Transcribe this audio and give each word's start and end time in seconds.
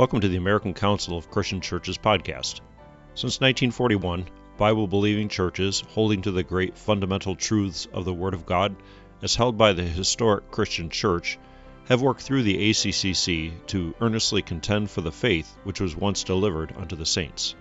Welcome 0.00 0.22
to 0.22 0.28
the 0.28 0.38
American 0.38 0.72
Council 0.72 1.18
of 1.18 1.30
Christian 1.30 1.60
Churches 1.60 1.98
podcast. 1.98 2.62
Since 3.14 3.38
1941, 3.38 4.24
Bible 4.56 4.86
believing 4.86 5.28
churches 5.28 5.84
holding 5.90 6.22
to 6.22 6.30
the 6.30 6.42
great 6.42 6.74
fundamental 6.74 7.36
truths 7.36 7.86
of 7.92 8.06
the 8.06 8.14
Word 8.14 8.32
of 8.32 8.46
God, 8.46 8.74
as 9.20 9.34
held 9.34 9.58
by 9.58 9.74
the 9.74 9.82
historic 9.82 10.50
Christian 10.50 10.88
Church, 10.88 11.38
have 11.84 12.00
worked 12.00 12.22
through 12.22 12.44
the 12.44 12.70
ACCC 12.70 13.52
to 13.66 13.94
earnestly 14.00 14.40
contend 14.40 14.90
for 14.90 15.02
the 15.02 15.12
faith 15.12 15.54
which 15.64 15.82
was 15.82 15.94
once 15.94 16.24
delivered 16.24 16.74
unto 16.78 16.96
the 16.96 17.04
saints. 17.04 17.54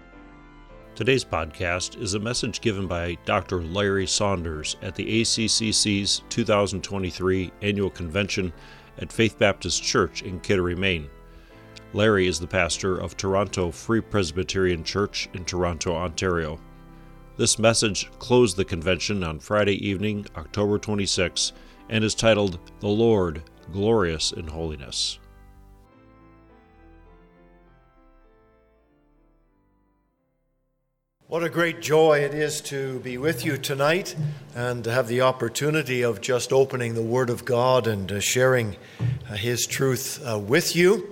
Today's 0.96 1.26
podcast 1.26 2.02
is 2.02 2.14
a 2.14 2.20
message 2.20 2.62
given 2.62 2.88
by 2.88 3.18
Dr. 3.26 3.62
Larry 3.62 4.08
Saunders 4.08 4.78
at 4.82 4.96
the 4.96 5.24
ACCC's 5.24 6.22
2023 6.30 7.52
annual 7.62 7.90
convention 7.90 8.54
at 8.98 9.12
Faith 9.12 9.38
Baptist 9.38 9.84
Church 9.84 10.22
in 10.22 10.40
Kittery, 10.40 10.76
Maine. 10.76 11.10
Larry 11.92 12.28
is 12.28 12.40
the 12.40 12.46
pastor 12.46 13.00
of 13.00 13.18
Toronto 13.18 13.72
Free 13.72 14.00
Presbyterian 14.00 14.84
Church 14.84 15.28
in 15.34 15.44
Toronto, 15.44 15.96
Ontario. 15.96 16.60
This 17.36 17.58
message 17.58 18.12
closed 18.20 18.58
the 18.58 18.66
convention 18.66 19.24
on 19.24 19.40
Friday 19.40 19.84
evening, 19.88 20.28
October 20.38 20.78
26, 20.78 21.52
and 21.90 22.04
is 22.04 22.14
titled 22.14 22.60
The 22.80 22.88
Lord, 22.88 23.42
Glorious 23.72 24.32
in 24.32 24.46
Holiness. 24.46 25.18
What 31.26 31.44
a 31.44 31.50
great 31.50 31.82
joy 31.82 32.20
it 32.20 32.36
is 32.36 32.62
to 32.62 33.00
be 33.00 33.18
with 33.18 33.44
you 33.44 33.58
tonight 33.58 34.16
and 34.56 34.84
to 34.84 34.92
have 34.92 35.08
the 35.08 35.22
opportunity 35.22 36.04
of 36.04 36.22
just 36.22 36.54
opening 36.54 36.94
the 36.94 37.02
Word 37.02 37.32
of 37.32 37.46
God 37.46 37.88
and 37.88 38.12
uh, 38.12 38.20
sharing 38.20 38.76
uh, 39.28 39.36
His 39.36 39.66
truth 39.66 40.22
uh, 40.24 40.38
with 40.38 40.76
you. 40.76 41.10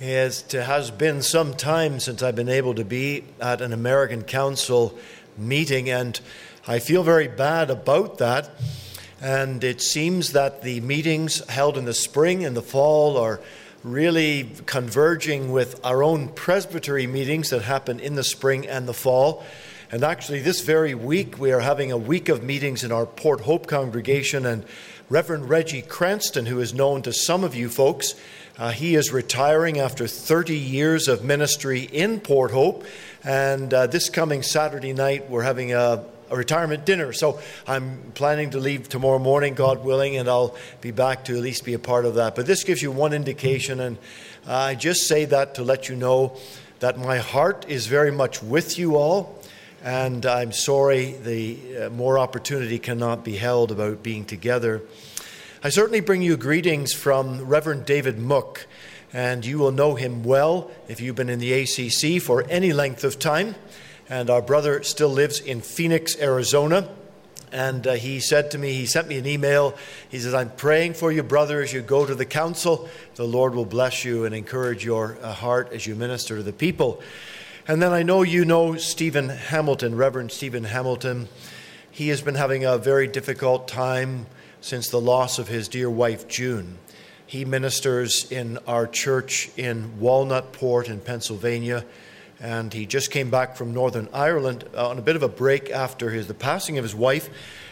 It 0.00 0.50
has 0.50 0.90
been 0.90 1.22
some 1.22 1.54
time 1.54 2.00
since 2.00 2.20
I've 2.20 2.34
been 2.34 2.48
able 2.48 2.74
to 2.74 2.84
be 2.84 3.22
at 3.40 3.60
an 3.60 3.72
American 3.72 4.22
Council 4.22 4.98
meeting, 5.38 5.88
and 5.88 6.20
I 6.66 6.80
feel 6.80 7.04
very 7.04 7.28
bad 7.28 7.70
about 7.70 8.18
that. 8.18 8.50
And 9.20 9.62
it 9.62 9.80
seems 9.80 10.32
that 10.32 10.62
the 10.62 10.80
meetings 10.80 11.48
held 11.48 11.78
in 11.78 11.84
the 11.84 11.94
spring 11.94 12.44
and 12.44 12.56
the 12.56 12.62
fall 12.62 13.16
are 13.16 13.40
really 13.84 14.50
converging 14.66 15.52
with 15.52 15.78
our 15.84 16.02
own 16.02 16.26
presbytery 16.26 17.06
meetings 17.06 17.50
that 17.50 17.62
happen 17.62 18.00
in 18.00 18.16
the 18.16 18.24
spring 18.24 18.66
and 18.66 18.88
the 18.88 18.94
fall. 18.94 19.44
And 19.92 20.02
actually, 20.02 20.40
this 20.40 20.60
very 20.62 20.96
week, 20.96 21.38
we 21.38 21.52
are 21.52 21.60
having 21.60 21.92
a 21.92 21.96
week 21.96 22.28
of 22.28 22.42
meetings 22.42 22.82
in 22.82 22.90
our 22.90 23.06
Port 23.06 23.42
Hope 23.42 23.68
congregation. 23.68 24.44
And 24.44 24.64
Reverend 25.08 25.48
Reggie 25.48 25.82
Cranston, 25.82 26.46
who 26.46 26.58
is 26.58 26.74
known 26.74 27.02
to 27.02 27.12
some 27.12 27.44
of 27.44 27.54
you 27.54 27.68
folks, 27.68 28.14
uh, 28.56 28.70
he 28.70 28.94
is 28.94 29.12
retiring 29.12 29.80
after 29.80 30.06
30 30.06 30.56
years 30.56 31.08
of 31.08 31.24
ministry 31.24 31.80
in 31.80 32.20
Port 32.20 32.52
Hope. 32.52 32.84
And 33.24 33.72
uh, 33.74 33.88
this 33.88 34.08
coming 34.08 34.42
Saturday 34.42 34.92
night, 34.92 35.28
we're 35.28 35.42
having 35.42 35.72
a, 35.72 36.04
a, 36.30 36.36
retirement 36.36 36.84
dinner. 36.84 37.12
So 37.12 37.40
I'm 37.66 38.12
planning 38.14 38.50
to 38.50 38.60
leave 38.60 38.88
tomorrow 38.88 39.18
morning, 39.18 39.54
God 39.54 39.84
willing, 39.84 40.16
and 40.16 40.28
I'll 40.28 40.56
be 40.80 40.92
back 40.92 41.24
to 41.24 41.34
at 41.34 41.42
least 41.42 41.64
be 41.64 41.74
a 41.74 41.80
part 41.80 42.04
of 42.04 42.14
that. 42.14 42.36
But 42.36 42.46
this 42.46 42.62
gives 42.62 42.80
you 42.80 42.92
one 42.92 43.12
indication. 43.12 43.80
And 43.80 43.98
I 44.46 44.76
just 44.76 45.08
say 45.08 45.24
that 45.24 45.56
to 45.56 45.64
let 45.64 45.88
you 45.88 45.96
know 45.96 46.36
that 46.78 46.96
my 46.96 47.18
heart 47.18 47.66
is 47.68 47.86
very 47.86 48.12
much 48.12 48.40
with 48.40 48.78
you 48.78 48.96
all. 48.96 49.42
And 49.82 50.24
I'm 50.24 50.52
sorry 50.52 51.12
the 51.12 51.86
uh, 51.86 51.90
more 51.90 52.18
opportunity 52.20 52.78
cannot 52.78 53.24
be 53.24 53.36
held 53.36 53.72
about 53.72 54.02
being 54.04 54.24
together. 54.24 54.80
I 55.66 55.70
certainly 55.70 56.00
bring 56.00 56.20
you 56.20 56.36
greetings 56.36 56.92
from 56.92 57.46
Reverend 57.46 57.86
David 57.86 58.18
Mook, 58.18 58.66
and 59.14 59.46
you 59.46 59.58
will 59.58 59.72
know 59.72 59.94
him 59.94 60.22
well 60.22 60.70
if 60.88 61.00
you've 61.00 61.16
been 61.16 61.30
in 61.30 61.38
the 61.38 61.54
ACC 61.54 62.20
for 62.20 62.44
any 62.50 62.74
length 62.74 63.02
of 63.02 63.18
time. 63.18 63.54
And 64.06 64.28
our 64.28 64.42
brother 64.42 64.82
still 64.82 65.08
lives 65.08 65.40
in 65.40 65.62
Phoenix, 65.62 66.20
Arizona. 66.20 66.90
And 67.50 67.86
uh, 67.86 67.94
he 67.94 68.20
said 68.20 68.50
to 68.50 68.58
me, 68.58 68.74
he 68.74 68.84
sent 68.84 69.08
me 69.08 69.16
an 69.16 69.26
email. 69.26 69.74
He 70.10 70.18
says, 70.18 70.34
I'm 70.34 70.50
praying 70.50 70.94
for 70.94 71.10
you, 71.10 71.22
brother, 71.22 71.62
as 71.62 71.72
you 71.72 71.80
go 71.80 72.04
to 72.04 72.14
the 72.14 72.26
council. 72.26 72.86
The 73.14 73.24
Lord 73.24 73.54
will 73.54 73.64
bless 73.64 74.04
you 74.04 74.26
and 74.26 74.34
encourage 74.34 74.84
your 74.84 75.16
uh, 75.22 75.32
heart 75.32 75.72
as 75.72 75.86
you 75.86 75.94
minister 75.94 76.36
to 76.36 76.42
the 76.42 76.52
people. 76.52 77.00
And 77.66 77.80
then 77.80 77.90
I 77.90 78.02
know 78.02 78.20
you 78.20 78.44
know 78.44 78.76
Stephen 78.76 79.30
Hamilton, 79.30 79.96
Reverend 79.96 80.30
Stephen 80.30 80.64
Hamilton. 80.64 81.26
He 81.90 82.08
has 82.08 82.20
been 82.20 82.34
having 82.34 82.66
a 82.66 82.76
very 82.76 83.08
difficult 83.08 83.66
time 83.66 84.26
since 84.64 84.88
the 84.88 85.00
loss 85.00 85.38
of 85.38 85.46
his 85.46 85.68
dear 85.68 85.90
wife, 85.90 86.26
June. 86.26 86.78
He 87.26 87.44
ministers 87.44 88.32
in 88.32 88.56
our 88.66 88.86
church 88.86 89.50
in 89.58 89.98
Walnutport 90.00 90.88
in 90.88 91.00
Pennsylvania, 91.00 91.84
and 92.40 92.72
he 92.72 92.86
just 92.86 93.10
came 93.10 93.28
back 93.30 93.56
from 93.56 93.74
Northern 93.74 94.08
Ireland 94.14 94.64
on 94.74 94.96
a 94.96 95.02
bit 95.02 95.16
of 95.16 95.22
a 95.22 95.28
break 95.28 95.70
after 95.70 96.08
his, 96.08 96.28
the 96.28 96.34
passing 96.34 96.78
of 96.78 96.82
his 96.82 96.94
wife. 96.94 97.28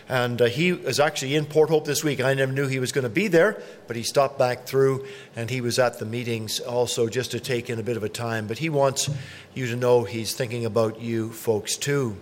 And 0.07 0.43
uh, 0.43 0.47
he 0.47 0.69
is 0.69 1.01
actually 1.01 1.35
in 1.35 1.47
Port 1.47 1.71
Hope 1.71 1.87
this 1.87 2.05
week. 2.05 2.21
I 2.21 2.35
never 2.35 2.53
knew 2.53 2.67
he 2.67 2.79
was 2.79 2.93
going 2.93 3.05
to 3.05 3.09
be 3.09 3.27
there, 3.27 3.63
but 3.87 3.97
he 3.97 4.03
stopped 4.03 4.39
back 4.39 4.67
through 4.67 5.07
and 5.35 5.49
he 5.49 5.63
was 5.63 5.79
at 5.79 5.99
the 5.99 6.05
meetings 6.05 6.61
also 6.61 7.09
just 7.09 7.31
to 7.31 7.41
take 7.41 7.71
in 7.71 7.79
a 7.79 7.83
bit 7.83 7.97
of 7.97 8.03
a 8.03 8.09
time. 8.11 8.47
But 8.47 8.59
he 8.59 8.69
wants 8.69 9.09
you 9.55 9.67
to 9.69 9.77
know 9.77 10.05
he's 10.05 10.35
thinking 10.35 10.67
about 10.67 11.01
you 11.01 11.33
folks 11.33 11.77
too. 11.79 12.19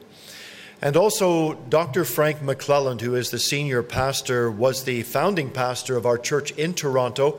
And 0.83 0.97
also, 0.97 1.55
Dr. 1.69 2.07
Frank 2.07 2.39
McClelland, 2.39 3.03
who 3.03 3.15
is 3.15 3.29
the 3.29 3.39
senior 3.39 3.83
pastor, 3.83 4.51
was 4.51 4.85
the 4.85 5.03
founding 5.03 5.51
pastor 5.51 5.95
of 5.99 6.07
our 6.07 6.17
church 6.17 6.53
in 6.53 6.73
Toronto. 6.73 7.39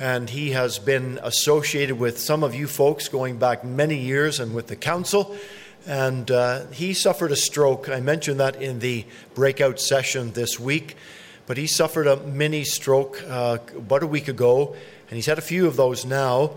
And 0.00 0.28
he 0.28 0.50
has 0.50 0.80
been 0.80 1.20
associated 1.22 1.96
with 2.00 2.18
some 2.18 2.42
of 2.42 2.56
you 2.56 2.66
folks 2.66 3.06
going 3.06 3.38
back 3.38 3.64
many 3.64 3.98
years 3.98 4.40
and 4.40 4.52
with 4.52 4.66
the 4.66 4.74
council. 4.74 5.36
And 5.86 6.28
uh, 6.28 6.66
he 6.72 6.92
suffered 6.92 7.30
a 7.30 7.36
stroke. 7.36 7.88
I 7.88 8.00
mentioned 8.00 8.40
that 8.40 8.60
in 8.60 8.80
the 8.80 9.04
breakout 9.36 9.78
session 9.78 10.32
this 10.32 10.58
week. 10.58 10.96
But 11.46 11.58
he 11.58 11.68
suffered 11.68 12.08
a 12.08 12.16
mini 12.16 12.64
stroke 12.64 13.22
uh, 13.28 13.58
about 13.76 14.02
a 14.02 14.08
week 14.08 14.26
ago. 14.26 14.74
And 15.08 15.14
he's 15.14 15.26
had 15.26 15.38
a 15.38 15.42
few 15.42 15.68
of 15.68 15.76
those 15.76 16.04
now. 16.04 16.54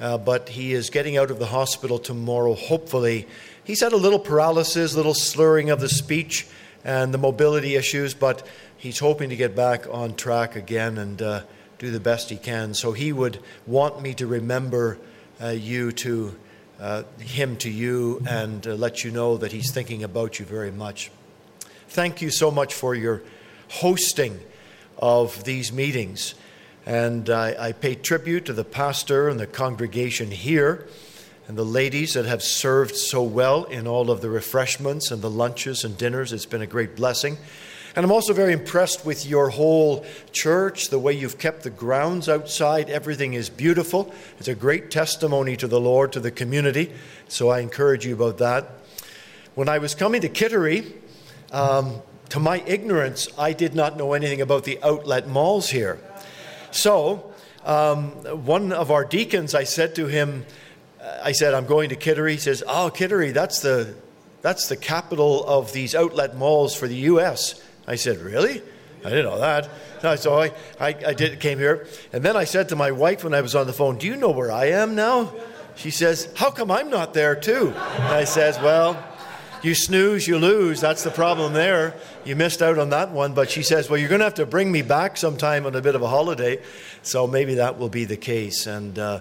Uh, 0.00 0.18
but 0.18 0.48
he 0.48 0.72
is 0.72 0.90
getting 0.90 1.16
out 1.16 1.30
of 1.30 1.38
the 1.38 1.46
hospital 1.46 2.00
tomorrow, 2.00 2.54
hopefully 2.54 3.28
He's 3.68 3.82
had 3.82 3.92
a 3.92 3.98
little 3.98 4.18
paralysis, 4.18 4.94
a 4.94 4.96
little 4.96 5.12
slurring 5.12 5.68
of 5.68 5.78
the 5.78 5.90
speech, 5.90 6.46
and 6.86 7.12
the 7.12 7.18
mobility 7.18 7.76
issues, 7.76 8.14
but 8.14 8.46
he's 8.78 8.98
hoping 8.98 9.28
to 9.28 9.36
get 9.36 9.54
back 9.54 9.86
on 9.90 10.16
track 10.16 10.56
again 10.56 10.96
and 10.96 11.20
uh, 11.20 11.42
do 11.78 11.90
the 11.90 12.00
best 12.00 12.30
he 12.30 12.38
can. 12.38 12.72
So 12.72 12.92
he 12.92 13.12
would 13.12 13.40
want 13.66 14.00
me 14.00 14.14
to 14.14 14.26
remember 14.26 14.96
uh, 15.38 15.48
you 15.48 15.92
to 15.92 16.34
uh, 16.80 17.02
him 17.20 17.58
to 17.58 17.68
you 17.68 18.22
and 18.26 18.66
uh, 18.66 18.72
let 18.72 19.04
you 19.04 19.10
know 19.10 19.36
that 19.36 19.52
he's 19.52 19.70
thinking 19.70 20.02
about 20.02 20.38
you 20.38 20.46
very 20.46 20.70
much. 20.70 21.10
Thank 21.88 22.22
you 22.22 22.30
so 22.30 22.50
much 22.50 22.72
for 22.72 22.94
your 22.94 23.20
hosting 23.68 24.40
of 24.96 25.44
these 25.44 25.74
meetings. 25.74 26.34
And 26.86 27.28
I, 27.28 27.66
I 27.66 27.72
pay 27.72 27.96
tribute 27.96 28.46
to 28.46 28.54
the 28.54 28.64
pastor 28.64 29.28
and 29.28 29.38
the 29.38 29.46
congregation 29.46 30.30
here 30.30 30.88
and 31.48 31.56
the 31.56 31.64
ladies 31.64 32.12
that 32.12 32.26
have 32.26 32.42
served 32.42 32.94
so 32.94 33.22
well 33.22 33.64
in 33.64 33.86
all 33.86 34.10
of 34.10 34.20
the 34.20 34.28
refreshments 34.28 35.10
and 35.10 35.22
the 35.22 35.30
lunches 35.30 35.82
and 35.82 35.96
dinners. 35.96 36.30
It's 36.30 36.44
been 36.44 36.60
a 36.60 36.66
great 36.66 36.94
blessing. 36.94 37.38
And 37.96 38.04
I'm 38.04 38.12
also 38.12 38.34
very 38.34 38.52
impressed 38.52 39.06
with 39.06 39.24
your 39.24 39.48
whole 39.48 40.04
church, 40.30 40.88
the 40.88 40.98
way 40.98 41.14
you've 41.14 41.38
kept 41.38 41.62
the 41.62 41.70
grounds 41.70 42.28
outside. 42.28 42.90
Everything 42.90 43.32
is 43.32 43.48
beautiful. 43.48 44.12
It's 44.38 44.46
a 44.46 44.54
great 44.54 44.90
testimony 44.90 45.56
to 45.56 45.66
the 45.66 45.80
Lord, 45.80 46.12
to 46.12 46.20
the 46.20 46.30
community. 46.30 46.92
So 47.28 47.48
I 47.48 47.60
encourage 47.60 48.04
you 48.04 48.12
about 48.12 48.36
that. 48.38 48.70
When 49.54 49.70
I 49.70 49.78
was 49.78 49.94
coming 49.94 50.20
to 50.20 50.28
Kittery, 50.28 50.92
um, 51.50 52.02
to 52.28 52.38
my 52.38 52.62
ignorance, 52.66 53.26
I 53.38 53.54
did 53.54 53.74
not 53.74 53.96
know 53.96 54.12
anything 54.12 54.42
about 54.42 54.64
the 54.64 54.78
outlet 54.82 55.26
malls 55.26 55.70
here. 55.70 55.98
So, 56.72 57.32
um, 57.64 58.10
one 58.44 58.70
of 58.70 58.90
our 58.90 59.04
deacons, 59.04 59.54
I 59.54 59.64
said 59.64 59.94
to 59.94 60.06
him, 60.06 60.44
I 61.22 61.32
said, 61.32 61.54
I'm 61.54 61.66
going 61.66 61.90
to 61.90 61.96
Kittery. 61.96 62.32
He 62.32 62.38
says, 62.38 62.62
Oh, 62.66 62.90
Kittery, 62.92 63.32
that's 63.32 63.60
the, 63.60 63.94
that's 64.42 64.68
the 64.68 64.76
capital 64.76 65.44
of 65.46 65.72
these 65.72 65.94
outlet 65.94 66.36
malls 66.36 66.74
for 66.74 66.88
the 66.88 66.96
U.S. 66.96 67.60
I 67.86 67.96
said, 67.96 68.18
Really? 68.18 68.62
I 69.04 69.10
didn't 69.10 69.26
know 69.26 69.40
that. 69.40 69.68
So 70.20 70.40
I, 70.40 70.52
I, 70.78 70.94
I 71.08 71.12
did, 71.12 71.40
came 71.40 71.58
here. 71.58 71.88
And 72.12 72.22
then 72.22 72.36
I 72.36 72.44
said 72.44 72.68
to 72.68 72.76
my 72.76 72.92
wife 72.92 73.24
when 73.24 73.34
I 73.34 73.40
was 73.40 73.56
on 73.56 73.66
the 73.66 73.72
phone, 73.72 73.98
Do 73.98 74.06
you 74.06 74.14
know 74.14 74.30
where 74.30 74.52
I 74.52 74.66
am 74.66 74.94
now? 74.94 75.32
She 75.74 75.90
says, 75.90 76.32
How 76.36 76.52
come 76.52 76.70
I'm 76.70 76.88
not 76.88 77.14
there 77.14 77.34
too? 77.34 77.68
And 77.74 78.04
I 78.04 78.22
says, 78.22 78.60
Well, 78.60 78.96
you 79.62 79.74
snooze, 79.74 80.28
you 80.28 80.38
lose. 80.38 80.80
That's 80.80 81.02
the 81.02 81.10
problem 81.10 81.52
there. 81.52 81.96
You 82.24 82.36
missed 82.36 82.62
out 82.62 82.78
on 82.78 82.90
that 82.90 83.10
one. 83.10 83.34
But 83.34 83.50
she 83.50 83.64
says, 83.64 83.90
Well, 83.90 83.98
you're 83.98 84.08
going 84.08 84.20
to 84.20 84.26
have 84.26 84.34
to 84.34 84.46
bring 84.46 84.70
me 84.70 84.82
back 84.82 85.16
sometime 85.16 85.66
on 85.66 85.74
a 85.74 85.80
bit 85.80 85.96
of 85.96 86.02
a 86.02 86.08
holiday. 86.08 86.62
So 87.02 87.26
maybe 87.26 87.54
that 87.54 87.78
will 87.78 87.88
be 87.88 88.04
the 88.04 88.16
case. 88.16 88.68
And, 88.68 88.98
uh, 88.98 89.20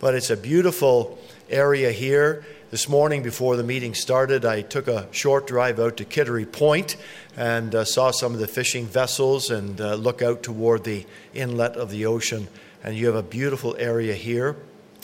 but 0.00 0.14
it's 0.14 0.30
a 0.30 0.36
beautiful 0.36 1.18
area 1.48 1.90
here. 1.92 2.44
This 2.70 2.88
morning, 2.88 3.22
before 3.22 3.56
the 3.56 3.62
meeting 3.62 3.94
started, 3.94 4.44
I 4.44 4.62
took 4.62 4.88
a 4.88 5.06
short 5.12 5.46
drive 5.46 5.78
out 5.78 5.96
to 5.98 6.04
Kittery 6.04 6.46
Point 6.46 6.96
and 7.36 7.74
uh, 7.74 7.84
saw 7.84 8.10
some 8.10 8.34
of 8.34 8.40
the 8.40 8.48
fishing 8.48 8.86
vessels 8.86 9.50
and 9.50 9.80
uh, 9.80 9.94
look 9.94 10.22
out 10.22 10.42
toward 10.42 10.84
the 10.84 11.06
inlet 11.34 11.76
of 11.76 11.90
the 11.90 12.06
ocean. 12.06 12.48
And 12.82 12.96
you 12.96 13.06
have 13.06 13.14
a 13.14 13.22
beautiful 13.22 13.76
area 13.78 14.14
here. 14.14 14.56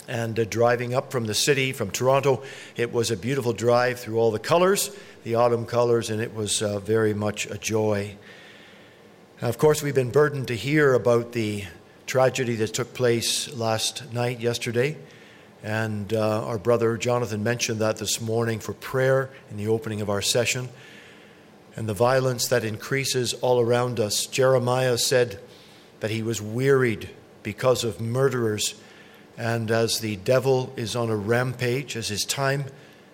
And 0.08 0.38
uh, 0.38 0.44
driving 0.44 0.94
up 0.94 1.12
from 1.12 1.26
the 1.26 1.34
city, 1.34 1.72
from 1.72 1.90
Toronto, 1.90 2.42
it 2.74 2.92
was 2.92 3.10
a 3.10 3.16
beautiful 3.16 3.52
drive 3.52 4.00
through 4.00 4.18
all 4.18 4.32
the 4.32 4.40
colors, 4.40 4.90
the 5.22 5.36
autumn 5.36 5.66
colors, 5.66 6.10
and 6.10 6.20
it 6.20 6.34
was 6.34 6.62
uh, 6.62 6.80
very 6.80 7.14
much 7.14 7.46
a 7.46 7.58
joy. 7.58 8.16
Now, 9.40 9.48
of 9.48 9.58
course, 9.58 9.82
we've 9.82 9.94
been 9.94 10.10
burdened 10.10 10.48
to 10.48 10.56
hear 10.56 10.94
about 10.94 11.32
the 11.32 11.64
tragedy 12.06 12.56
that 12.56 12.74
took 12.74 12.92
place 12.92 13.52
last 13.54 14.12
night, 14.12 14.40
yesterday. 14.40 14.96
And 15.62 16.12
uh, 16.12 16.46
our 16.46 16.58
brother 16.58 16.96
Jonathan 16.96 17.42
mentioned 17.42 17.80
that 17.80 17.98
this 17.98 18.20
morning 18.20 18.60
for 18.60 18.72
prayer 18.72 19.30
in 19.50 19.56
the 19.56 19.68
opening 19.68 20.00
of 20.00 20.08
our 20.08 20.22
session. 20.22 20.68
And 21.76 21.88
the 21.88 21.94
violence 21.94 22.48
that 22.48 22.64
increases 22.64 23.34
all 23.34 23.60
around 23.60 24.00
us. 24.00 24.26
Jeremiah 24.26 24.98
said 24.98 25.38
that 26.00 26.10
he 26.10 26.22
was 26.22 26.40
wearied 26.40 27.10
because 27.42 27.84
of 27.84 28.00
murderers. 28.00 28.74
And 29.36 29.70
as 29.70 30.00
the 30.00 30.16
devil 30.16 30.72
is 30.76 30.96
on 30.96 31.10
a 31.10 31.16
rampage, 31.16 31.96
as 31.96 32.08
his 32.08 32.24
time 32.24 32.64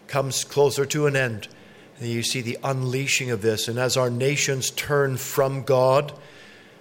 comes 0.06 0.44
closer 0.44 0.86
to 0.86 1.06
an 1.06 1.16
end, 1.16 1.48
you 2.00 2.22
see 2.22 2.40
the 2.40 2.58
unleashing 2.62 3.30
of 3.30 3.42
this. 3.42 3.68
And 3.68 3.78
as 3.78 3.96
our 3.96 4.10
nations 4.10 4.70
turn 4.70 5.16
from 5.16 5.62
God, 5.62 6.12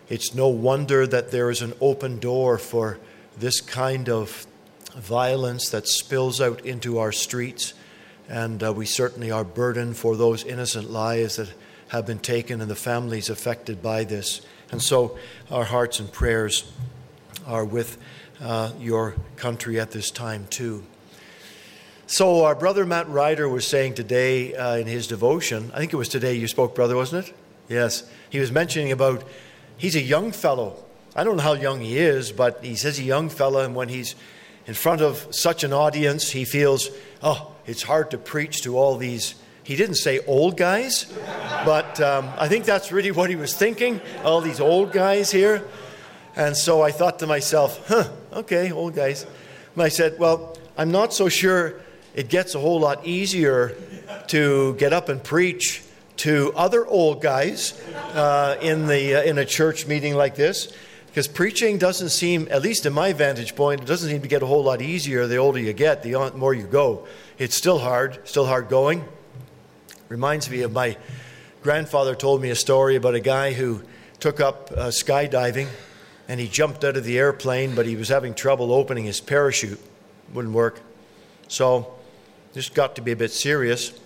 it's 0.09 0.35
no 0.35 0.47
wonder 0.47 1.07
that 1.07 1.31
there 1.31 1.49
is 1.49 1.61
an 1.61 1.73
open 1.81 2.19
door 2.19 2.57
for 2.57 2.99
this 3.37 3.61
kind 3.61 4.09
of 4.09 4.45
violence 4.97 5.69
that 5.69 5.87
spills 5.87 6.41
out 6.41 6.65
into 6.65 6.99
our 6.99 7.11
streets. 7.11 7.73
And 8.27 8.63
uh, 8.63 8.73
we 8.73 8.85
certainly 8.85 9.31
are 9.31 9.43
burdened 9.43 9.97
for 9.97 10.15
those 10.15 10.43
innocent 10.43 10.89
lives 10.89 11.35
that 11.35 11.53
have 11.89 12.05
been 12.05 12.19
taken 12.19 12.61
and 12.61 12.69
the 12.69 12.75
families 12.75 13.29
affected 13.29 13.81
by 13.81 14.03
this. 14.03 14.41
And 14.71 14.81
so 14.81 15.17
our 15.51 15.65
hearts 15.65 15.99
and 15.99 16.11
prayers 16.11 16.71
are 17.45 17.63
with 17.63 17.97
uh, 18.41 18.71
your 18.79 19.15
country 19.35 19.79
at 19.79 19.91
this 19.91 20.09
time, 20.09 20.47
too. 20.49 20.83
So, 22.07 22.43
our 22.43 22.53
brother 22.53 22.85
Matt 22.85 23.09
Ryder 23.09 23.49
was 23.49 23.65
saying 23.65 23.95
today 23.95 24.53
uh, 24.53 24.75
in 24.75 24.85
his 24.85 25.07
devotion, 25.07 25.71
I 25.73 25.79
think 25.79 25.91
it 25.91 25.95
was 25.95 26.07
today 26.07 26.35
you 26.35 26.47
spoke, 26.47 26.75
brother, 26.75 26.95
wasn't 26.95 27.27
it? 27.27 27.35
Yes. 27.67 28.07
He 28.29 28.39
was 28.39 28.51
mentioning 28.51 28.91
about 28.91 29.23
he's 29.77 29.95
a 29.95 30.01
young 30.01 30.31
fellow. 30.31 30.83
I 31.15 31.23
don't 31.23 31.37
know 31.37 31.43
how 31.43 31.53
young 31.53 31.81
he 31.81 31.97
is, 31.97 32.31
but 32.31 32.63
he 32.63 32.75
says 32.75 32.99
a 32.99 33.03
young 33.03 33.29
fellow, 33.29 33.63
and 33.63 33.73
when 33.73 33.89
he's 33.89 34.15
in 34.67 34.73
front 34.73 35.01
of 35.01 35.27
such 35.31 35.63
an 35.63 35.73
audience, 35.73 36.31
he 36.31 36.45
feels, 36.45 36.89
oh, 37.21 37.51
it's 37.67 37.83
hard 37.83 38.11
to 38.11 38.17
preach 38.17 38.63
to 38.63 38.77
all 38.77 38.97
these. 38.97 39.35
He 39.63 39.75
didn't 39.75 39.95
say 39.95 40.19
old 40.25 40.57
guys, 40.57 41.11
but 41.65 41.99
um, 42.01 42.29
I 42.37 42.47
think 42.47 42.65
that's 42.65 42.91
really 42.91 43.11
what 43.11 43.29
he 43.29 43.35
was 43.35 43.55
thinking, 43.55 44.01
all 44.23 44.41
these 44.41 44.59
old 44.59 44.91
guys 44.91 45.31
here. 45.31 45.63
And 46.35 46.55
so 46.55 46.81
I 46.81 46.91
thought 46.91 47.19
to 47.19 47.27
myself, 47.27 47.87
huh, 47.87 48.09
okay, 48.33 48.71
old 48.71 48.95
guys. 48.95 49.25
And 49.73 49.83
I 49.83 49.89
said, 49.89 50.19
well, 50.19 50.57
I'm 50.77 50.91
not 50.91 51.13
so 51.13 51.29
sure 51.29 51.81
it 52.13 52.29
gets 52.29 52.55
a 52.55 52.59
whole 52.59 52.79
lot 52.79 53.05
easier 53.05 53.75
to 54.27 54.75
get 54.75 54.93
up 54.93 55.09
and 55.09 55.23
preach 55.23 55.83
to 56.17 56.53
other 56.55 56.85
old 56.85 57.21
guys 57.21 57.79
uh, 58.13 58.57
in, 58.61 58.87
the, 58.87 59.15
uh, 59.15 59.23
in 59.23 59.37
a 59.37 59.45
church 59.45 59.87
meeting 59.87 60.15
like 60.15 60.35
this. 60.35 60.73
Because 61.15 61.29
preaching 61.29 61.77
doesn't 61.77 62.09
seem, 62.09 62.45
at 62.51 62.61
least 62.61 62.85
in 62.85 62.91
my 62.91 63.13
vantage 63.13 63.55
point, 63.55 63.79
it 63.79 63.87
doesn't 63.87 64.09
seem 64.09 64.21
to 64.23 64.27
get 64.27 64.43
a 64.43 64.45
whole 64.45 64.65
lot 64.65 64.81
easier 64.81 65.25
the 65.27 65.37
older 65.37 65.59
you 65.59 65.71
get, 65.71 66.03
the 66.03 66.29
more 66.35 66.53
you 66.53 66.67
go. 66.67 67.07
It's 67.37 67.55
still 67.55 67.79
hard, 67.79 68.27
still 68.27 68.45
hard 68.45 68.67
going. 68.67 69.05
Reminds 70.09 70.49
me 70.49 70.63
of 70.63 70.73
my 70.73 70.97
grandfather 71.63 72.15
told 72.15 72.41
me 72.41 72.49
a 72.49 72.55
story 72.55 72.97
about 72.97 73.15
a 73.15 73.21
guy 73.21 73.53
who 73.53 73.81
took 74.19 74.41
up 74.41 74.69
uh, 74.75 74.87
skydiving 74.87 75.69
and 76.27 76.37
he 76.37 76.49
jumped 76.49 76.83
out 76.83 76.97
of 76.97 77.05
the 77.05 77.17
airplane, 77.17 77.75
but 77.75 77.85
he 77.85 77.95
was 77.95 78.09
having 78.09 78.33
trouble 78.33 78.73
opening 78.73 79.05
his 79.05 79.21
parachute. 79.21 79.79
Wouldn't 80.33 80.53
work. 80.53 80.81
So 81.47 81.95
this 82.51 82.67
got 82.67 82.97
to 82.97 83.01
be 83.01 83.13
a 83.13 83.15
bit 83.15 83.31
serious. 83.31 83.97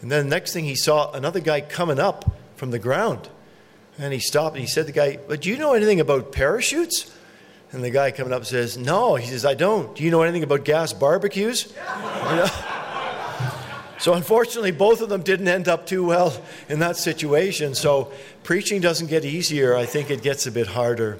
And 0.00 0.12
then 0.12 0.26
the 0.26 0.30
next 0.30 0.52
thing 0.52 0.64
he 0.64 0.76
saw 0.76 1.10
another 1.10 1.40
guy 1.40 1.60
coming 1.60 1.98
up 1.98 2.36
from 2.54 2.70
the 2.70 2.78
ground. 2.78 3.30
And 3.98 4.12
he 4.12 4.18
stopped 4.18 4.56
and 4.56 4.60
he 4.60 4.66
said 4.66 4.82
to 4.82 4.86
the 4.86 4.92
guy, 4.92 5.18
But 5.26 5.40
do 5.42 5.50
you 5.50 5.56
know 5.56 5.74
anything 5.74 6.00
about 6.00 6.32
parachutes? 6.32 7.12
And 7.72 7.82
the 7.82 7.90
guy 7.90 8.10
coming 8.10 8.32
up 8.32 8.44
says, 8.44 8.76
No. 8.76 9.16
He 9.16 9.26
says, 9.26 9.44
I 9.44 9.54
don't. 9.54 9.94
Do 9.94 10.04
you 10.04 10.10
know 10.10 10.22
anything 10.22 10.42
about 10.42 10.64
gas 10.64 10.92
barbecues? 10.92 11.62
so 13.98 14.14
unfortunately, 14.14 14.70
both 14.70 15.00
of 15.00 15.08
them 15.08 15.22
didn't 15.22 15.48
end 15.48 15.68
up 15.68 15.86
too 15.86 16.04
well 16.04 16.40
in 16.68 16.78
that 16.80 16.96
situation. 16.96 17.74
So 17.74 18.12
preaching 18.42 18.80
doesn't 18.80 19.08
get 19.08 19.24
easier. 19.24 19.74
I 19.74 19.86
think 19.86 20.10
it 20.10 20.22
gets 20.22 20.46
a 20.46 20.52
bit 20.52 20.68
harder. 20.68 21.18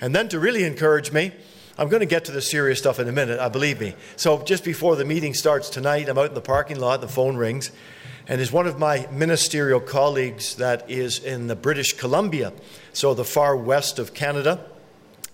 And 0.00 0.14
then 0.14 0.28
to 0.30 0.38
really 0.38 0.64
encourage 0.64 1.12
me, 1.12 1.32
I'm 1.78 1.88
going 1.88 2.00
to 2.00 2.06
get 2.06 2.26
to 2.26 2.32
the 2.32 2.42
serious 2.42 2.78
stuff 2.78 2.98
in 2.98 3.08
a 3.08 3.12
minute, 3.12 3.40
I 3.40 3.48
believe 3.48 3.80
me. 3.80 3.94
So 4.16 4.42
just 4.42 4.62
before 4.64 4.94
the 4.96 5.04
meeting 5.04 5.32
starts 5.32 5.70
tonight, 5.70 6.08
I'm 6.08 6.18
out 6.18 6.26
in 6.26 6.34
the 6.34 6.40
parking 6.40 6.78
lot, 6.78 7.00
the 7.00 7.08
phone 7.08 7.36
rings, 7.36 7.70
and 8.32 8.40
is 8.40 8.50
one 8.50 8.66
of 8.66 8.78
my 8.78 9.06
ministerial 9.12 9.78
colleagues 9.78 10.54
that 10.56 10.90
is 10.90 11.18
in 11.18 11.48
the 11.48 11.54
British 11.54 11.92
Columbia, 11.98 12.50
so 12.94 13.12
the 13.12 13.26
far 13.26 13.54
west 13.54 13.98
of 13.98 14.14
Canada, 14.14 14.58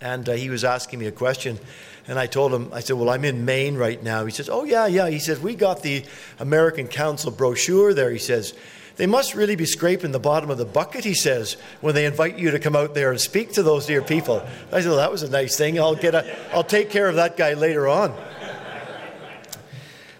and 0.00 0.28
uh, 0.28 0.32
he 0.32 0.50
was 0.50 0.64
asking 0.64 0.98
me 0.98 1.06
a 1.06 1.12
question. 1.12 1.60
And 2.08 2.18
I 2.18 2.26
told 2.26 2.52
him, 2.52 2.72
I 2.72 2.80
said, 2.80 2.96
Well, 2.96 3.08
I'm 3.08 3.24
in 3.24 3.44
Maine 3.44 3.76
right 3.76 4.02
now. 4.02 4.24
He 4.24 4.32
says, 4.32 4.48
Oh, 4.48 4.64
yeah, 4.64 4.88
yeah. 4.88 5.08
He 5.10 5.20
says, 5.20 5.38
We 5.38 5.54
got 5.54 5.84
the 5.84 6.04
American 6.40 6.88
Council 6.88 7.30
brochure 7.30 7.94
there. 7.94 8.10
He 8.10 8.18
says, 8.18 8.52
they 8.96 9.06
must 9.06 9.36
really 9.36 9.54
be 9.54 9.64
scraping 9.64 10.10
the 10.10 10.18
bottom 10.18 10.50
of 10.50 10.58
the 10.58 10.64
bucket, 10.64 11.04
he 11.04 11.14
says, 11.14 11.56
when 11.80 11.94
they 11.94 12.04
invite 12.04 12.36
you 12.36 12.50
to 12.50 12.58
come 12.58 12.74
out 12.74 12.94
there 12.94 13.12
and 13.12 13.20
speak 13.20 13.52
to 13.52 13.62
those 13.62 13.86
dear 13.86 14.02
people. 14.02 14.44
I 14.72 14.80
said, 14.80 14.88
well, 14.88 14.96
that 14.96 15.12
was 15.12 15.22
a 15.22 15.30
nice 15.30 15.56
thing. 15.56 15.78
I'll, 15.78 15.94
get 15.94 16.16
a, 16.16 16.36
I'll 16.52 16.64
take 16.64 16.90
care 16.90 17.08
of 17.08 17.14
that 17.14 17.36
guy 17.36 17.54
later 17.54 17.86
on. 17.86 18.12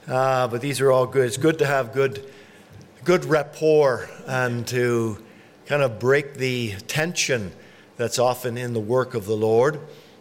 Uh, 0.06 0.48
but 0.48 0.60
these 0.60 0.80
are 0.80 0.92
all 0.92 1.06
good. 1.06 1.26
It's 1.26 1.36
good 1.36 1.58
to 1.58 1.66
have 1.66 1.92
good, 1.92 2.24
good 3.08 3.24
rapport 3.24 4.06
and 4.26 4.66
to 4.66 5.16
kind 5.64 5.80
of 5.80 5.98
break 5.98 6.34
the 6.34 6.72
tension 6.88 7.50
that's 7.96 8.18
often 8.18 8.58
in 8.58 8.74
the 8.74 8.80
work 8.80 9.14
of 9.14 9.24
the 9.24 9.34
Lord 9.34 9.80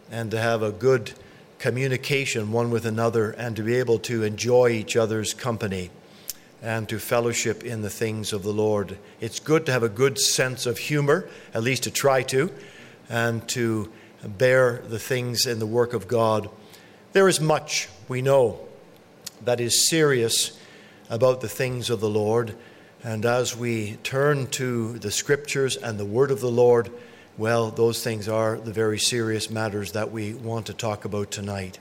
and 0.10 0.32
to 0.32 0.40
have 0.40 0.64
a 0.64 0.72
good 0.72 1.12
communication 1.60 2.54
one 2.54 2.72
with 2.72 2.86
another 2.86 3.32
and 3.32 3.58
to 3.58 3.62
be 3.62 3.76
able 3.76 4.00
to 4.00 4.24
enjoy 4.24 4.70
each 4.70 4.96
other's 4.96 5.34
company 5.34 5.90
and 6.62 6.88
to 6.88 6.98
fellowship 6.98 7.62
in 7.66 7.82
the 7.82 7.90
things 7.90 8.32
of 8.32 8.44
the 8.44 8.54
Lord. 8.54 8.98
It's 9.20 9.42
good 9.42 9.66
to 9.66 9.74
have 9.74 9.84
a 9.84 9.90
good 9.90 10.18
sense 10.18 10.66
of 10.66 10.78
humor, 10.78 11.28
at 11.54 11.64
least 11.64 11.84
to 11.84 11.92
try 11.92 12.24
to, 12.24 12.50
and 13.10 13.46
to 13.50 13.92
bear 14.24 14.78
the 14.88 14.98
things 14.98 15.46
in 15.46 15.60
the 15.60 15.68
work 15.68 15.92
of 15.92 16.08
God. 16.08 16.50
There 17.12 17.28
is 17.28 17.42
much, 17.42 17.90
we 18.08 18.22
know, 18.22 18.62
that 19.44 19.60
is 19.60 19.90
serious 19.90 20.58
about 21.10 21.42
the 21.42 21.50
things 21.50 21.90
of 21.90 22.00
the 22.00 22.10
Lord. 22.10 22.56
And 23.08 23.26
as 23.26 23.56
we 23.56 23.96
turn 24.04 24.48
to 24.48 25.00
the 25.00 25.12
Scriptures 25.12 25.78
and 25.78 25.98
the 25.98 26.04
Word 26.04 26.30
of 26.30 26.42
the 26.42 26.52
Lord, 26.52 26.92
well, 27.38 27.72
those 27.72 28.04
things 28.04 28.28
are 28.28 28.58
the 28.58 28.74
very 28.74 29.00
serious 29.00 29.50
matters 29.50 29.94
that 29.94 30.12
we 30.12 30.34
want 30.34 30.66
to 30.66 30.74
talk 30.74 31.06
about 31.06 31.32
tonight. 31.32 31.80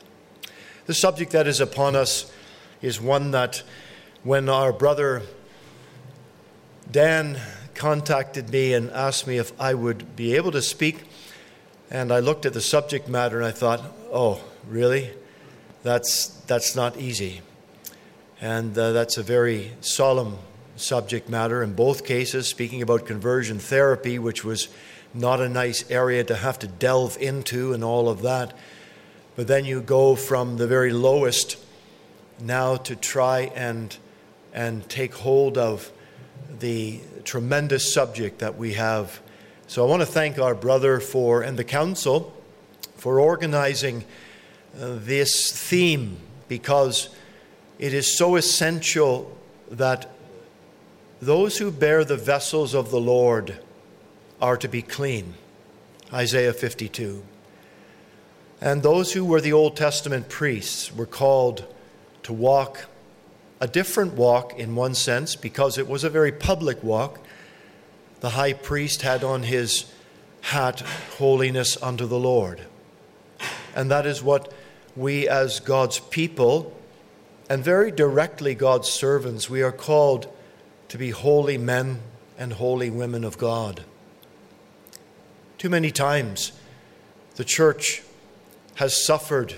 The 0.85 0.95
subject 0.95 1.33
that 1.33 1.49
is 1.49 1.61
upon 1.61 1.97
us 1.97 2.31
is 2.81 3.01
one 3.01 3.33
that 3.33 3.65
when 4.23 4.49
our 4.49 4.73
brother 4.73 5.23
Dan 6.89 7.41
contacted 7.75 8.51
me 8.51 8.73
and 8.73 8.89
asked 8.93 9.27
me 9.27 9.39
if 9.39 9.53
I 9.61 9.75
would 9.75 10.15
be 10.15 10.37
able 10.37 10.53
to 10.53 10.63
speak, 10.63 11.03
and 11.91 12.13
I 12.13 12.21
looked 12.21 12.47
at 12.47 12.53
the 12.53 12.61
subject 12.61 13.09
matter 13.09 13.39
and 13.39 13.47
I 13.49 13.51
thought, 13.51 13.83
oh, 14.13 14.45
really? 14.69 15.11
That's, 15.83 16.29
that's 16.47 16.77
not 16.77 16.97
easy. 16.99 17.41
And 18.41 18.79
uh, 18.79 18.93
that's 18.93 19.17
a 19.17 19.25
very 19.25 19.73
solemn 19.81 20.39
subject 20.77 21.29
matter 21.29 21.63
in 21.63 21.75
both 21.75 22.05
cases, 22.05 22.49
speaking 22.49 22.83
about 22.83 23.07
conversion 23.07 23.59
therapy, 23.59 24.19
which 24.19 24.45
was 24.45 24.69
not 25.15 25.41
a 25.41 25.49
nice 25.49 25.91
area 25.91 26.23
to 26.25 26.35
have 26.35 26.59
to 26.61 26.67
delve 26.67 27.17
into 27.19 27.73
and 27.73 27.83
all 27.83 28.09
of 28.09 28.23
that. 28.23 28.57
But 29.35 29.47
then 29.47 29.65
you 29.65 29.81
go 29.81 30.17
from 30.17 30.57
the 30.57 30.67
very 30.67 30.93
lowest 30.93 31.59
now 32.41 32.77
to 32.77 32.97
try 32.97 33.51
and 33.55 33.97
and 34.53 34.89
take 34.89 35.15
hold 35.15 35.59
of 35.59 35.93
the 36.59 37.01
tremendous 37.25 37.93
subject 37.93 38.39
that 38.39 38.57
we 38.57 38.73
have. 38.73 39.21
So 39.67 39.85
I 39.85 39.89
want 39.89 40.01
to 40.01 40.07
thank 40.07 40.39
our 40.39 40.55
brother 40.55 40.99
for 40.99 41.43
and 41.43 41.59
the 41.59 41.65
council 41.65 42.33
for 42.97 43.21
organizing 43.21 44.05
uh, 44.81 44.97
this 44.97 45.53
theme 45.53 46.17
because 46.49 47.11
it 47.79 47.93
is 47.93 48.17
so 48.17 48.37
essential 48.37 49.37
that 49.71 50.09
those 51.21 51.59
who 51.59 51.71
bear 51.71 52.05
the 52.05 52.17
vessels 52.17 52.75
of 52.75 52.91
the 52.91 53.01
Lord 53.01 53.59
are 54.41 54.57
to 54.57 54.69
be 54.69 54.83
clean. 54.83 55.35
Isaiah 56.13 56.53
52. 56.53 57.23
And 58.61 58.83
those 58.83 59.13
who 59.13 59.25
were 59.25 59.41
the 59.41 59.53
Old 59.53 59.77
Testament 59.77 60.29
priests 60.29 60.95
were 60.95 61.07
called 61.07 61.65
to 62.23 62.33
walk 62.33 62.87
a 63.61 63.67
different 63.67 64.15
walk 64.15 64.59
in 64.59 64.75
one 64.75 64.95
sense 64.95 65.35
because 65.37 65.79
it 65.79 65.89
was 65.89 66.05
a 66.05 66.11
very 66.11 66.33
public 66.33 66.83
walk. 66.83 67.21
The 68.21 68.31
high 68.31 68.53
priest 68.53 69.03
had 69.03 69.25
on 69.25 69.45
his 69.45 69.91
hat, 70.43 70.81
Holiness 71.19 71.81
unto 71.83 72.07
the 72.07 72.19
Lord. 72.19 72.63
And 73.75 73.91
that 73.91 74.07
is 74.07 74.23
what 74.23 74.53
we 74.95 75.29
as 75.29 75.61
God's 75.61 75.99
people, 75.99 76.75
and 77.49 77.63
very 77.63 77.91
directly 77.91 78.55
God's 78.55 78.89
servants, 78.89 79.49
we 79.49 79.63
are 79.63 79.73
called 79.73 80.27
to 80.97 80.99
be 80.99 81.11
holy 81.11 81.59
men 81.59 82.01
and 82.39 82.55
holy 82.55 82.89
women 82.89 83.23
of 83.23 83.37
God. 83.37 83.85
Too 85.59 85.69
many 85.69 85.91
times, 85.91 86.53
the 87.35 87.45
church 87.45 88.03
has 88.77 89.05
suffered 89.05 89.57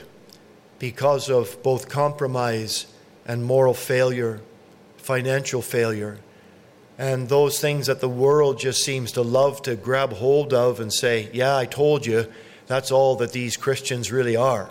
because 0.80 1.30
of 1.30 1.62
both 1.62 1.88
compromise 1.88 2.88
and 3.24 3.44
moral 3.44 3.72
failure, 3.72 4.40
financial 4.96 5.62
failure, 5.62 6.18
and 6.98 7.28
those 7.28 7.60
things 7.60 7.86
that 7.86 8.00
the 8.00 8.08
world 8.08 8.58
just 8.58 8.82
seems 8.82 9.12
to 9.12 9.22
love 9.22 9.62
to 9.62 9.76
grab 9.76 10.14
hold 10.14 10.52
of 10.52 10.80
and 10.80 10.92
say, 10.92 11.30
Yeah, 11.32 11.56
I 11.56 11.66
told 11.66 12.04
you, 12.04 12.26
that's 12.66 12.90
all 12.90 13.14
that 13.14 13.30
these 13.30 13.56
Christians 13.56 14.10
really 14.10 14.34
are. 14.34 14.70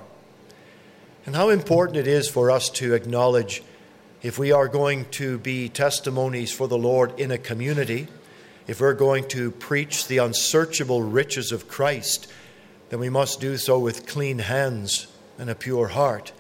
And 1.25 1.33
how 1.33 1.47
important 1.47 1.95
it 1.95 2.07
is 2.07 2.27
for 2.27 2.51
us 2.51 2.69
to 2.71 2.93
acknowledge 2.93 3.63
if 4.21 4.39
we 4.39 4.51
are 4.51 4.67
going 4.67 5.05
to 5.11 5.37
be 5.37 5.69
testimonies 5.69 6.51
for 6.51 6.67
the 6.67 6.77
Lord 6.77 7.19
in 7.19 7.31
a 7.31 7.37
community, 7.37 8.07
if 8.67 8.81
we're 8.81 8.93
going 8.93 9.27
to 9.29 9.51
preach 9.51 10.07
the 10.07 10.17
unsearchable 10.17 11.03
riches 11.03 11.51
of 11.51 11.67
Christ, 11.67 12.27
then 12.89 12.99
we 12.99 13.09
must 13.09 13.39
do 13.39 13.57
so 13.57 13.77
with 13.77 14.07
clean 14.07 14.39
hands 14.39 15.07
and 15.37 15.49
a 15.49 15.55
pure 15.55 15.89
heart. 15.89 16.33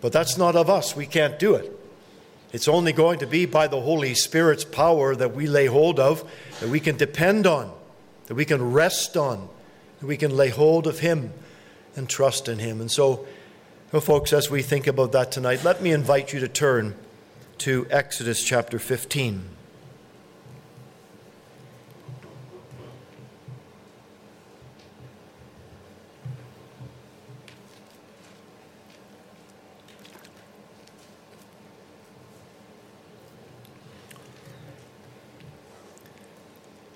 But 0.00 0.12
that's 0.12 0.38
not 0.38 0.56
of 0.56 0.70
us. 0.70 0.96
We 0.96 1.06
can't 1.06 1.38
do 1.38 1.54
it. 1.54 1.76
It's 2.52 2.66
only 2.66 2.92
going 2.92 3.20
to 3.20 3.26
be 3.26 3.46
by 3.46 3.68
the 3.68 3.80
Holy 3.80 4.14
Spirit's 4.14 4.64
power 4.64 5.14
that 5.14 5.34
we 5.34 5.46
lay 5.46 5.66
hold 5.66 6.00
of, 6.00 6.28
that 6.60 6.68
we 6.68 6.80
can 6.80 6.96
depend 6.96 7.46
on, 7.46 7.72
that 8.26 8.34
we 8.34 8.44
can 8.44 8.72
rest 8.72 9.16
on, 9.16 9.48
that 10.00 10.06
we 10.06 10.16
can 10.16 10.36
lay 10.36 10.48
hold 10.48 10.86
of 10.86 11.00
Him 11.00 11.32
and 11.94 12.08
trust 12.08 12.48
in 12.48 12.58
Him. 12.58 12.80
And 12.80 12.90
so, 12.90 13.26
well, 13.92 14.00
folks, 14.00 14.32
as 14.32 14.48
we 14.48 14.62
think 14.62 14.86
about 14.86 15.10
that 15.10 15.32
tonight, 15.32 15.64
let 15.64 15.82
me 15.82 15.90
invite 15.90 16.32
you 16.32 16.38
to 16.38 16.46
turn 16.46 16.94
to 17.58 17.88
Exodus 17.90 18.44
chapter 18.44 18.78
15. 18.78 19.42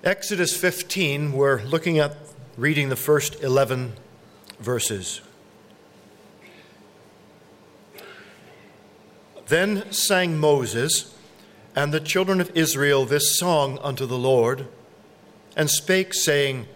Exodus 0.01 0.55
15, 0.55 1.33
we're 1.33 1.61
looking 1.63 1.99
at 1.99 2.15
reading 2.55 2.87
the 2.87 2.95
first 2.95 3.43
11 3.43 3.93
verses. 4.61 5.19
Then 9.47 9.91
sang 9.91 10.37
Moses 10.37 11.13
and 11.75 11.93
the 11.93 11.99
children 11.99 12.41
of 12.41 12.51
Israel 12.55 13.05
this 13.05 13.37
song 13.37 13.77
unto 13.83 14.05
the 14.05 14.17
Lord, 14.17 14.67
and 15.55 15.69
spake, 15.69 16.13
saying, 16.13 16.67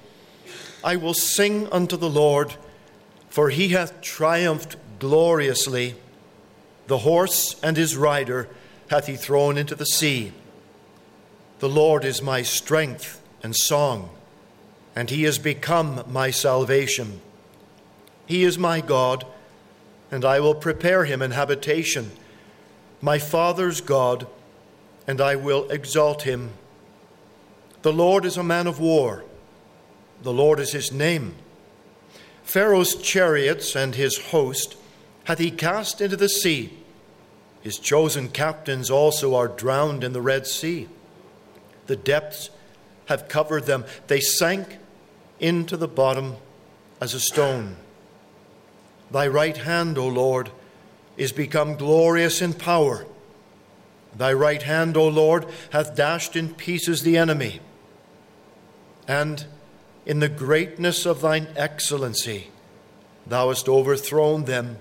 I 0.83 0.95
will 0.95 1.13
sing 1.13 1.67
unto 1.71 1.97
the 1.97 2.09
Lord, 2.09 2.55
for 3.29 3.49
he 3.49 3.69
hath 3.69 4.01
triumphed 4.01 4.75
gloriously. 4.99 5.95
The 6.87 6.99
horse 6.99 7.59
and 7.61 7.77
his 7.77 7.95
rider 7.95 8.47
hath 8.89 9.07
he 9.07 9.15
thrown 9.15 9.57
into 9.57 9.75
the 9.75 9.85
sea. 9.85 10.33
The 11.59 11.69
Lord 11.69 12.05
is 12.05 12.21
my 12.21 12.41
strength 12.41 13.21
and 13.43 13.55
song, 13.55 14.09
and 14.95 15.09
he 15.09 15.25
is 15.25 15.39
become 15.39 16.03
my 16.07 16.31
salvation. 16.31 17.21
He 18.25 18.43
is 18.43 18.57
my 18.57 18.81
God, 18.81 19.25
and 20.11 20.23
I 20.23 20.39
will 20.39 20.55
prepare 20.55 21.05
him 21.05 21.21
an 21.21 21.31
habitation, 21.31 22.11
my 23.01 23.17
father's 23.19 23.81
God, 23.81 24.27
and 25.07 25.21
I 25.21 25.35
will 25.35 25.69
exalt 25.69 26.23
him. 26.23 26.51
The 27.81 27.93
Lord 27.93 28.25
is 28.25 28.37
a 28.37 28.43
man 28.43 28.67
of 28.67 28.79
war, 28.79 29.23
the 30.21 30.33
Lord 30.33 30.59
is 30.59 30.71
his 30.71 30.91
name. 30.91 31.35
Pharaoh's 32.43 32.95
chariots 32.95 33.75
and 33.75 33.95
his 33.95 34.17
host 34.17 34.75
hath 35.25 35.39
he 35.39 35.51
cast 35.51 36.01
into 36.01 36.17
the 36.17 36.27
sea. 36.27 36.73
His 37.61 37.77
chosen 37.77 38.29
captains 38.29 38.89
also 38.89 39.35
are 39.35 39.47
drowned 39.47 40.03
in 40.03 40.13
the 40.13 40.21
Red 40.21 40.47
Sea. 40.47 40.89
The 41.85 41.95
depths 41.95 42.49
have 43.05 43.27
covered 43.27 43.65
them. 43.65 43.85
They 44.07 44.19
sank 44.19 44.77
into 45.39 45.77
the 45.77 45.87
bottom 45.87 46.35
as 46.99 47.13
a 47.13 47.19
stone. 47.19 47.75
Thy 49.11 49.27
right 49.27 49.57
hand, 49.57 49.97
O 49.97 50.07
Lord, 50.07 50.51
is 51.19 51.31
become 51.31 51.75
glorious 51.75 52.41
in 52.41 52.53
power. 52.53 53.05
Thy 54.17 54.33
right 54.33 54.63
hand, 54.63 54.97
O 54.97 55.07
Lord, 55.07 55.45
hath 55.69 55.95
dashed 55.95 56.35
in 56.35 56.55
pieces 56.55 57.03
the 57.03 57.17
enemy. 57.17 57.59
And 59.07 59.45
in 60.05 60.19
the 60.19 60.29
greatness 60.29 61.05
of 61.05 61.21
thine 61.21 61.47
excellency, 61.55 62.49
thou 63.27 63.49
hast 63.49 63.69
overthrown 63.69 64.45
them 64.45 64.77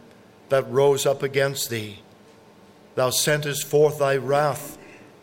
that 0.48 0.70
rose 0.70 1.04
up 1.04 1.22
against 1.22 1.68
thee. 1.68 2.00
Thou 2.94 3.10
sentest 3.10 3.66
forth 3.66 3.98
thy 3.98 4.16
wrath, 4.16 4.78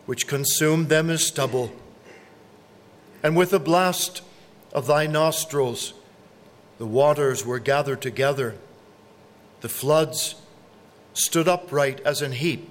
which 0.06 0.28
consumed 0.28 0.88
them 0.88 1.10
as 1.10 1.26
stubble 1.26 1.72
and 3.26 3.36
with 3.36 3.50
the 3.50 3.58
blast 3.58 4.22
of 4.72 4.86
thy 4.86 5.04
nostrils 5.06 5.94
the 6.78 6.86
waters 6.86 7.44
were 7.44 7.58
gathered 7.58 8.00
together, 8.00 8.54
the 9.62 9.68
floods 9.68 10.36
stood 11.16 11.48
upright 11.48 11.98
as 12.00 12.20
an 12.20 12.32
heap, 12.32 12.68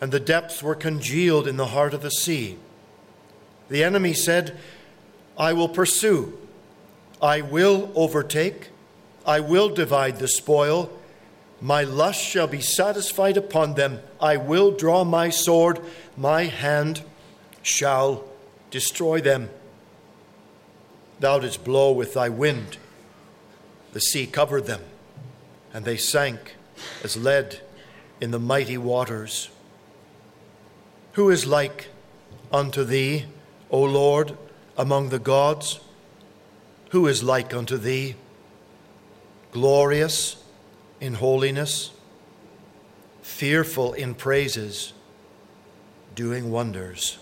and 0.00 0.10
the 0.10 0.20
depths 0.20 0.62
were 0.62 0.74
congealed 0.74 1.46
in 1.46 1.56
the 1.56 1.68
heart 1.68 1.94
of 1.94 2.02
the 2.02 2.10
sea. 2.10 2.58
The 3.68 3.84
enemy 3.84 4.14
said, 4.14 4.58
I 5.38 5.52
will 5.52 5.68
pursue, 5.68 6.36
I 7.22 7.40
will 7.40 7.92
overtake, 7.94 8.70
I 9.24 9.38
will 9.38 9.68
divide 9.68 10.18
the 10.18 10.26
spoil. 10.26 10.90
My 11.60 11.84
lust 11.84 12.20
shall 12.20 12.48
be 12.48 12.60
satisfied 12.60 13.36
upon 13.36 13.74
them. 13.74 14.00
I 14.20 14.36
will 14.36 14.72
draw 14.72 15.04
my 15.04 15.30
sword, 15.30 15.78
my 16.16 16.46
hand 16.46 17.02
shall 17.62 18.24
destroy 18.72 19.20
them. 19.20 19.48
Thou 21.20 21.38
didst 21.38 21.62
blow 21.62 21.92
with 21.92 22.14
thy 22.14 22.28
wind, 22.28 22.78
the 23.92 24.00
sea 24.00 24.26
covered 24.26 24.66
them, 24.66 24.80
and 25.72 25.84
they 25.84 25.96
sank 25.96 26.56
as 27.02 27.16
lead 27.16 27.60
in 28.20 28.30
the 28.30 28.38
mighty 28.38 28.78
waters. 28.78 29.50
Who 31.12 31.30
is 31.30 31.46
like 31.46 31.88
unto 32.52 32.84
thee, 32.84 33.26
O 33.70 33.82
Lord, 33.82 34.36
among 34.76 35.08
the 35.08 35.18
gods? 35.18 35.80
Who 36.90 37.06
is 37.06 37.22
like 37.22 37.54
unto 37.54 37.76
thee, 37.76 38.16
glorious 39.50 40.42
in 41.00 41.14
holiness, 41.14 41.90
fearful 43.22 43.92
in 43.92 44.14
praises, 44.14 44.92
doing 46.14 46.50
wonders? 46.50 47.18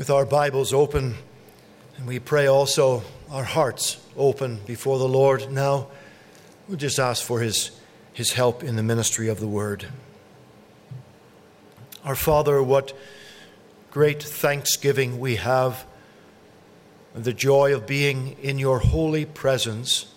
with 0.00 0.08
our 0.08 0.24
Bibles 0.24 0.72
open, 0.72 1.14
and 1.98 2.06
we 2.06 2.18
pray 2.18 2.46
also 2.46 3.02
our 3.30 3.44
hearts 3.44 3.98
open 4.16 4.58
before 4.66 4.98
the 4.98 5.06
Lord 5.06 5.52
now. 5.52 5.88
We'll 6.70 6.78
just 6.78 7.00
ask 7.00 7.24
for 7.24 7.40
his, 7.40 7.72
his 8.12 8.34
help 8.34 8.62
in 8.62 8.76
the 8.76 8.84
ministry 8.84 9.26
of 9.26 9.40
the 9.40 9.48
word. 9.48 9.88
Our 12.04 12.14
Father, 12.14 12.62
what 12.62 12.96
great 13.90 14.22
thanksgiving 14.22 15.18
we 15.18 15.34
have, 15.34 15.84
the 17.12 17.32
joy 17.32 17.74
of 17.74 17.88
being 17.88 18.36
in 18.40 18.60
your 18.60 18.78
holy 18.78 19.24
presence 19.24 20.14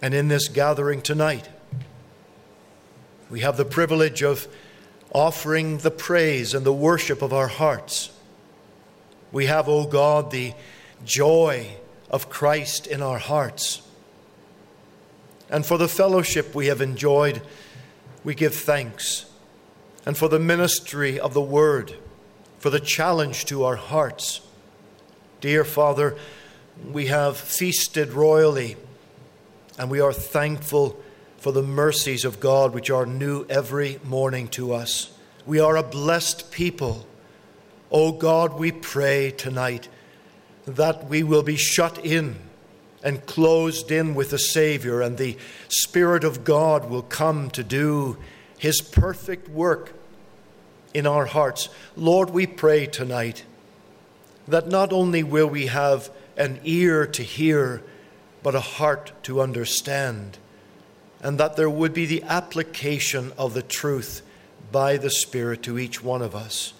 and 0.00 0.14
in 0.14 0.28
this 0.28 0.48
gathering 0.48 1.02
tonight. 1.02 1.50
We 3.28 3.40
have 3.40 3.58
the 3.58 3.66
privilege 3.66 4.22
of 4.22 4.48
offering 5.12 5.76
the 5.76 5.90
praise 5.90 6.54
and 6.54 6.64
the 6.64 6.72
worship 6.72 7.20
of 7.20 7.34
our 7.34 7.48
hearts 7.48 8.10
we 9.32 9.44
have, 9.44 9.68
O 9.68 9.80
oh 9.80 9.86
God, 9.86 10.30
the 10.30 10.54
joy 11.04 11.76
of 12.08 12.30
Christ 12.30 12.86
in 12.86 13.02
our 13.02 13.18
hearts. 13.18 13.85
And 15.48 15.64
for 15.64 15.78
the 15.78 15.88
fellowship 15.88 16.54
we 16.54 16.66
have 16.66 16.80
enjoyed, 16.80 17.42
we 18.24 18.34
give 18.34 18.54
thanks. 18.54 19.26
And 20.04 20.16
for 20.16 20.28
the 20.28 20.38
ministry 20.38 21.18
of 21.18 21.34
the 21.34 21.40
Word, 21.40 21.96
for 22.58 22.70
the 22.70 22.80
challenge 22.80 23.44
to 23.46 23.64
our 23.64 23.76
hearts. 23.76 24.40
Dear 25.40 25.64
Father, 25.64 26.16
we 26.90 27.06
have 27.06 27.36
feasted 27.36 28.12
royally, 28.12 28.76
and 29.78 29.90
we 29.90 30.00
are 30.00 30.12
thankful 30.12 31.00
for 31.38 31.52
the 31.52 31.62
mercies 31.62 32.24
of 32.24 32.40
God 32.40 32.74
which 32.74 32.90
are 32.90 33.06
new 33.06 33.46
every 33.48 34.00
morning 34.04 34.48
to 34.48 34.72
us. 34.72 35.12
We 35.44 35.60
are 35.60 35.76
a 35.76 35.82
blessed 35.82 36.50
people 36.50 37.06
O 37.90 38.08
oh 38.08 38.12
God, 38.12 38.58
we 38.58 38.72
pray 38.72 39.30
tonight 39.30 39.88
that 40.66 41.08
we 41.08 41.22
will 41.22 41.44
be 41.44 41.56
shut 41.56 42.04
in 42.04 42.36
and 43.06 43.24
closed 43.24 43.92
in 43.92 44.16
with 44.16 44.30
the 44.30 44.38
Savior, 44.38 45.00
and 45.00 45.16
the 45.16 45.38
Spirit 45.68 46.24
of 46.24 46.42
God 46.42 46.90
will 46.90 47.02
come 47.02 47.50
to 47.50 47.62
do 47.62 48.16
His 48.58 48.80
perfect 48.80 49.48
work 49.48 49.92
in 50.92 51.06
our 51.06 51.26
hearts. 51.26 51.68
Lord, 51.94 52.30
we 52.30 52.48
pray 52.48 52.86
tonight 52.86 53.44
that 54.48 54.66
not 54.66 54.92
only 54.92 55.22
will 55.22 55.46
we 55.46 55.66
have 55.66 56.10
an 56.36 56.58
ear 56.64 57.06
to 57.06 57.22
hear, 57.22 57.80
but 58.42 58.56
a 58.56 58.60
heart 58.60 59.12
to 59.22 59.40
understand, 59.40 60.38
and 61.22 61.38
that 61.38 61.54
there 61.54 61.70
would 61.70 61.94
be 61.94 62.06
the 62.06 62.24
application 62.24 63.32
of 63.38 63.54
the 63.54 63.62
truth 63.62 64.22
by 64.72 64.96
the 64.96 65.10
Spirit 65.10 65.62
to 65.62 65.78
each 65.78 66.02
one 66.02 66.22
of 66.22 66.34
us. 66.34 66.72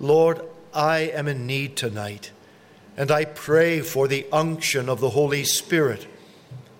Lord, 0.00 0.40
I 0.74 0.98
am 0.98 1.28
in 1.28 1.46
need 1.46 1.76
tonight, 1.76 2.32
and 3.00 3.10
I 3.10 3.24
pray 3.24 3.80
for 3.80 4.06
the 4.06 4.26
unction 4.30 4.90
of 4.90 5.00
the 5.00 5.08
Holy 5.08 5.42
Spirit, 5.42 6.06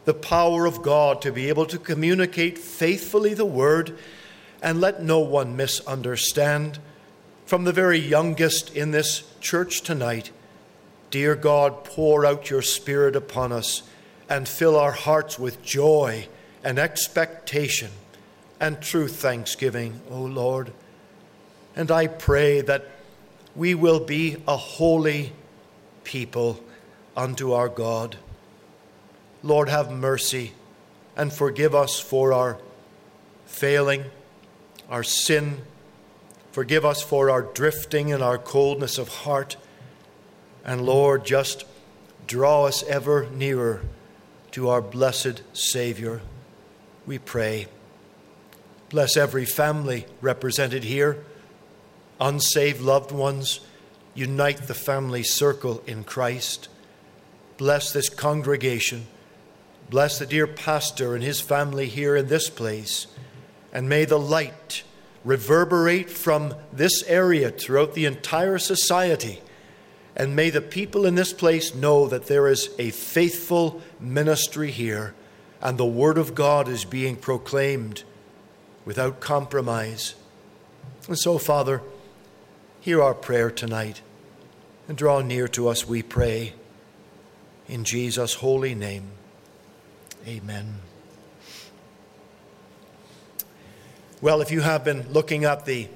the 0.04 0.12
power 0.12 0.66
of 0.66 0.82
God 0.82 1.22
to 1.22 1.32
be 1.32 1.48
able 1.48 1.64
to 1.64 1.78
communicate 1.78 2.58
faithfully 2.58 3.32
the 3.32 3.46
Word, 3.46 3.96
and 4.60 4.82
let 4.82 5.02
no 5.02 5.20
one 5.20 5.56
misunderstand. 5.56 6.78
From 7.46 7.64
the 7.64 7.72
very 7.72 7.98
youngest 7.98 8.76
in 8.76 8.90
this 8.90 9.22
church 9.40 9.80
tonight, 9.80 10.30
dear 11.10 11.34
God, 11.34 11.84
pour 11.84 12.26
out 12.26 12.50
your 12.50 12.60
Spirit 12.60 13.16
upon 13.16 13.50
us 13.50 13.82
and 14.28 14.46
fill 14.46 14.78
our 14.78 14.92
hearts 14.92 15.38
with 15.38 15.62
joy 15.62 16.28
and 16.62 16.78
expectation 16.78 17.92
and 18.60 18.82
true 18.82 19.08
thanksgiving, 19.08 20.02
O 20.10 20.20
Lord. 20.20 20.70
And 21.74 21.90
I 21.90 22.08
pray 22.08 22.60
that 22.60 22.90
we 23.56 23.74
will 23.74 24.00
be 24.00 24.36
a 24.46 24.58
holy 24.58 25.32
people 26.10 26.60
unto 27.16 27.52
our 27.52 27.68
God. 27.68 28.16
Lord, 29.44 29.68
have 29.68 29.92
mercy 29.92 30.52
and 31.16 31.32
forgive 31.32 31.72
us 31.72 32.00
for 32.00 32.32
our 32.32 32.58
failing, 33.46 34.04
our 34.90 35.04
sin. 35.04 35.58
Forgive 36.50 36.84
us 36.84 37.00
for 37.00 37.30
our 37.30 37.42
drifting 37.42 38.12
and 38.12 38.24
our 38.24 38.38
coldness 38.38 38.98
of 38.98 39.08
heart. 39.08 39.56
And 40.64 40.84
Lord, 40.84 41.24
just 41.24 41.64
draw 42.26 42.64
us 42.64 42.82
ever 42.82 43.30
nearer 43.30 43.80
to 44.50 44.68
our 44.68 44.82
blessed 44.82 45.42
Savior. 45.52 46.22
We 47.06 47.18
pray. 47.18 47.68
Bless 48.88 49.16
every 49.16 49.44
family 49.44 50.06
represented 50.20 50.82
here 50.82 51.24
unsaved 52.20 52.80
loved 52.82 53.10
ones, 53.10 53.60
unite 54.14 54.66
the 54.66 54.74
family 54.74 55.22
circle 55.22 55.82
in 55.86 56.04
Christ. 56.04 56.68
Bless 57.56 57.92
this 57.92 58.08
congregation. 58.08 59.06
Bless 59.88 60.18
the 60.18 60.26
dear 60.26 60.46
pastor 60.46 61.14
and 61.14 61.22
his 61.22 61.40
family 61.40 61.86
here 61.86 62.16
in 62.16 62.28
this 62.28 62.48
place. 62.48 63.06
And 63.72 63.88
may 63.88 64.04
the 64.04 64.18
light 64.18 64.82
reverberate 65.24 66.10
from 66.10 66.54
this 66.72 67.02
area 67.04 67.50
throughout 67.50 67.94
the 67.94 68.06
entire 68.06 68.58
society. 68.58 69.40
And 70.16 70.34
may 70.34 70.50
the 70.50 70.60
people 70.60 71.06
in 71.06 71.14
this 71.14 71.32
place 71.32 71.74
know 71.74 72.08
that 72.08 72.26
there 72.26 72.48
is 72.48 72.70
a 72.78 72.90
faithful 72.90 73.80
ministry 74.00 74.70
here 74.70 75.14
and 75.60 75.76
the 75.76 75.86
Word 75.86 76.18
of 76.18 76.34
God 76.34 76.68
is 76.68 76.84
being 76.84 77.16
proclaimed 77.16 78.04
without 78.84 79.20
compromise. 79.20 80.14
And 81.06 81.18
so, 81.18 81.38
Father, 81.38 81.82
Hear 82.82 83.02
our 83.02 83.12
prayer 83.12 83.50
tonight 83.50 84.00
and 84.88 84.96
draw 84.96 85.20
near 85.20 85.48
to 85.48 85.68
us, 85.68 85.86
we 85.86 86.02
pray. 86.02 86.54
In 87.68 87.84
Jesus' 87.84 88.32
holy 88.32 88.74
name, 88.74 89.10
amen. 90.26 90.76
Well, 94.22 94.40
if 94.40 94.50
you 94.50 94.62
have 94.62 94.82
been 94.82 95.12
looking 95.12 95.44
at 95.44 95.66
the 95.66 95.88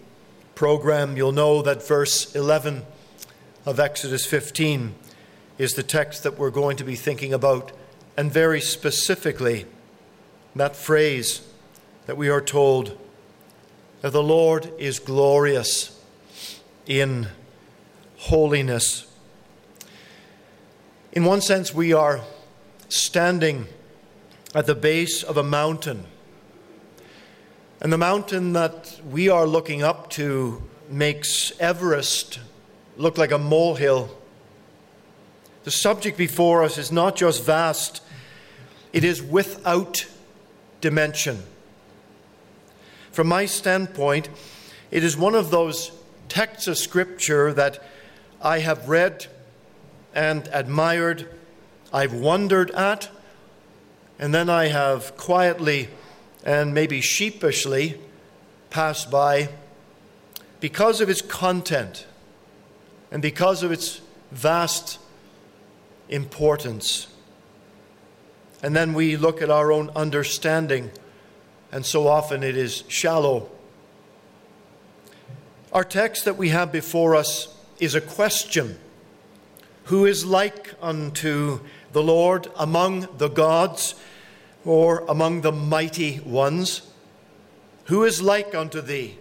program, 0.54 1.16
you'll 1.16 1.32
know 1.32 1.62
that 1.62 1.88
verse 1.88 2.34
11 2.34 2.82
of 3.64 3.80
Exodus 3.80 4.26
15 4.26 4.94
is 5.56 5.72
the 5.72 5.82
text 5.82 6.22
that 6.22 6.38
we're 6.38 6.50
going 6.50 6.76
to 6.76 6.84
be 6.84 6.96
thinking 6.96 7.32
about, 7.32 7.72
and 8.14 8.30
very 8.30 8.60
specifically, 8.60 9.64
that 10.54 10.76
phrase 10.76 11.48
that 12.04 12.18
we 12.18 12.28
are 12.28 12.42
told 12.42 12.98
that 14.02 14.12
the 14.12 14.22
Lord 14.22 14.70
is 14.78 14.98
glorious 14.98 15.93
in 16.86 17.28
holiness. 18.16 19.06
In 21.12 21.24
one 21.24 21.40
sense, 21.40 21.74
we 21.74 21.92
are 21.92 22.20
standing 22.88 23.66
at 24.54 24.66
the 24.66 24.74
base 24.74 25.22
of 25.22 25.36
a 25.36 25.42
mountain. 25.42 26.06
And 27.80 27.92
the 27.92 27.98
mountain 27.98 28.52
that 28.54 29.00
we 29.08 29.28
are 29.28 29.46
looking 29.46 29.82
up 29.82 30.10
to 30.10 30.62
makes 30.88 31.52
Everest 31.58 32.40
look 32.96 33.18
like 33.18 33.32
a 33.32 33.38
molehill. 33.38 34.16
The 35.64 35.70
subject 35.70 36.16
before 36.16 36.62
us 36.62 36.78
is 36.78 36.92
not 36.92 37.16
just 37.16 37.42
vast, 37.42 38.02
it 38.92 39.02
is 39.02 39.22
without 39.22 40.06
dimension. 40.80 41.42
From 43.10 43.28
my 43.28 43.46
standpoint, 43.46 44.28
it 44.90 45.02
is 45.02 45.16
one 45.16 45.34
of 45.34 45.50
those 45.50 45.90
texts 46.28 46.66
of 46.66 46.78
Scripture 46.78 47.52
that 47.52 47.82
I 48.40 48.58
have 48.60 48.88
read 48.88 49.26
and 50.14 50.48
admired, 50.52 51.28
I've 51.92 52.12
wondered 52.12 52.70
at, 52.72 53.08
and 54.18 54.34
then 54.34 54.48
I 54.48 54.66
have 54.66 55.16
quietly 55.16 55.88
and 56.44 56.74
maybe 56.74 57.00
sheepishly 57.00 57.98
passed 58.70 59.10
by 59.10 59.48
because 60.60 61.00
of 61.00 61.08
its 61.08 61.22
content 61.22 62.06
and 63.10 63.22
because 63.22 63.62
of 63.62 63.72
its 63.72 64.00
vast 64.30 64.98
importance. 66.08 67.06
And 68.62 68.74
then 68.74 68.94
we 68.94 69.16
look 69.16 69.42
at 69.42 69.50
our 69.50 69.70
own 69.70 69.90
understanding, 69.90 70.90
and 71.70 71.84
so 71.84 72.06
often 72.08 72.42
it 72.42 72.56
is 72.56 72.84
shallow 72.88 73.50
our 75.74 75.82
text 75.84 76.24
that 76.24 76.36
we 76.36 76.50
have 76.50 76.70
before 76.70 77.16
us 77.16 77.48
is 77.80 77.96
a 77.96 78.00
question 78.00 78.78
Who 79.84 80.06
is 80.06 80.24
like 80.24 80.72
unto 80.80 81.60
the 81.92 82.02
Lord 82.02 82.46
among 82.56 83.08
the 83.18 83.28
gods 83.28 83.96
or 84.64 85.00
among 85.08 85.40
the 85.40 85.52
mighty 85.52 86.20
ones? 86.20 86.82
Who 87.86 88.04
is 88.04 88.22
like 88.22 88.54
unto 88.54 88.80
thee, 88.80 89.18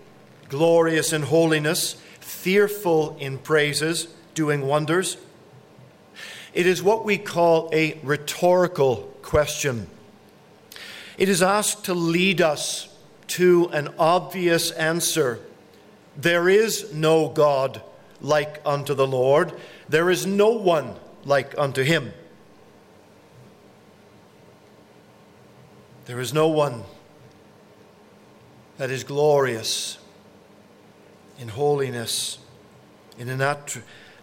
glorious 0.48 1.12
in 1.12 1.24
holiness, 1.24 1.96
fearful 2.22 3.18
in 3.20 3.40
praises, 3.40 4.08
doing 4.36 4.62
wonders? 4.62 5.18
It 6.54 6.68
is 6.68 6.84
what 6.84 7.04
we 7.04 7.18
call 7.18 7.70
a 7.74 8.00
rhetorical 8.04 9.12
question. 9.24 9.88
It 11.18 11.30
is 11.30 11.42
asked 11.42 11.86
to 11.86 11.96
lead 11.96 12.42
us 12.42 12.96
to 13.30 13.70
an 13.74 13.90
obvious 13.98 14.70
answer 14.72 15.40
there 16.18 16.48
is 16.50 16.94
no 16.94 17.30
God 17.30 17.82
like 18.22 18.62
unto 18.66 18.94
the 18.94 19.08
Lord, 19.08 19.54
there 19.90 20.10
is 20.10 20.26
no 20.26 20.50
one 20.50 20.96
like 21.26 21.54
unto 21.58 21.84
him. 21.84 22.14
There 26.06 26.20
is 26.20 26.34
no 26.34 26.48
one 26.48 26.84
that 28.78 28.90
is 28.90 29.04
glorious 29.04 29.98
in 31.40 31.48
holiness, 31.50 32.40
in 33.18 33.30
an 33.30 33.42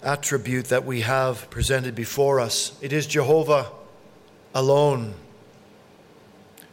attribute 0.03 0.67
that 0.67 0.85
we 0.85 1.01
have 1.03 1.49
presented 1.51 1.95
before 1.95 2.41
us. 2.41 2.79
It 2.81 2.93
is 2.93 3.07
Jehovah 3.07 3.71
alone 4.55 5.15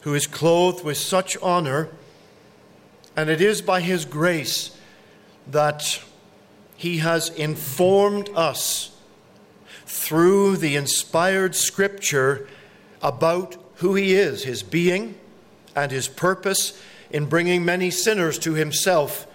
who 0.02 0.14
is 0.14 0.28
clothed 0.28 0.84
with 0.84 0.98
such 0.98 1.38
honor, 1.42 1.90
and 3.16 3.30
it 3.30 3.42
is 3.42 3.62
by 3.62 3.82
his 3.82 4.06
grace 4.06 4.77
that 5.52 6.02
He 6.76 6.98
has 6.98 7.30
informed 7.30 8.30
us 8.36 8.96
through 9.86 10.58
the 10.58 10.76
inspired 10.76 11.56
Scripture 11.56 12.48
about 13.02 13.56
who 13.76 13.96
He 13.96 14.14
is, 14.14 14.44
His 14.44 14.64
being, 14.64 15.16
and 15.76 15.92
His 15.92 16.08
purpose 16.08 16.82
in 17.10 17.26
bringing 17.26 17.64
many 17.64 17.90
sinners 17.90 18.38
to 18.40 18.54
Himself 18.54 19.28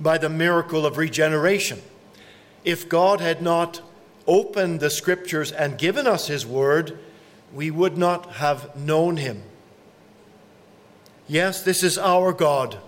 by 0.00 0.18
the 0.18 0.28
miracle 0.28 0.86
of 0.86 0.98
regeneration. 0.98 1.82
If 2.64 2.88
God 2.88 3.20
had 3.20 3.42
not 3.42 3.80
opened 4.26 4.80
the 4.80 4.90
Scriptures 4.90 5.52
and 5.52 5.78
given 5.78 6.06
us 6.06 6.26
His 6.28 6.46
Word, 6.46 6.98
we 7.52 7.70
would 7.70 7.96
not 7.96 8.34
have 8.34 8.76
known 8.76 9.16
Him. 9.16 9.42
Yes, 11.28 11.62
this 11.62 11.82
is 11.82 11.98
our 11.98 12.32
God 12.32 12.78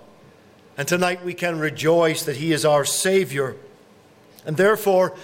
and 0.79 0.88
tonight 0.88 1.23
we 1.23 1.35
can 1.35 1.59
rejoice 1.59 2.23
that 2.23 2.37
He 2.37 2.53
is 2.53 2.64
our 2.64 2.87
Savior. 2.87 3.57
And 4.47 4.57
therefore, 4.57 5.14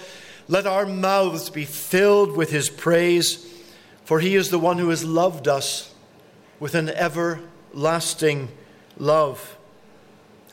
let 0.47 0.67
our 0.67 0.85
mouths 0.85 1.49
be 1.49 1.65
filled 1.65 2.37
with 2.37 2.51
His 2.51 2.69
praise. 2.69 3.51
For 4.05 4.19
he 4.19 4.35
is 4.35 4.51
the 4.51 4.59
one 4.59 4.77
who 4.77 4.89
has 4.89 5.03
loved 5.03 5.47
us 5.47 5.93
with 6.59 6.75
an 6.75 6.89
everlasting 6.89 8.49
love. 8.97 9.57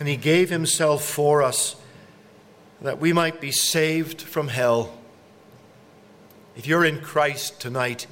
And 0.00 0.08
he 0.08 0.16
gave 0.16 0.48
himself 0.48 1.04
for 1.04 1.42
us 1.42 1.76
that 2.80 2.98
we 2.98 3.12
might 3.12 3.40
be 3.40 3.52
saved 3.52 4.22
from 4.22 4.48
hell. 4.48 4.96
If 6.56 6.66
you're 6.66 6.84
in 6.84 7.00
Christ 7.00 7.60
tonight, 7.60 8.06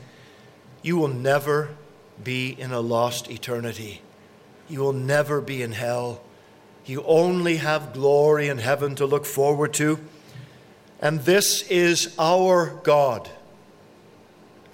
you 0.83 0.99
will 0.99 1.09
never 1.09 1.75
be 2.23 2.51
in 2.51 2.71
a 2.71 2.81
lost 2.81 3.31
eternity. 3.31 4.03
You 4.69 4.81
will 4.81 4.93
never 4.93 5.41
be 5.41 5.63
in 5.63 5.73
hell. 5.73 6.21
You 6.87 7.03
only 7.05 7.57
have 7.57 7.93
glory 7.93 8.49
in 8.49 8.59
heaven 8.59 8.95
to 8.97 9.07
look 9.07 9.27
forward 9.27 9.75
to. 9.75 9.99
And 11.01 11.21
this 11.21 11.63
is 11.69 12.15
our 12.19 12.81
God. 12.83 13.31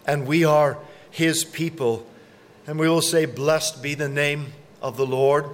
And 0.06 0.26
we 0.26 0.44
are 0.44 0.78
his 1.10 1.44
people. 1.44 2.06
And 2.66 2.78
we 2.78 2.88
will 2.88 3.02
say, 3.02 3.26
Blessed 3.26 3.82
be 3.82 3.94
the 3.94 4.08
name 4.08 4.52
of 4.82 4.96
the 4.96 5.06
Lord. 5.06 5.46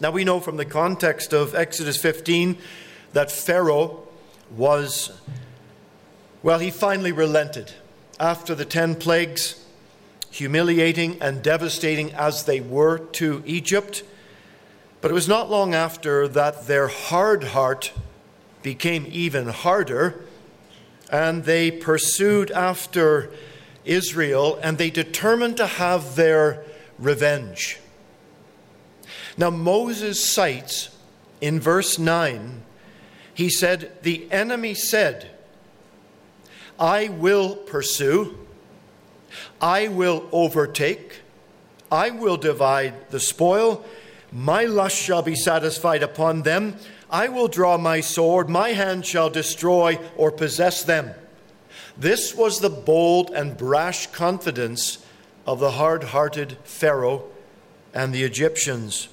Now 0.00 0.10
we 0.10 0.24
know 0.24 0.40
from 0.40 0.56
the 0.56 0.64
context 0.64 1.32
of 1.32 1.54
Exodus 1.54 1.96
15 1.96 2.56
that 3.12 3.30
Pharaoh 3.30 4.06
was, 4.56 5.20
well, 6.42 6.58
he 6.58 6.70
finally 6.70 7.12
relented. 7.12 7.72
After 8.18 8.54
the 8.54 8.64
ten 8.64 8.94
plagues, 8.94 9.64
humiliating 10.30 11.20
and 11.20 11.42
devastating 11.42 12.12
as 12.12 12.44
they 12.44 12.60
were 12.60 12.98
to 12.98 13.42
Egypt, 13.46 14.02
but 15.00 15.10
it 15.10 15.14
was 15.14 15.28
not 15.28 15.50
long 15.50 15.74
after 15.74 16.28
that 16.28 16.66
their 16.66 16.88
hard 16.88 17.44
heart 17.44 17.92
became 18.62 19.06
even 19.10 19.48
harder, 19.48 20.24
and 21.10 21.44
they 21.44 21.70
pursued 21.70 22.50
after 22.50 23.30
Israel 23.84 24.58
and 24.62 24.78
they 24.78 24.90
determined 24.90 25.56
to 25.56 25.66
have 25.66 26.16
their 26.16 26.64
revenge. 26.98 27.78
Now, 29.36 29.50
Moses 29.50 30.22
cites 30.22 30.90
in 31.40 31.58
verse 31.58 31.98
9 31.98 32.62
he 33.40 33.48
said, 33.48 33.92
The 34.02 34.30
enemy 34.30 34.74
said, 34.74 35.30
I 36.78 37.08
will 37.08 37.56
pursue, 37.56 38.36
I 39.62 39.88
will 39.88 40.28
overtake, 40.30 41.20
I 41.90 42.10
will 42.10 42.36
divide 42.36 43.10
the 43.10 43.18
spoil, 43.18 43.82
my 44.32 44.64
lust 44.64 44.96
shall 44.96 45.22
be 45.22 45.34
satisfied 45.34 46.02
upon 46.02 46.42
them, 46.42 46.76
I 47.10 47.28
will 47.28 47.48
draw 47.48 47.76
my 47.76 48.00
sword, 48.00 48.48
my 48.48 48.70
hand 48.70 49.04
shall 49.04 49.30
destroy 49.30 49.98
or 50.16 50.30
possess 50.30 50.84
them. 50.84 51.10
This 51.96 52.34
was 52.34 52.60
the 52.60 52.70
bold 52.70 53.30
and 53.30 53.56
brash 53.56 54.06
confidence 54.08 55.04
of 55.46 55.58
the 55.58 55.72
hard 55.72 56.04
hearted 56.04 56.56
Pharaoh 56.64 57.24
and 57.92 58.12
the 58.12 58.22
Egyptians. 58.22 59.08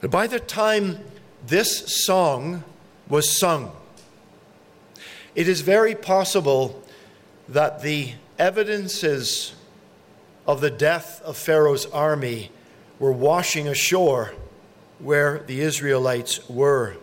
But 0.00 0.10
by 0.10 0.26
the 0.26 0.40
time 0.40 1.00
this 1.46 2.04
song 2.04 2.64
was 3.08 3.38
sung. 3.38 3.72
It 5.34 5.48
is 5.48 5.60
very 5.62 5.94
possible 5.94 6.82
that 7.48 7.82
the 7.82 8.12
evidences 8.38 9.54
of 10.46 10.60
the 10.60 10.70
death 10.70 11.20
of 11.22 11.36
Pharaoh's 11.36 11.86
army 11.86 12.50
were 13.00 13.10
washing 13.10 13.66
ashore 13.66 14.32
where 15.00 15.40
the 15.46 15.60
Israelites 15.60 16.48
were. 16.48 16.94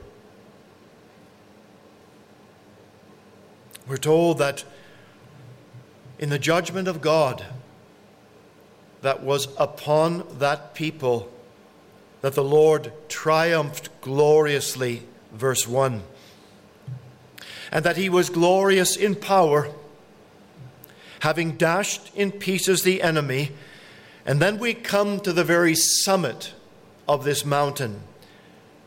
We're 3.88 3.98
told 3.98 4.38
that 4.38 4.64
in 6.20 6.30
the 6.30 6.40
judgment 6.40 6.88
of 6.88 7.02
God 7.02 7.44
that 9.02 9.24
was 9.24 9.48
upon 9.58 10.26
that 10.40 10.76
people, 10.76 11.32
that 12.22 12.34
the 12.34 12.44
Lord 12.44 12.92
triumphed 13.10 13.90
gloriously, 14.02 15.04
verse 15.32 15.68
1, 15.68 16.04
and 17.72 17.86
that 17.86 17.98
he 17.98 18.10
was 18.10 18.30
glorious 18.30 18.96
in 18.96 19.16
power, 19.16 19.70
having 21.22 21.58
dashed 21.58 22.12
in 22.16 22.32
pieces 22.32 22.84
the 22.84 23.02
enemy. 23.02 23.52
And 24.28 24.42
then 24.42 24.60
we 24.60 24.74
come 24.74 25.22
to 25.22 25.32
the 25.32 25.46
very 25.46 25.74
summit 25.74 26.54
of 27.08 27.24
this 27.24 27.46
mountain, 27.46 28.02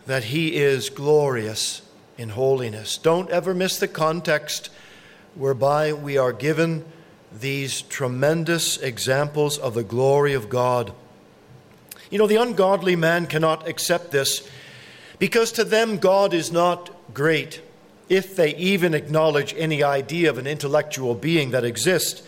that 0.07 0.25
he 0.25 0.57
is 0.57 0.91
glorious 0.91 1.81
in 2.19 2.29
holiness. 2.29 2.99
Don't 2.99 3.31
ever 3.31 3.55
miss 3.55 3.79
the 3.79 3.89
context 3.89 4.69
whereby 5.35 5.95
we 5.95 6.19
are 6.19 6.35
given 6.35 6.85
these 7.33 7.81
tremendous 7.81 8.77
examples 8.77 9.57
of 9.57 9.73
the 9.73 9.83
glory 9.83 10.35
of 10.35 10.51
God. 10.51 10.93
You 12.11 12.19
know, 12.19 12.27
the 12.27 12.37
ungodly 12.37 12.97
man 12.97 13.27
cannot 13.27 13.67
accept 13.67 14.11
this 14.11 14.47
because 15.19 15.53
to 15.53 15.65
them 15.65 15.97
God 15.97 16.35
is 16.35 16.53
not 16.53 16.91
great, 17.15 17.63
if 18.11 18.37
they 18.37 18.55
even 18.57 18.93
acknowledge 18.93 19.55
any 19.57 19.83
idea 19.83 20.29
of 20.29 20.37
an 20.37 20.47
intellectual 20.47 21.15
being 21.15 21.53
that 21.53 21.65
exists. 21.65 22.23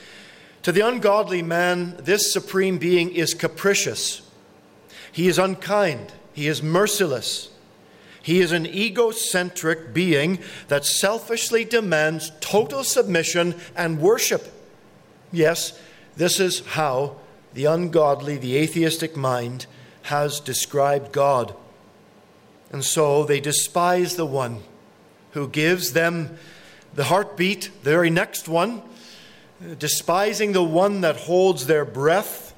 To 0.62 0.72
the 0.72 0.86
ungodly 0.86 1.42
man, 1.42 1.96
this 1.98 2.32
supreme 2.32 2.78
being 2.78 3.12
is 3.12 3.34
capricious. 3.34 4.22
He 5.10 5.28
is 5.28 5.38
unkind. 5.38 6.12
He 6.32 6.46
is 6.46 6.62
merciless. 6.62 7.50
He 8.22 8.40
is 8.40 8.52
an 8.52 8.66
egocentric 8.66 9.92
being 9.92 10.38
that 10.68 10.84
selfishly 10.84 11.64
demands 11.64 12.30
total 12.40 12.84
submission 12.84 13.56
and 13.76 14.00
worship. 14.00 14.52
Yes, 15.32 15.78
this 16.16 16.38
is 16.38 16.60
how 16.60 17.16
the 17.54 17.64
ungodly, 17.64 18.36
the 18.36 18.56
atheistic 18.56 19.16
mind 19.16 19.66
has 20.02 20.38
described 20.38 21.12
God. 21.12 21.54
And 22.70 22.84
so 22.84 23.24
they 23.24 23.40
despise 23.40 24.14
the 24.14 24.26
one 24.26 24.62
who 25.32 25.48
gives 25.48 25.92
them 25.92 26.38
the 26.94 27.04
heartbeat, 27.04 27.70
the 27.82 27.90
very 27.90 28.10
next 28.10 28.48
one, 28.48 28.82
despising 29.78 30.52
the 30.52 30.62
one 30.62 31.02
that 31.02 31.16
holds 31.16 31.66
their 31.66 31.84
breath, 31.84 32.54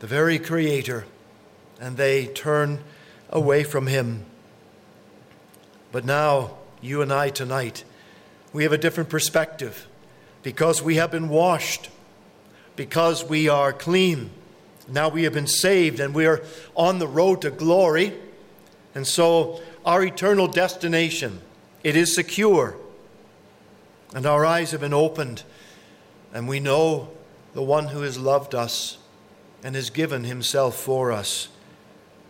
the 0.00 0.06
very 0.06 0.38
Creator, 0.38 1.06
and 1.80 1.96
they 1.96 2.26
turn 2.26 2.80
away 3.30 3.64
from 3.64 3.86
Him. 3.86 4.24
But 5.92 6.04
now, 6.04 6.58
you 6.80 7.02
and 7.02 7.12
I 7.12 7.30
tonight, 7.30 7.84
we 8.52 8.62
have 8.62 8.72
a 8.72 8.78
different 8.78 9.08
perspective 9.08 9.86
because 10.42 10.82
we 10.82 10.96
have 10.96 11.10
been 11.10 11.28
washed, 11.28 11.90
because 12.76 13.24
we 13.24 13.48
are 13.48 13.72
clean. 13.72 14.30
Now 14.88 15.08
we 15.08 15.24
have 15.24 15.32
been 15.32 15.46
saved 15.46 15.98
and 15.98 16.14
we 16.14 16.26
are 16.26 16.42
on 16.74 16.98
the 16.98 17.08
road 17.08 17.42
to 17.42 17.50
glory. 17.50 18.12
And 18.94 19.06
so 19.06 19.60
our 19.84 20.04
eternal 20.04 20.46
destination, 20.46 21.40
it 21.82 21.96
is 21.96 22.14
secure. 22.14 22.76
And 24.16 24.24
our 24.24 24.46
eyes 24.46 24.70
have 24.70 24.80
been 24.80 24.94
opened 24.94 25.42
and 26.32 26.48
we 26.48 26.58
know 26.58 27.10
the 27.52 27.62
one 27.62 27.88
who 27.88 28.00
has 28.00 28.18
loved 28.18 28.54
us 28.54 28.96
and 29.62 29.74
has 29.74 29.90
given 29.90 30.24
himself 30.24 30.74
for 30.74 31.12
us. 31.12 31.48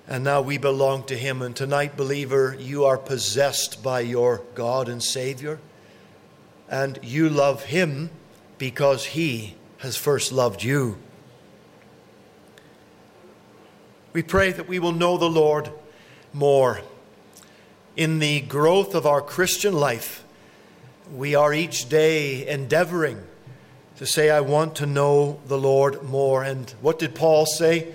And 0.09 0.25
now 0.25 0.43
we 0.43 0.59
belong 0.59 1.05
to 1.05 1.17
him. 1.17 1.43
And 1.43 1.55
tonight, 1.55 1.97
believer, 1.97 2.57
you 2.59 2.85
are 2.85 2.99
possessed 2.99 3.85
by 3.85 4.01
your 4.01 4.43
God 4.57 4.89
and 4.89 5.01
Savior 5.01 5.61
and 6.69 6.99
you 7.05 7.29
love 7.29 7.67
him 7.67 8.11
because 8.59 9.05
he 9.05 9.55
has 9.79 9.97
first 9.97 10.33
loved 10.33 10.65
you. 10.65 10.99
We 14.13 14.25
pray 14.25 14.51
that 14.51 14.67
we 14.67 14.81
will 14.81 14.91
know 14.91 15.19
the 15.19 15.31
Lord 15.31 15.71
more. 16.33 16.81
In 17.97 18.19
the 18.19 18.41
growth 18.41 18.93
of 18.97 19.07
our 19.07 19.23
Christian 19.23 19.73
life, 19.73 20.25
we 21.13 21.35
are 21.35 21.53
each 21.53 21.89
day 21.89 22.47
endeavoring 22.47 23.23
to 23.97 24.07
say, 24.07 24.31
I 24.31 24.41
want 24.41 24.77
to 24.77 24.87
know 24.87 25.41
the 25.47 25.59
Lord 25.59 26.03
more. 26.03 26.43
And 26.43 26.69
what 26.81 26.99
did 26.99 27.15
Paul 27.15 27.47
say 27.47 27.95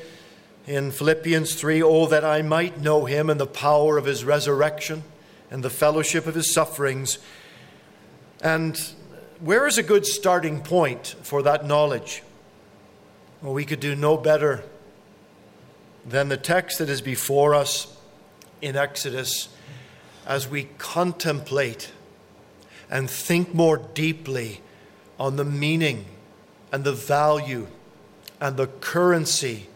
in 0.65 0.91
Philippians 0.91 1.55
3? 1.55 1.83
Oh, 1.83 2.07
that 2.07 2.23
I 2.23 2.41
might 2.41 2.79
know 2.79 3.05
him 3.05 3.29
and 3.29 3.39
the 3.39 3.47
power 3.47 3.97
of 3.97 4.05
his 4.05 4.23
resurrection 4.23 5.03
and 5.49 5.63
the 5.63 5.69
fellowship 5.69 6.27
of 6.27 6.35
his 6.35 6.53
sufferings 6.53 7.19
and 8.41 8.79
where 9.39 9.67
is 9.67 9.77
a 9.77 9.83
good 9.83 10.05
starting 10.05 10.61
point 10.61 11.15
for 11.21 11.43
that 11.43 11.65
knowledge? 11.65 12.23
Well, 13.41 13.53
we 13.53 13.65
could 13.65 13.79
do 13.79 13.95
no 13.95 14.17
better 14.17 14.63
than 16.05 16.29
the 16.29 16.37
text 16.37 16.79
that 16.79 16.89
is 16.89 17.01
before 17.01 17.53
us 17.53 17.95
in 18.61 18.75
Exodus 18.75 19.49
as 20.25 20.47
we 20.47 20.65
contemplate 20.77 21.91
and 22.91 23.09
think 23.09 23.55
more 23.55 23.77
deeply 23.77 24.61
on 25.19 25.37
the 25.37 25.45
meaning 25.45 26.05
and 26.71 26.83
the 26.83 26.93
value 26.93 27.67
and 28.39 28.57
the 28.57 28.67
currency 28.67 29.67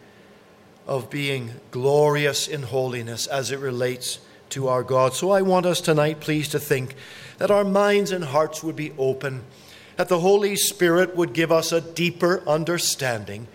of 0.86 1.10
being 1.10 1.50
glorious 1.72 2.46
in 2.46 2.62
holiness 2.62 3.26
as 3.26 3.50
it 3.50 3.58
relates 3.58 4.20
to 4.50 4.68
our 4.68 4.84
God. 4.84 5.14
So 5.14 5.32
I 5.32 5.42
want 5.42 5.66
us 5.66 5.80
tonight, 5.80 6.20
please, 6.20 6.48
to 6.50 6.60
think 6.60 6.94
that 7.38 7.50
our 7.50 7.64
minds 7.64 8.12
and 8.12 8.22
hearts 8.22 8.62
would 8.62 8.76
be 8.76 8.92
open 8.96 9.42
that 9.96 10.08
the 10.08 10.20
Holy 10.20 10.56
Spirit 10.56 11.16
would 11.16 11.32
give 11.32 11.50
us 11.50 11.72
a 11.72 11.80
deeper 11.80 12.42
understanding, 12.46 13.48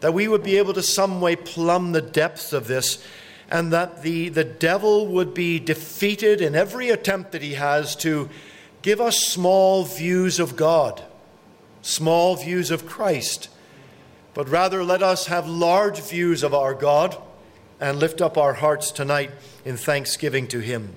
that 0.00 0.14
we 0.14 0.28
would 0.28 0.42
be 0.42 0.56
able 0.56 0.72
to 0.74 0.82
some 0.82 1.20
way 1.20 1.36
plumb 1.36 1.92
the 1.92 2.00
depths 2.00 2.52
of 2.52 2.68
this, 2.68 3.04
and 3.50 3.72
that 3.72 4.02
the, 4.02 4.28
the 4.28 4.44
devil 4.44 5.06
would 5.06 5.34
be 5.34 5.58
defeated 5.58 6.40
in 6.40 6.54
every 6.54 6.90
attempt 6.90 7.32
that 7.32 7.42
he 7.42 7.54
has 7.54 7.96
to 7.96 8.28
give 8.82 9.00
us 9.00 9.18
small 9.18 9.84
views 9.84 10.38
of 10.38 10.56
God, 10.56 11.02
small 11.82 12.36
views 12.36 12.70
of 12.70 12.86
Christ, 12.86 13.48
but 14.34 14.48
rather 14.48 14.84
let 14.84 15.02
us 15.02 15.26
have 15.26 15.46
large 15.48 16.00
views 16.00 16.42
of 16.42 16.54
our 16.54 16.74
God 16.74 17.16
and 17.80 17.98
lift 17.98 18.20
up 18.20 18.36
our 18.36 18.54
hearts 18.54 18.90
tonight 18.90 19.30
in 19.64 19.76
thanksgiving 19.76 20.46
to 20.48 20.60
Him. 20.60 20.94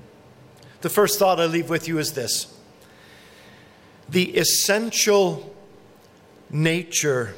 The 0.81 0.89
first 0.89 1.19
thought 1.19 1.39
I 1.39 1.45
leave 1.45 1.69
with 1.69 1.87
you 1.87 1.99
is 1.99 2.13
this 2.13 2.53
the 4.09 4.35
essential 4.37 5.55
nature 6.49 7.35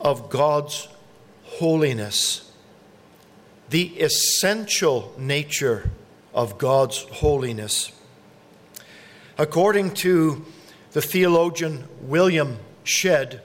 of 0.00 0.30
God's 0.30 0.88
holiness. 1.42 2.50
The 3.70 4.00
essential 4.00 5.14
nature 5.18 5.90
of 6.32 6.56
God's 6.56 7.02
holiness. 7.02 7.92
According 9.38 9.94
to 9.94 10.44
the 10.92 11.00
theologian 11.00 11.86
William 12.00 12.58
Shedd, 12.82 13.40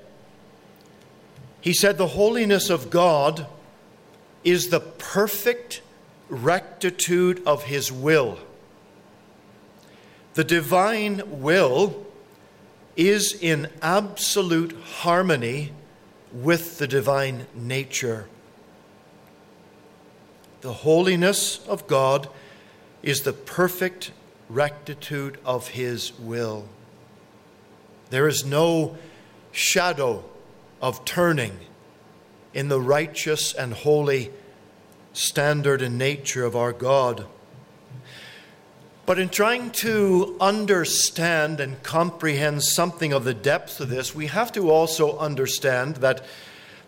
he 1.62 1.72
said, 1.72 1.98
The 1.98 2.08
holiness 2.08 2.70
of 2.72 2.90
God 2.90 3.46
is 4.44 4.70
the 4.70 4.80
perfect 4.80 5.82
rectitude 6.30 7.44
of 7.46 7.66
his 7.66 7.92
will. 7.92 8.40
The 10.34 10.44
divine 10.44 11.42
will 11.42 12.06
is 12.96 13.38
in 13.40 13.70
absolute 13.82 14.76
harmony 14.82 15.72
with 16.32 16.80
the 16.80 16.88
divine 16.88 17.46
nature. 17.54 18.26
The 20.62 20.74
holiness 20.74 21.66
of 21.68 21.86
God 21.86 22.30
is 23.04 23.22
the 23.22 23.34
perfect 23.34 24.12
rectitude 24.54 25.38
of 25.46 25.70
His 25.70 26.18
will. 26.20 26.66
There 28.10 28.28
is 28.28 28.46
no 28.46 28.98
shadow 29.52 30.24
of 30.82 31.06
turning 31.06 31.58
in 32.54 32.68
the 32.68 32.82
righteous 32.82 33.54
and 33.54 33.74
holy 33.74 34.32
standard 35.14 35.82
and 35.82 35.98
nature 35.98 36.46
of 36.46 36.56
our 36.56 36.74
God. 36.74 37.26
But 39.06 39.20
in 39.20 39.30
trying 39.30 39.72
to 39.72 40.38
understand 40.40 41.60
and 41.60 41.82
comprehend 41.84 42.64
something 42.64 43.12
of 43.12 43.26
the 43.26 43.34
depth 43.34 43.80
of 43.80 43.90
this, 43.90 44.16
we 44.16 44.28
have 44.28 44.52
to 44.54 44.70
also 44.70 45.18
understand 45.18 45.98
that 45.98 46.24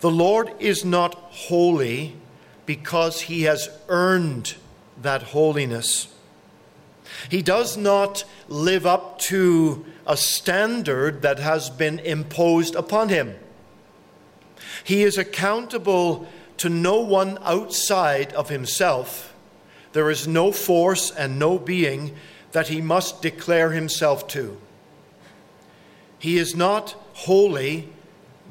the 0.00 0.10
Lord 0.10 0.50
is 0.58 0.84
not 0.84 1.14
holy 1.14 2.16
because 2.64 3.22
he 3.22 3.42
has 3.42 3.68
earned 3.88 4.54
that 5.00 5.22
holiness. 5.22 6.08
He 7.30 7.42
does 7.42 7.76
not 7.76 8.24
live 8.48 8.86
up 8.86 9.18
to 9.20 9.84
a 10.06 10.16
standard 10.16 11.22
that 11.22 11.38
has 11.38 11.70
been 11.70 11.98
imposed 12.00 12.74
upon 12.74 13.08
him. 13.08 13.34
He 14.84 15.02
is 15.02 15.18
accountable 15.18 16.28
to 16.58 16.68
no 16.68 17.00
one 17.00 17.38
outside 17.42 18.32
of 18.32 18.48
himself 18.48 19.34
there 19.96 20.10
is 20.10 20.28
no 20.28 20.52
force 20.52 21.10
and 21.10 21.38
no 21.38 21.58
being 21.58 22.14
that 22.52 22.68
he 22.68 22.82
must 22.82 23.22
declare 23.22 23.70
himself 23.70 24.28
to. 24.28 24.58
He 26.18 26.36
is 26.36 26.54
not 26.54 26.94
holy 27.14 27.88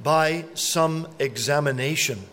by 0.02 0.46
some 0.56 1.08
examination. 1.20 2.24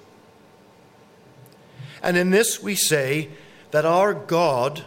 And 2.03 2.17
in 2.17 2.31
this 2.31 2.63
we 2.63 2.75
say 2.75 3.29
that 3.71 3.85
our 3.85 4.15
God, 4.15 4.87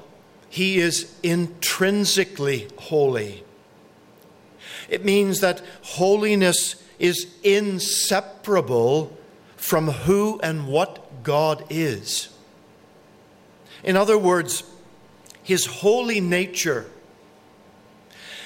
He 0.55 0.77
is 0.77 1.13
intrinsically 1.21 2.69
holy. 2.77 3.43
It 4.87 5.03
means 5.03 5.41
that 5.41 5.61
holiness 5.81 6.81
is 6.97 7.27
inseparable 7.43 9.17
from 9.57 9.89
who 9.89 10.39
and 10.39 10.69
what 10.69 11.23
God 11.23 11.65
is. 11.69 12.29
In 13.83 13.97
other 13.97 14.17
words, 14.17 14.63
his 15.43 15.65
holy 15.65 16.21
nature 16.21 16.85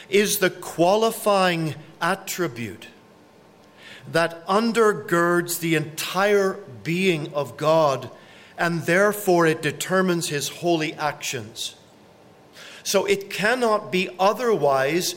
is 0.09 0.39
the 0.39 0.49
qualifying 0.49 1.75
attribute 2.01 2.87
that 4.11 4.43
undergirds 4.47 5.59
the 5.59 5.75
entire 5.75 6.53
being 6.83 7.31
of 7.35 7.55
God, 7.55 8.09
and 8.57 8.81
therefore 8.87 9.45
it 9.45 9.61
determines 9.61 10.29
his 10.29 10.49
holy 10.49 10.95
actions. 10.95 11.75
So 12.83 13.05
it 13.05 13.29
cannot 13.29 13.91
be 13.91 14.09
otherwise, 14.19 15.15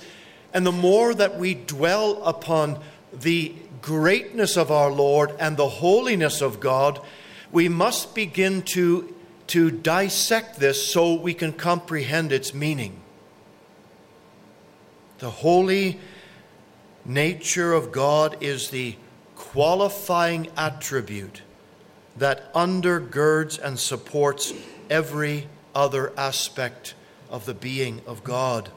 and 0.53 0.67
the 0.67 0.73
more 0.73 1.15
that 1.15 1.39
we 1.39 1.55
dwell 1.55 2.23
upon 2.25 2.81
the 3.13 3.55
greatness 3.81 4.57
of 4.57 4.71
our 4.71 4.91
Lord 4.91 5.35
and 5.39 5.57
the 5.57 5.69
holiness 5.69 6.41
of 6.41 6.61
God, 6.61 7.01
we 7.51 7.69
must 7.69 8.15
begin 8.15 8.63
to 8.63 9.15
to 9.49 9.71
dissect 9.71 10.59
this 10.59 10.91
so 10.91 11.13
we 11.13 11.35
can 11.35 11.53
comprehend 11.53 12.33
its 12.33 12.55
meaning. 12.55 12.99
The 15.19 15.29
holy 15.29 16.01
nature 17.05 17.75
of 17.75 17.93
God 17.93 18.39
is 18.41 18.71
the 18.71 18.97
qualifying 19.37 20.49
attribute 20.57 21.43
that 22.17 22.53
undergirds 22.55 23.59
and 23.59 23.79
supports 23.79 24.55
every 24.89 25.49
other 25.75 26.13
aspect 26.17 26.95
of 27.33 27.47
the 27.47 27.55
being 27.55 28.03
of 28.07 28.23
God. 28.23 28.69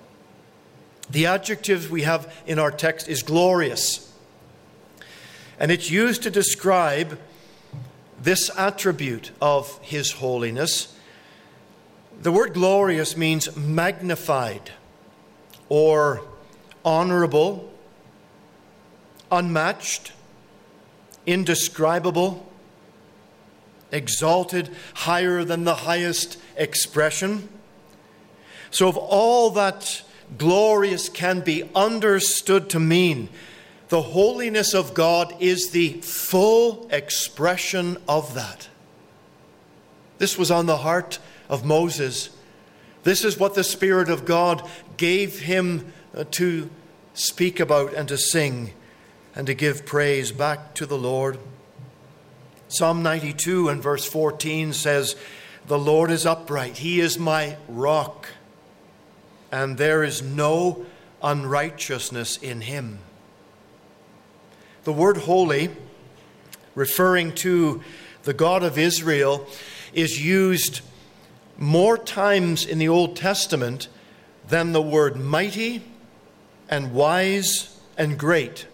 The 1.09 1.27
adjective 1.27 1.91
we 1.91 2.01
have 2.01 2.33
in 2.47 2.57
our 2.57 2.71
text 2.71 3.07
is 3.07 3.21
glorious, 3.21 4.11
and 5.59 5.71
it's 5.71 5.91
used 5.91 6.23
to 6.23 6.31
describe 6.31 7.19
this 8.19 8.49
attribute 8.57 9.29
of 9.39 9.77
His 9.83 10.13
holiness. 10.13 10.97
The 12.21 12.31
word 12.31 12.53
glorious 12.53 13.15
means 13.15 13.55
magnified 13.55 14.71
or 15.69 16.21
honorable, 16.83 17.71
unmatched, 19.31 20.13
indescribable, 21.25 22.49
exalted, 23.91 24.69
higher 24.93 25.43
than 25.43 25.65
the 25.65 25.75
highest 25.75 26.37
expression. 26.55 27.49
So, 28.75 28.89
if 28.89 28.97
all 28.97 29.51
that 29.51 30.01
glorious 30.37 31.07
can 31.07 31.39
be 31.39 31.63
understood 31.73 32.69
to 32.71 32.79
mean, 32.81 33.29
the 33.87 34.01
holiness 34.01 34.73
of 34.73 34.93
God 34.93 35.33
is 35.39 35.69
the 35.69 35.93
full 36.01 36.85
expression 36.91 37.95
of 38.05 38.33
that. 38.33 38.67
This 40.17 40.37
was 40.37 40.51
on 40.51 40.65
the 40.65 40.75
heart 40.75 41.19
of 41.47 41.63
Moses. 41.63 42.31
This 43.03 43.23
is 43.23 43.39
what 43.39 43.55
the 43.55 43.63
Spirit 43.63 44.09
of 44.09 44.25
God 44.25 44.69
gave 44.97 45.39
him 45.39 45.93
uh, 46.13 46.25
to 46.31 46.69
speak 47.13 47.61
about 47.61 47.93
and 47.93 48.09
to 48.09 48.17
sing 48.17 48.73
and 49.33 49.47
to 49.47 49.53
give 49.53 49.85
praise 49.85 50.33
back 50.33 50.73
to 50.73 50.85
the 50.85 50.97
Lord. 50.97 51.39
Psalm 52.67 53.01
92 53.01 53.69
and 53.69 53.81
verse 53.81 54.03
14 54.03 54.73
says, 54.73 55.15
The 55.65 55.79
Lord 55.79 56.11
is 56.11 56.25
upright, 56.25 56.79
He 56.79 56.99
is 56.99 57.17
my 57.17 57.55
rock, 57.69 58.27
and 59.55 59.77
there 59.77 60.03
is 60.03 60.21
no 60.21 60.85
unrighteousness 61.23 62.35
in 62.35 62.59
Him. 62.59 62.99
The 64.83 64.91
word 64.91 65.15
holy, 65.15 65.69
referring 66.75 67.33
to 67.35 67.81
the 68.23 68.33
God 68.33 68.63
of 68.63 68.77
Israel, 68.77 69.47
is 69.93 70.21
used 70.21 70.81
more 71.57 71.97
times 71.97 72.65
in 72.65 72.79
the 72.79 72.89
Old 72.89 73.15
Testament 73.15 73.87
than 74.45 74.73
the 74.73 74.81
word 74.81 75.15
mighty 75.15 75.83
and 76.69 76.93
wise 76.93 77.79
and 77.97 78.19
great. 78.19 78.67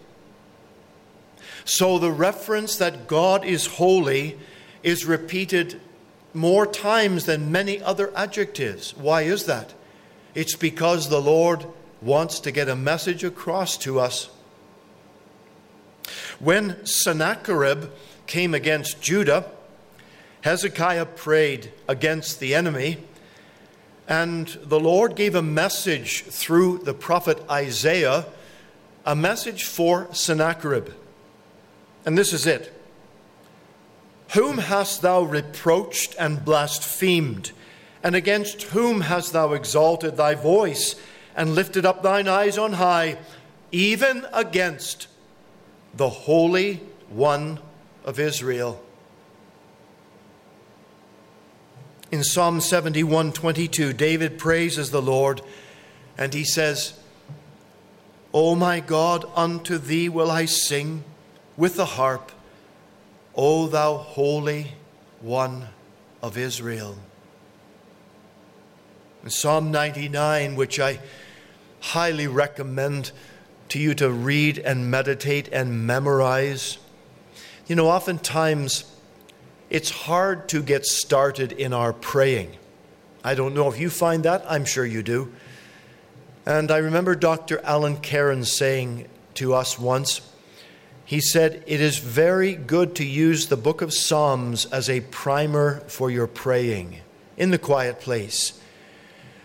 So 1.64 2.00
the 2.00 2.10
reference 2.10 2.74
that 2.78 3.06
God 3.06 3.44
is 3.44 3.66
holy 3.66 4.36
is 4.82 5.06
repeated 5.06 5.80
more 6.34 6.66
times 6.66 7.26
than 7.26 7.52
many 7.52 7.80
other 7.80 8.12
adjectives. 8.16 8.96
Why 8.96 9.22
is 9.22 9.46
that? 9.46 9.74
It's 10.34 10.56
because 10.56 11.08
the 11.08 11.20
Lord 11.20 11.66
wants 12.00 12.40
to 12.40 12.50
get 12.50 12.68
a 12.68 12.76
message 12.76 13.22
across 13.22 13.76
to 13.78 14.00
us 14.00 14.30
when 16.42 16.84
Sennacherib 16.84 17.90
came 18.26 18.52
against 18.52 19.00
Judah, 19.00 19.48
Hezekiah 20.40 21.06
prayed 21.06 21.72
against 21.86 22.40
the 22.40 22.52
enemy, 22.52 22.98
and 24.08 24.48
the 24.64 24.80
Lord 24.80 25.14
gave 25.14 25.36
a 25.36 25.42
message 25.42 26.24
through 26.24 26.78
the 26.78 26.94
prophet 26.94 27.38
Isaiah 27.48 28.26
a 29.06 29.14
message 29.14 29.64
for 29.64 30.08
Sennacherib. 30.12 30.88
And 32.04 32.18
this 32.18 32.32
is 32.32 32.44
it 32.44 32.72
Whom 34.34 34.58
hast 34.58 35.02
thou 35.02 35.22
reproached 35.22 36.16
and 36.18 36.44
blasphemed? 36.44 37.52
And 38.02 38.16
against 38.16 38.62
whom 38.64 39.02
hast 39.02 39.32
thou 39.32 39.52
exalted 39.52 40.16
thy 40.16 40.34
voice 40.34 40.96
and 41.36 41.54
lifted 41.54 41.86
up 41.86 42.02
thine 42.02 42.28
eyes 42.28 42.58
on 42.58 42.74
high? 42.74 43.18
Even 43.70 44.26
against 44.32 45.06
the 45.94 46.08
Holy 46.08 46.80
One 47.08 47.60
of 48.04 48.18
Israel. 48.18 48.82
In 52.10 52.24
Psalm 52.24 52.60
71 52.60 53.32
22, 53.32 53.92
David 53.92 54.38
praises 54.38 54.90
the 54.90 55.00
Lord 55.00 55.40
and 56.18 56.34
he 56.34 56.44
says, 56.44 56.98
O 58.34 58.54
my 58.54 58.80
God, 58.80 59.24
unto 59.34 59.78
thee 59.78 60.08
will 60.08 60.30
I 60.30 60.44
sing 60.46 61.04
with 61.56 61.76
the 61.76 61.84
harp, 61.84 62.32
O 63.34 63.66
thou 63.66 63.96
Holy 63.96 64.72
One 65.20 65.68
of 66.22 66.36
Israel. 66.36 66.96
In 69.22 69.30
Psalm 69.30 69.70
99, 69.70 70.56
which 70.56 70.80
I 70.80 70.98
highly 71.80 72.26
recommend 72.26 73.12
to 73.68 73.78
you 73.78 73.94
to 73.94 74.10
read 74.10 74.58
and 74.58 74.90
meditate 74.90 75.48
and 75.52 75.86
memorize. 75.86 76.78
You 77.66 77.76
know, 77.76 77.88
oftentimes 77.88 78.84
it's 79.70 79.90
hard 79.90 80.48
to 80.50 80.62
get 80.62 80.84
started 80.84 81.52
in 81.52 81.72
our 81.72 81.92
praying. 81.92 82.56
I 83.24 83.34
don't 83.34 83.54
know 83.54 83.68
if 83.68 83.78
you 83.78 83.90
find 83.90 84.24
that, 84.24 84.44
I'm 84.48 84.64
sure 84.64 84.84
you 84.84 85.02
do. 85.02 85.32
And 86.44 86.72
I 86.72 86.78
remember 86.78 87.14
Dr. 87.14 87.60
Alan 87.64 87.98
Cairns 87.98 88.52
saying 88.52 89.06
to 89.34 89.54
us 89.54 89.78
once, 89.78 90.20
he 91.04 91.20
said, 91.20 91.62
It 91.66 91.80
is 91.80 91.98
very 91.98 92.54
good 92.54 92.96
to 92.96 93.04
use 93.04 93.46
the 93.46 93.56
book 93.56 93.82
of 93.82 93.94
Psalms 93.94 94.66
as 94.66 94.90
a 94.90 95.00
primer 95.00 95.80
for 95.86 96.10
your 96.10 96.26
praying 96.26 96.98
in 97.36 97.52
the 97.52 97.58
quiet 97.58 98.00
place. 98.00 98.60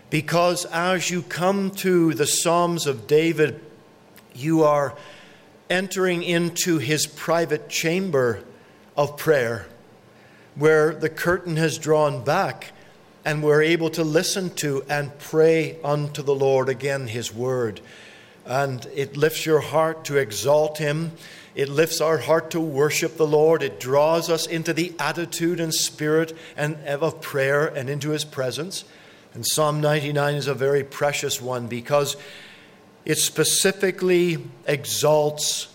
Because 0.10 0.66
as 0.66 1.10
you 1.10 1.22
come 1.22 1.72
to 1.72 2.14
the 2.14 2.28
Psalms 2.28 2.88
of 2.88 3.08
David, 3.08 3.60
you 4.34 4.64
are 4.64 4.96
entering 5.70 6.24
into 6.24 6.78
his 6.78 7.06
private 7.06 7.70
chamber 7.70 8.44
of 8.96 9.18
prayer 9.18 9.68
where 10.56 10.94
the 10.94 11.10
curtain 11.10 11.58
has 11.58 11.78
drawn 11.78 12.24
back 12.24 12.72
and 13.24 13.44
we're 13.44 13.62
able 13.62 13.90
to 13.90 14.04
listen 14.04 14.50
to 14.52 14.84
and 14.90 15.18
pray 15.20 15.78
unto 15.84 16.24
the 16.24 16.34
Lord 16.34 16.70
again 16.70 17.08
His 17.08 17.34
Word. 17.34 17.82
And 18.46 18.86
it 18.96 19.18
lifts 19.18 19.46
your 19.46 19.60
heart 19.60 20.06
to 20.06 20.16
exalt 20.16 20.78
Him. 20.78 21.12
It 21.54 21.68
lifts 21.68 22.00
our 22.00 22.20
heart 22.20 22.52
to 22.52 22.62
worship 22.62 23.18
the 23.18 23.28
Lord. 23.28 23.62
It 23.62 23.82
draws 23.82 24.30
us 24.30 24.48
into 24.48 24.72
the 24.72 24.94
attitude 24.98 25.60
and 25.60 25.74
spirit 25.74 26.38
and 26.56 26.78
of 26.86 27.20
prayer 27.20 27.68
and 27.68 27.90
into 27.90 28.12
His 28.12 28.24
presence. 28.24 28.86
And 29.38 29.46
Psalm 29.46 29.82
99 29.82 30.34
is 30.34 30.48
a 30.48 30.56
very 30.56 30.84
precious 30.84 31.40
one 31.40 31.68
because 31.68 32.18
it 33.06 33.20
specifically 33.20 34.44
exalts 34.66 35.68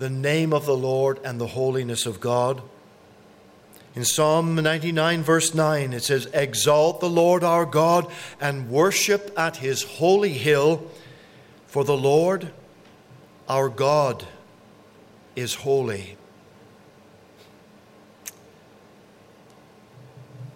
the 0.00 0.10
name 0.10 0.52
of 0.52 0.66
the 0.66 0.76
Lord 0.76 1.20
and 1.22 1.40
the 1.40 1.46
holiness 1.46 2.06
of 2.06 2.18
God. 2.18 2.60
In 3.94 4.04
Psalm 4.04 4.56
99, 4.56 5.22
verse 5.22 5.54
9, 5.54 5.92
it 5.92 6.02
says, 6.02 6.26
Exalt 6.34 6.98
the 6.98 7.08
Lord 7.08 7.44
our 7.44 7.66
God 7.66 8.10
and 8.40 8.68
worship 8.68 9.32
at 9.38 9.58
his 9.58 9.84
holy 9.84 10.32
hill, 10.32 10.90
for 11.68 11.84
the 11.84 11.96
Lord 11.96 12.50
our 13.48 13.68
God 13.68 14.26
is 15.36 15.54
holy. 15.54 16.16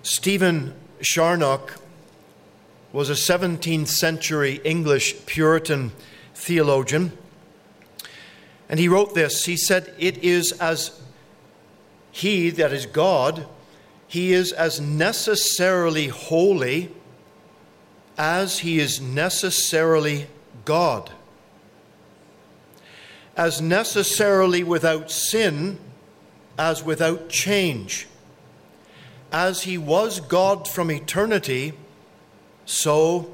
Stephen 0.03 0.75
Charnock 1.01 1.81
was 2.93 3.11
a 3.11 3.15
17th 3.15 3.89
century 3.89 4.61
English 4.65 5.27
Puritan 5.27 5.93
theologian. 6.35 7.17
And 8.69 8.81
he 8.81 8.89
wrote 8.89 9.15
this. 9.15 9.45
He 9.45 9.57
said, 9.57 9.95
It 9.99 10.19
is 10.19 10.53
as 10.53 11.01
he, 12.11 12.51
that 12.51 12.73
is 12.73 12.87
God, 12.87 13.47
he 14.07 14.33
is 14.33 14.53
as 14.53 14.81
necessarily 14.81 16.09
holy 16.09 16.91
as 18.19 18.59
he 18.59 18.79
is 18.81 19.01
necessarily 19.01 20.27
God. 20.65 21.11
As 23.37 23.61
necessarily 23.61 24.65
without 24.65 25.11
sin 25.11 25.79
as 26.59 26.85
without 26.85 27.31
change. 27.31 28.07
As 29.33 29.63
he 29.63 29.79
was 29.79 30.21
God 30.21 30.69
from 30.69 30.91
eternity, 30.91 31.73
so 32.71 33.29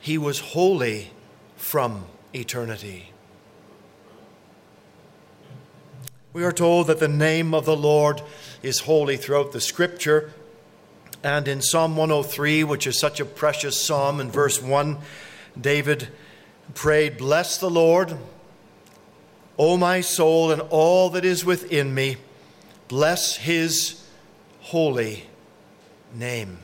he 0.00 0.18
was 0.18 0.40
holy 0.40 1.12
from 1.54 2.04
eternity. 2.34 3.12
We 6.32 6.42
are 6.42 6.50
told 6.50 6.88
that 6.88 6.98
the 6.98 7.06
name 7.06 7.54
of 7.54 7.64
the 7.64 7.76
Lord 7.76 8.22
is 8.60 8.80
holy 8.80 9.16
throughout 9.16 9.52
the 9.52 9.60
scripture. 9.60 10.32
And 11.22 11.46
in 11.46 11.62
Psalm 11.62 11.96
103, 11.96 12.64
which 12.64 12.88
is 12.88 12.98
such 12.98 13.20
a 13.20 13.24
precious 13.24 13.80
psalm, 13.80 14.18
in 14.18 14.32
verse 14.32 14.60
1, 14.60 14.98
David 15.60 16.08
prayed, 16.74 17.18
Bless 17.18 17.58
the 17.58 17.70
Lord, 17.70 18.18
O 19.56 19.76
my 19.76 20.00
soul, 20.00 20.50
and 20.50 20.60
all 20.70 21.08
that 21.10 21.24
is 21.24 21.44
within 21.44 21.94
me. 21.94 22.16
Bless 22.88 23.36
his 23.36 24.04
holy 24.60 25.26
name. 26.12 26.58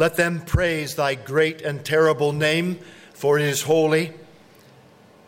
Let 0.00 0.16
them 0.16 0.40
praise 0.40 0.94
thy 0.94 1.14
great 1.14 1.60
and 1.60 1.84
terrible 1.84 2.32
name, 2.32 2.78
for 3.12 3.38
it 3.38 3.44
is 3.44 3.60
holy. 3.60 4.14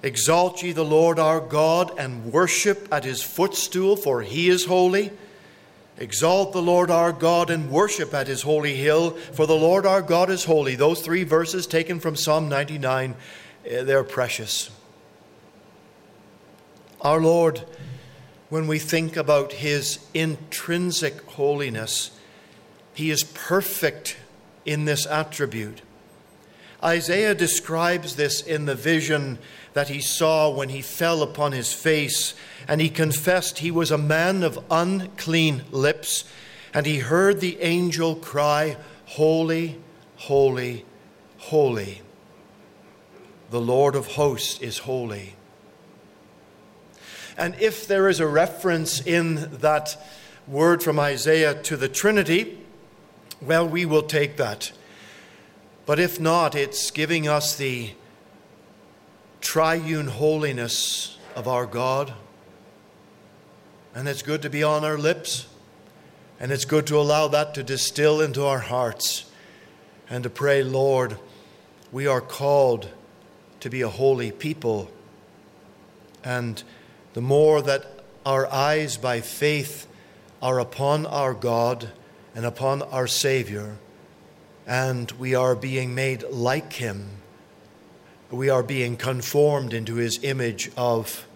Exalt 0.02 0.62
ye 0.62 0.72
the 0.72 0.82
Lord 0.82 1.18
our 1.18 1.40
God 1.40 1.92
and 1.98 2.32
worship 2.32 2.88
at 2.90 3.04
his 3.04 3.22
footstool, 3.22 3.96
for 3.96 4.22
he 4.22 4.48
is 4.48 4.64
holy. 4.64 5.10
Exalt 5.98 6.54
the 6.54 6.62
Lord 6.62 6.90
our 6.90 7.12
God 7.12 7.50
and 7.50 7.70
worship 7.70 8.14
at 8.14 8.28
his 8.28 8.40
holy 8.40 8.74
hill, 8.74 9.10
for 9.10 9.46
the 9.46 9.54
Lord 9.54 9.84
our 9.84 10.00
God 10.00 10.30
is 10.30 10.46
holy. 10.46 10.74
Those 10.74 11.02
three 11.02 11.24
verses 11.24 11.66
taken 11.66 12.00
from 12.00 12.16
Psalm 12.16 12.48
99, 12.48 13.14
eh, 13.66 13.82
they're 13.82 14.02
precious. 14.02 14.70
Our 17.02 17.20
Lord, 17.20 17.62
when 18.48 18.66
we 18.66 18.78
think 18.78 19.18
about 19.18 19.52
his 19.52 19.98
intrinsic 20.14 21.20
holiness, 21.26 22.18
he 22.94 23.10
is 23.10 23.22
perfect 23.22 24.16
in 24.64 24.84
this 24.84 25.06
attribute. 25.06 25.82
Isaiah 26.82 27.34
describes 27.34 28.16
this 28.16 28.40
in 28.40 28.64
the 28.64 28.74
vision 28.74 29.38
that 29.72 29.88
he 29.88 30.00
saw 30.00 30.50
when 30.50 30.68
he 30.68 30.82
fell 30.82 31.22
upon 31.22 31.52
his 31.52 31.72
face, 31.72 32.34
and 32.66 32.80
he 32.80 32.90
confessed 32.90 33.58
he 33.58 33.70
was 33.70 33.90
a 33.90 33.98
man 33.98 34.42
of 34.42 34.64
unclean 34.70 35.62
lips, 35.70 36.24
and 36.74 36.84
he 36.84 36.98
heard 36.98 37.40
the 37.40 37.60
angel 37.60 38.16
cry, 38.16 38.76
Holy, 39.06 39.78
holy, 40.16 40.84
holy. 41.36 42.00
The 43.50 43.60
Lord 43.60 43.94
of 43.94 44.06
hosts 44.08 44.60
is 44.60 44.78
holy. 44.78 45.36
And 47.36 47.54
if 47.60 47.86
there 47.86 48.08
is 48.08 48.20
a 48.20 48.26
reference 48.26 49.00
in 49.00 49.58
that 49.58 49.96
word 50.46 50.82
from 50.82 50.98
Isaiah 50.98 51.60
to 51.62 51.76
the 51.76 51.88
Trinity, 51.88 52.58
well, 53.42 53.68
we 53.68 53.84
will 53.84 54.02
take 54.02 54.36
that. 54.36 54.72
But 55.84 55.98
if 55.98 56.20
not, 56.20 56.54
it's 56.54 56.90
giving 56.90 57.26
us 57.26 57.56
the 57.56 57.90
triune 59.40 60.06
holiness 60.06 61.18
of 61.34 61.48
our 61.48 61.66
God. 61.66 62.12
And 63.94 64.08
it's 64.08 64.22
good 64.22 64.42
to 64.42 64.50
be 64.50 64.62
on 64.62 64.84
our 64.84 64.96
lips. 64.96 65.46
And 66.38 66.50
it's 66.52 66.64
good 66.64 66.86
to 66.88 66.96
allow 66.96 67.28
that 67.28 67.54
to 67.54 67.62
distill 67.62 68.20
into 68.20 68.44
our 68.44 68.60
hearts 68.60 69.30
and 70.08 70.24
to 70.24 70.30
pray, 70.30 70.62
Lord, 70.62 71.18
we 71.90 72.06
are 72.06 72.20
called 72.20 72.88
to 73.60 73.70
be 73.70 73.82
a 73.82 73.88
holy 73.88 74.32
people. 74.32 74.90
And 76.24 76.62
the 77.14 77.20
more 77.20 77.62
that 77.62 77.86
our 78.24 78.46
eyes 78.52 78.96
by 78.96 79.20
faith 79.20 79.86
are 80.40 80.58
upon 80.58 81.06
our 81.06 81.34
God 81.34 81.90
and 82.34 82.44
upon 82.46 82.82
our 82.82 83.06
Savior, 83.06 83.76
and 84.66 85.10
we 85.12 85.34
are 85.34 85.54
being 85.54 85.94
made 85.94 86.22
like 86.30 86.74
Him 86.74 87.22
we 88.32 88.48
are 88.48 88.62
being 88.62 88.96
conformed 88.96 89.74
into 89.74 89.96
his 89.96 90.24
image 90.24 90.70
of 90.76 91.26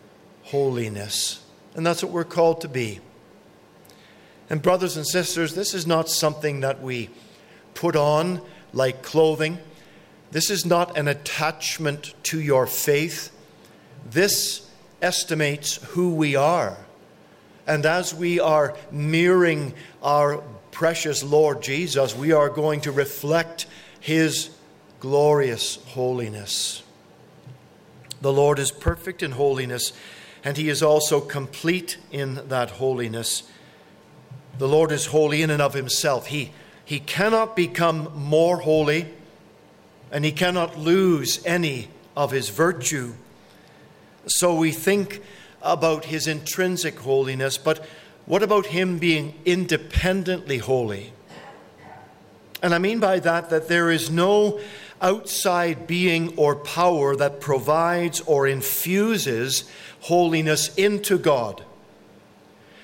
holiness. 0.45 1.45
And 1.75 1.85
that's 1.85 2.03
what 2.03 2.11
we're 2.11 2.25
called 2.25 2.63
to 2.63 2.69
be. 2.69 3.01
And, 4.49 4.63
brothers 4.63 4.97
and 4.97 5.07
sisters, 5.07 5.55
this 5.55 5.75
is 5.75 5.87
not 5.87 6.09
something 6.09 6.61
that 6.61 6.81
we 6.81 7.11
put 7.75 7.97
on 7.97 8.41
like 8.73 9.03
clothing. 9.03 9.59
This 10.31 10.51
is 10.51 10.65
not 10.65 10.97
an 10.97 11.07
attachment 11.07 12.15
to 12.25 12.41
your 12.41 12.67
faith. 12.67 13.31
This 14.09 14.71
estimates 15.03 15.77
who 15.77 16.15
we 16.15 16.35
are. 16.35 16.79
And 17.67 17.85
as 17.85 18.15
we 18.15 18.39
are 18.39 18.77
mirroring 18.91 19.75
our 20.03 20.43
precious 20.71 21.25
Lord 21.25 21.63
Jesus, 21.63 22.15
we 22.15 22.33
are 22.33 22.49
going 22.49 22.81
to 22.83 22.93
reflect 22.93 23.67
his 23.99 24.51
glorious 25.01 25.77
holiness. 25.87 26.83
The 28.21 28.33
Lord 28.33 28.59
is 28.59 28.71
perfect 28.71 29.23
in 29.23 29.33
holiness, 29.33 29.93
and 30.45 30.57
he 30.57 30.69
is 30.69 30.83
also 30.83 31.21
complete 31.21 31.99
in 32.13 32.49
that 32.49 32.71
holiness. 32.71 33.43
The 34.59 34.69
Lord 34.69 34.93
is 34.93 35.07
holy 35.07 35.43
in 35.43 35.51
and 35.51 35.61
of 35.61 35.75
himself. 35.75 36.29
He, 36.29 36.53
he 36.85 37.01
cannot 37.01 37.57
become 37.57 38.13
more 38.15 38.59
holy, 38.59 39.09
and 40.13 40.25
he 40.25 40.33
cannot 40.33 40.79
lose 40.79 41.45
any 41.45 41.89
of 42.17 42.31
his 42.31 42.49
virtue. 42.49 43.15
So 44.27 44.55
we 44.55 44.73
think 44.73 45.23
about 45.67 46.07
his 46.07 46.27
intrinsic 46.27 46.99
holiness, 47.01 47.59
but 47.59 47.85
what 48.27 48.43
about 48.43 48.67
him 48.67 48.99
being 48.99 49.35
independently 49.45 50.59
holy? 50.59 51.13
And 52.63 52.75
I 52.75 52.79
mean 52.79 53.01
by 53.01 53.21
that 53.21 53.51
that 53.51 53.69
there 53.69 53.91
is 53.91 54.11
no 54.11 54.61
outside 55.01 55.87
being 55.87 56.37
or 56.37 56.57
power 56.57 57.15
that 57.17 57.41
provides 57.41 58.21
or 58.23 58.47
infuses 58.47 59.71
holiness 60.01 60.75
into 60.75 61.19
God. 61.19 61.65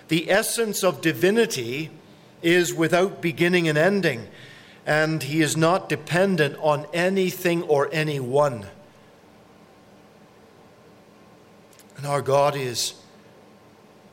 The 0.08 0.30
essence 0.30 0.84
of 0.84 1.00
divinity 1.00 1.90
is 2.42 2.74
without 2.74 3.22
beginning 3.22 3.68
and 3.68 3.78
ending, 3.78 4.28
and 4.84 5.22
he 5.22 5.40
is 5.40 5.56
not 5.56 5.88
dependent 5.88 6.56
on 6.60 6.86
anything 6.92 7.62
or 7.62 7.88
anyone. 7.92 8.66
And 12.02 12.10
our 12.10 12.20
God 12.20 12.56
is 12.56 12.94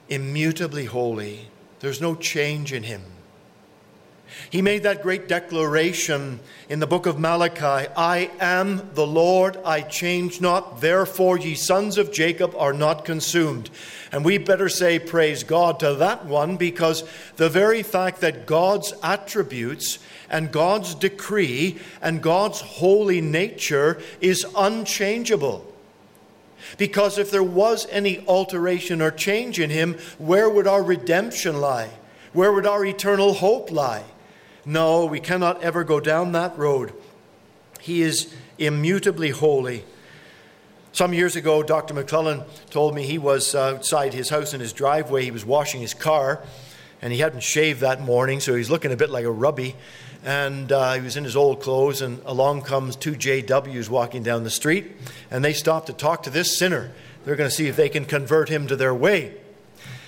immutably 0.10 0.86
holy, 0.86 1.48
there's 1.80 2.00
no 2.00 2.14
change 2.14 2.72
in 2.72 2.84
him. 2.84 3.02
He 4.52 4.62
made 4.62 4.84
that 4.84 5.02
great 5.02 5.28
declaration 5.28 6.40
in 6.70 6.80
the 6.82 6.86
book 6.86 7.08
of 7.08 7.18
Malachi 7.18 7.90
I 7.98 8.30
am 8.40 8.92
the 8.94 9.08
Lord, 9.08 9.58
I 9.66 9.82
change 9.82 10.40
not, 10.40 10.82
therefore 10.82 11.40
ye 11.40 11.56
sons 11.56 11.98
of 11.98 12.12
Jacob 12.12 12.54
are 12.56 12.74
not 12.74 13.06
consumed. 13.06 13.72
And 14.12 14.24
we 14.24 14.38
better 14.38 14.70
say 14.70 15.00
praise 15.00 15.44
God 15.44 15.80
to 15.80 15.96
that 15.96 16.28
one 16.28 16.58
because 16.58 17.04
the 17.38 17.50
very 17.50 17.82
fact 17.82 18.22
that 18.22 18.46
God's 18.46 18.94
attributes 19.02 19.98
and 20.30 20.52
God's 20.52 20.94
decree 20.94 21.80
and 22.04 22.22
God's 22.22 22.62
holy 22.62 23.20
nature 23.20 24.00
is 24.22 24.46
unchangeable. 24.56 25.66
Because 26.78 27.18
if 27.18 27.32
there 27.32 27.44
was 27.44 27.88
any 27.90 28.26
alteration 28.28 29.02
or 29.02 29.12
change 29.12 29.60
in 29.60 29.70
him, 29.70 29.98
where 30.18 30.50
would 30.50 30.68
our 30.68 30.84
redemption 30.84 31.60
lie? 31.60 31.90
Where 32.34 32.54
would 32.54 32.68
our 32.68 32.86
eternal 32.86 33.34
hope 33.34 33.72
lie? 33.72 34.04
No, 34.66 35.06
we 35.06 35.20
cannot 35.20 35.64
ever 35.64 35.84
go 35.84 36.00
down 36.00 36.32
that 36.34 36.58
road. 36.58 36.94
He 37.80 38.02
is 38.02 38.34
immutably 38.58 39.30
holy. 39.30 39.84
Some 40.92 41.14
years 41.14 41.36
ago, 41.36 41.64
Dr. 41.64 41.94
McClellan 41.94 42.44
told 42.70 42.94
me 42.94 43.04
he 43.04 43.18
was 43.18 43.56
outside 43.56 44.14
his 44.14 44.30
house 44.30 44.54
in 44.54 44.60
his 44.60 44.74
driveway. 44.74 45.24
He 45.24 45.32
was 45.32 45.46
washing 45.46 45.82
his 45.82 45.94
car, 45.94 46.44
and 47.02 47.14
he 47.14 47.20
hadn't 47.20 47.44
shaved 47.44 47.82
that 47.82 48.02
morning, 48.02 48.40
so 48.40 48.56
he's 48.56 48.70
looking 48.70 48.92
a 48.92 48.98
bit 48.98 49.10
like 49.10 49.26
a 49.26 49.32
rubby. 49.32 49.76
And 50.24 50.72
uh, 50.72 50.94
he 50.94 51.02
was 51.02 51.16
in 51.16 51.24
his 51.24 51.36
old 51.36 51.62
clothes, 51.62 52.02
and 52.02 52.22
along 52.26 52.64
comes 52.64 52.96
two 52.96 53.14
JWs 53.14 53.90
walking 53.90 54.22
down 54.22 54.44
the 54.44 54.50
street, 54.50 54.92
and 55.32 55.44
they 55.46 55.54
stop 55.54 55.86
to 55.86 55.94
talk 55.94 56.24
to 56.24 56.30
this 56.30 56.58
sinner. 56.58 56.92
They're 57.24 57.36
going 57.36 57.50
to 57.50 57.56
see 57.56 57.68
if 57.68 57.76
they 57.76 57.90
can 57.90 58.06
convert 58.06 58.50
him 58.50 58.68
to 58.68 58.76
their 58.76 58.94
way. 58.94 59.36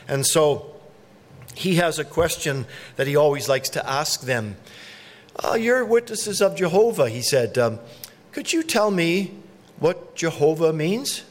And 0.07 0.25
so 0.25 0.75
he 1.55 1.75
has 1.75 1.99
a 1.99 2.05
question 2.05 2.65
that 2.95 3.07
he 3.07 3.15
always 3.15 3.47
likes 3.47 3.69
to 3.69 3.89
ask 3.89 4.21
them. 4.21 4.57
Uh, 5.43 5.53
you're 5.53 5.85
witnesses 5.85 6.41
of 6.41 6.55
Jehovah, 6.55 7.09
he 7.09 7.21
said. 7.21 7.57
Um, 7.57 7.79
could 8.31 8.51
you 8.51 8.63
tell 8.63 8.91
me 8.91 9.31
what 9.79 10.15
Jehovah 10.15 10.73
means? 10.73 11.23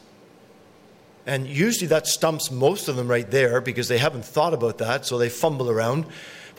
And 1.26 1.46
usually 1.46 1.86
that 1.88 2.06
stumps 2.06 2.50
most 2.50 2.88
of 2.88 2.96
them 2.96 3.08
right 3.08 3.30
there 3.30 3.60
because 3.60 3.88
they 3.88 3.98
haven't 3.98 4.24
thought 4.24 4.54
about 4.54 4.78
that, 4.78 5.06
so 5.06 5.18
they 5.18 5.28
fumble 5.28 5.70
around. 5.70 6.06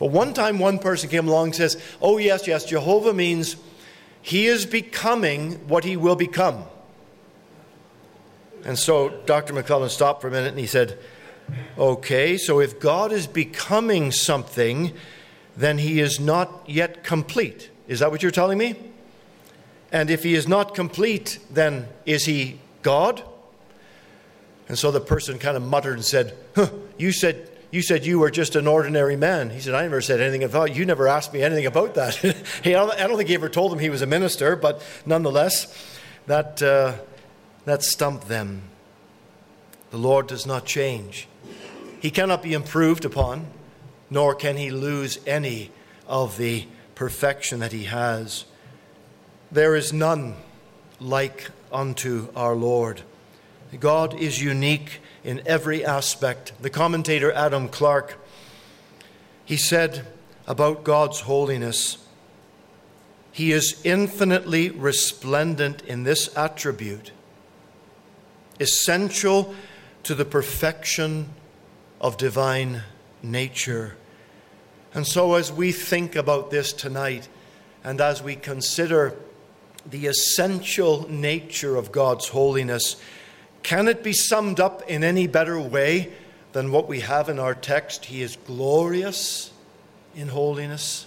But 0.02 0.10
one 0.10 0.34
time 0.34 0.58
one 0.58 0.80
person 0.80 1.08
came 1.08 1.28
along 1.28 1.44
and 1.44 1.54
says, 1.54 1.80
Oh, 2.00 2.18
yes, 2.18 2.48
yes, 2.48 2.64
Jehovah 2.64 3.14
means 3.14 3.54
he 4.20 4.48
is 4.48 4.66
becoming 4.66 5.68
what 5.68 5.84
he 5.84 5.96
will 5.96 6.16
become. 6.16 6.64
And 8.64 8.76
so 8.76 9.10
Dr. 9.26 9.52
McClellan 9.52 9.90
stopped 9.90 10.20
for 10.20 10.26
a 10.26 10.32
minute 10.32 10.48
and 10.48 10.58
he 10.58 10.66
said, 10.66 10.98
Okay, 11.78 12.36
so 12.36 12.58
if 12.58 12.80
God 12.80 13.12
is 13.12 13.28
becoming 13.28 14.10
something, 14.10 14.92
then 15.56 15.78
he 15.78 16.00
is 16.00 16.18
not 16.18 16.64
yet 16.66 17.04
complete. 17.04 17.70
Is 17.86 18.00
that 18.00 18.10
what 18.10 18.24
you're 18.24 18.32
telling 18.32 18.58
me? 18.58 18.74
And 19.92 20.10
if 20.10 20.24
he 20.24 20.34
is 20.34 20.48
not 20.48 20.74
complete, 20.74 21.38
then 21.48 21.86
is 22.06 22.24
he 22.24 22.58
God? 22.82 23.22
And 24.66 24.76
so 24.76 24.90
the 24.90 25.00
person 25.00 25.38
kind 25.38 25.56
of 25.56 25.62
muttered 25.62 25.94
and 25.94 26.04
said, 26.04 26.36
huh, 26.56 26.70
You 26.98 27.12
said 27.12 27.51
you 27.72 27.80
said 27.80 28.04
you 28.04 28.18
were 28.18 28.30
just 28.30 28.54
an 28.54 28.66
ordinary 28.66 29.16
man. 29.16 29.48
He 29.48 29.58
said, 29.58 29.74
I 29.74 29.82
never 29.82 30.02
said 30.02 30.20
anything 30.20 30.44
about 30.44 30.76
you. 30.76 30.84
never 30.84 31.08
asked 31.08 31.32
me 31.32 31.42
anything 31.42 31.64
about 31.64 31.94
that. 31.94 32.14
hey, 32.62 32.74
I 32.74 33.06
don't 33.06 33.16
think 33.16 33.30
he 33.30 33.34
ever 33.34 33.48
told 33.48 33.72
him 33.72 33.78
he 33.78 33.88
was 33.88 34.02
a 34.02 34.06
minister, 34.06 34.56
but 34.56 34.84
nonetheless, 35.06 35.74
that, 36.26 36.62
uh, 36.62 36.96
that 37.64 37.82
stumped 37.82 38.28
them. 38.28 38.62
The 39.90 39.96
Lord 39.96 40.26
does 40.26 40.46
not 40.46 40.66
change. 40.66 41.26
He 41.98 42.10
cannot 42.10 42.42
be 42.42 42.52
improved 42.52 43.06
upon, 43.06 43.46
nor 44.10 44.34
can 44.34 44.58
he 44.58 44.70
lose 44.70 45.18
any 45.26 45.70
of 46.06 46.36
the 46.36 46.66
perfection 46.94 47.60
that 47.60 47.72
he 47.72 47.84
has. 47.84 48.44
There 49.50 49.74
is 49.74 49.94
none 49.94 50.36
like 51.00 51.50
unto 51.72 52.28
our 52.36 52.54
Lord. 52.54 53.00
God 53.80 54.12
is 54.12 54.42
unique 54.42 55.00
in 55.24 55.42
every 55.46 55.84
aspect. 55.84 56.52
The 56.60 56.70
commentator 56.70 57.32
Adam 57.32 57.68
Clarke, 57.68 58.18
he 59.44 59.56
said 59.56 60.06
about 60.46 60.84
God's 60.84 61.20
holiness, 61.20 61.98
he 63.30 63.52
is 63.52 63.80
infinitely 63.84 64.70
resplendent 64.70 65.82
in 65.82 66.02
this 66.02 66.36
attribute, 66.36 67.12
essential 68.60 69.54
to 70.02 70.14
the 70.14 70.24
perfection 70.24 71.30
of 72.00 72.16
divine 72.16 72.82
nature. 73.22 73.96
And 74.92 75.06
so, 75.06 75.34
as 75.34 75.50
we 75.50 75.72
think 75.72 76.16
about 76.16 76.50
this 76.50 76.72
tonight, 76.72 77.28
and 77.82 78.00
as 78.00 78.22
we 78.22 78.36
consider 78.36 79.14
the 79.88 80.06
essential 80.06 81.08
nature 81.08 81.76
of 81.76 81.90
God's 81.90 82.28
holiness, 82.28 82.96
can 83.62 83.88
it 83.88 84.02
be 84.02 84.12
summed 84.12 84.60
up 84.60 84.82
in 84.88 85.04
any 85.04 85.26
better 85.26 85.60
way 85.60 86.12
than 86.52 86.72
what 86.72 86.88
we 86.88 87.00
have 87.00 87.28
in 87.28 87.38
our 87.38 87.54
text? 87.54 88.06
He 88.06 88.22
is 88.22 88.36
glorious 88.36 89.52
in 90.14 90.28
holiness. 90.28 91.06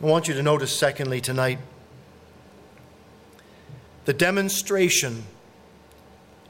I 0.00 0.06
want 0.06 0.28
you 0.28 0.34
to 0.34 0.42
notice, 0.42 0.76
secondly, 0.76 1.20
tonight, 1.20 1.58
the 4.04 4.12
demonstration 4.12 5.24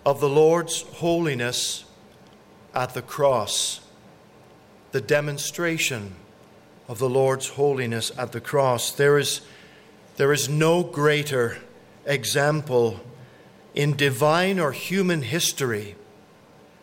of 0.05 0.20
the 0.20 0.28
Lord's 0.28 0.82
holiness 0.82 1.84
at 2.74 2.93
the 2.93 3.03
cross. 3.03 3.80
The 4.93 5.01
demonstration 5.01 6.14
of 6.89 6.99
the 6.99 7.09
Lord's 7.09 7.49
holiness 7.51 8.12
at 8.18 8.32
the 8.32 8.41
cross. 8.41 8.91
There 8.93 9.18
is, 9.18 9.41
there 10.16 10.32
is 10.32 10.49
no 10.49 10.82
greater 10.82 11.59
example 12.05 13.01
in 13.77 13.95
divine 13.95 14.59
or 14.59 14.72
human 14.72 15.22
history 15.22 15.95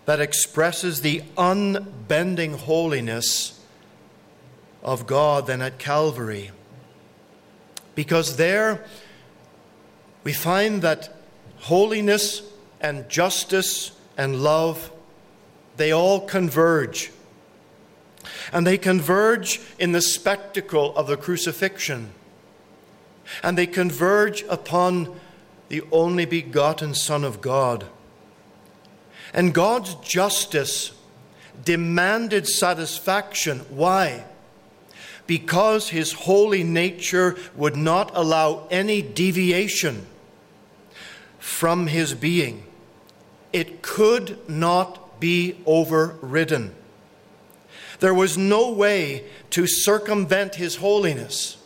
that 0.05 0.21
expresses 0.21 1.01
the 1.01 1.23
unbending 1.37 2.53
holiness 2.53 3.59
of 4.83 5.07
God 5.07 5.47
than 5.47 5.61
at 5.61 5.79
Calvary. 5.79 6.51
Because 7.95 8.37
there 8.37 8.85
we 10.23 10.33
find 10.33 10.81
that 10.81 11.15
holiness 11.57 12.43
and 12.79 13.09
justice 13.09 13.91
and 14.17 14.41
love 14.41 14.91
they 15.77 15.91
all 15.91 16.21
converge. 16.21 17.11
And 18.51 18.67
they 18.67 18.77
converge 18.77 19.59
in 19.79 19.91
the 19.91 20.01
spectacle 20.01 20.95
of 20.95 21.07
the 21.07 21.17
crucifixion. 21.17 22.11
And 23.41 23.57
they 23.57 23.65
converge 23.65 24.43
upon 24.43 25.19
the 25.74 25.82
only 25.91 26.24
begotten 26.24 26.93
Son 26.93 27.24
of 27.24 27.41
God. 27.41 27.88
And 29.34 29.55
God's 29.55 29.95
justice 29.95 30.91
demanded 31.65 32.47
satisfaction. 32.47 33.61
Why? 33.69 34.26
because 35.26 35.89
his 35.89 36.11
holy 36.11 36.63
nature 36.63 37.36
would 37.55 37.78
not 37.78 38.11
allow 38.13 38.67
any 38.69 39.01
deviation 39.01 40.05
from 41.39 41.88
his 41.88 42.13
being. 42.13 42.61
It 43.53 43.82
could 43.82 44.38
not 44.49 45.19
be 45.21 45.57
overridden. 45.65 46.76
There 47.99 48.13
was 48.13 48.38
no 48.38 48.69
way 48.69 49.24
to 49.51 49.65
circumvent 49.65 50.55
his 50.55 50.76
holiness. 50.76 51.62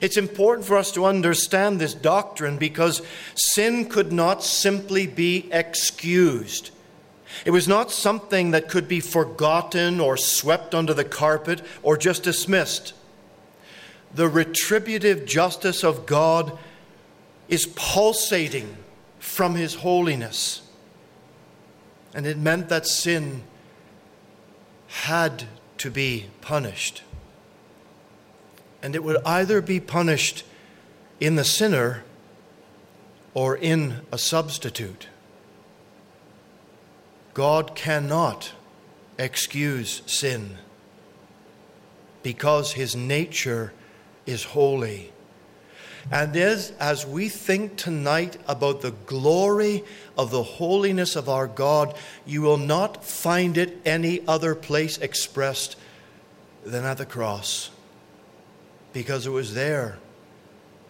It's 0.00 0.16
important 0.16 0.66
for 0.66 0.76
us 0.76 0.92
to 0.92 1.04
understand 1.04 1.80
this 1.80 1.94
doctrine 1.94 2.56
because 2.56 3.02
sin 3.34 3.86
could 3.86 4.12
not 4.12 4.42
simply 4.42 5.06
be 5.06 5.48
excused. 5.52 6.70
It 7.44 7.50
was 7.50 7.68
not 7.68 7.90
something 7.90 8.50
that 8.50 8.68
could 8.68 8.88
be 8.88 9.00
forgotten 9.00 10.00
or 10.00 10.16
swept 10.16 10.74
under 10.74 10.94
the 10.94 11.04
carpet 11.04 11.62
or 11.82 11.96
just 11.96 12.22
dismissed. 12.22 12.94
The 14.14 14.28
retributive 14.28 15.26
justice 15.26 15.84
of 15.84 16.06
God 16.06 16.58
is 17.48 17.66
pulsating 17.76 18.76
from 19.18 19.54
His 19.54 19.76
holiness. 19.76 20.62
And 22.14 22.26
it 22.26 22.38
meant 22.38 22.68
that 22.68 22.86
sin 22.86 23.42
had 24.88 25.44
to 25.78 25.90
be 25.90 26.26
punished. 26.40 27.02
And 28.82 28.94
it 28.94 29.04
would 29.04 29.18
either 29.24 29.60
be 29.60 29.80
punished 29.80 30.44
in 31.18 31.36
the 31.36 31.44
sinner 31.44 32.02
or 33.34 33.56
in 33.56 34.00
a 34.10 34.18
substitute. 34.18 35.08
God 37.34 37.74
cannot 37.74 38.52
excuse 39.18 40.02
sin 40.06 40.56
because 42.22 42.72
his 42.72 42.96
nature 42.96 43.72
is 44.26 44.44
holy. 44.44 45.12
And 46.10 46.34
as, 46.36 46.72
as 46.80 47.06
we 47.06 47.28
think 47.28 47.76
tonight 47.76 48.38
about 48.48 48.80
the 48.80 48.92
glory 48.92 49.84
of 50.16 50.30
the 50.30 50.42
holiness 50.42 51.14
of 51.14 51.28
our 51.28 51.46
God, 51.46 51.94
you 52.26 52.42
will 52.42 52.56
not 52.56 53.04
find 53.04 53.58
it 53.58 53.78
any 53.84 54.26
other 54.26 54.54
place 54.54 54.98
expressed 54.98 55.76
than 56.64 56.84
at 56.84 56.98
the 56.98 57.06
cross. 57.06 57.70
Because 58.92 59.26
it 59.26 59.30
was 59.30 59.54
there 59.54 59.98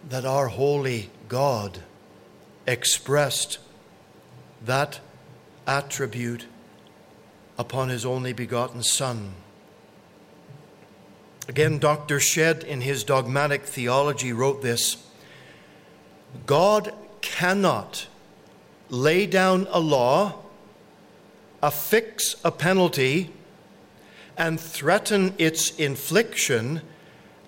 that 0.09 0.25
our 0.25 0.47
holy 0.47 1.09
God 1.27 1.79
expressed 2.65 3.59
that 4.65 4.99
attribute 5.67 6.45
upon 7.57 7.89
his 7.89 8.05
only 8.05 8.33
begotten 8.33 8.81
Son. 8.83 9.33
Again, 11.47 11.79
Dr. 11.79 12.19
Shedd, 12.19 12.63
in 12.63 12.81
his 12.81 13.03
dogmatic 13.03 13.63
theology, 13.65 14.31
wrote 14.31 14.61
this 14.61 14.97
God 16.45 16.93
cannot 17.21 18.07
lay 18.89 19.25
down 19.25 19.67
a 19.69 19.79
law, 19.79 20.39
affix 21.61 22.35
a 22.43 22.51
penalty, 22.51 23.31
and 24.37 24.59
threaten 24.59 25.33
its 25.37 25.71
infliction 25.77 26.81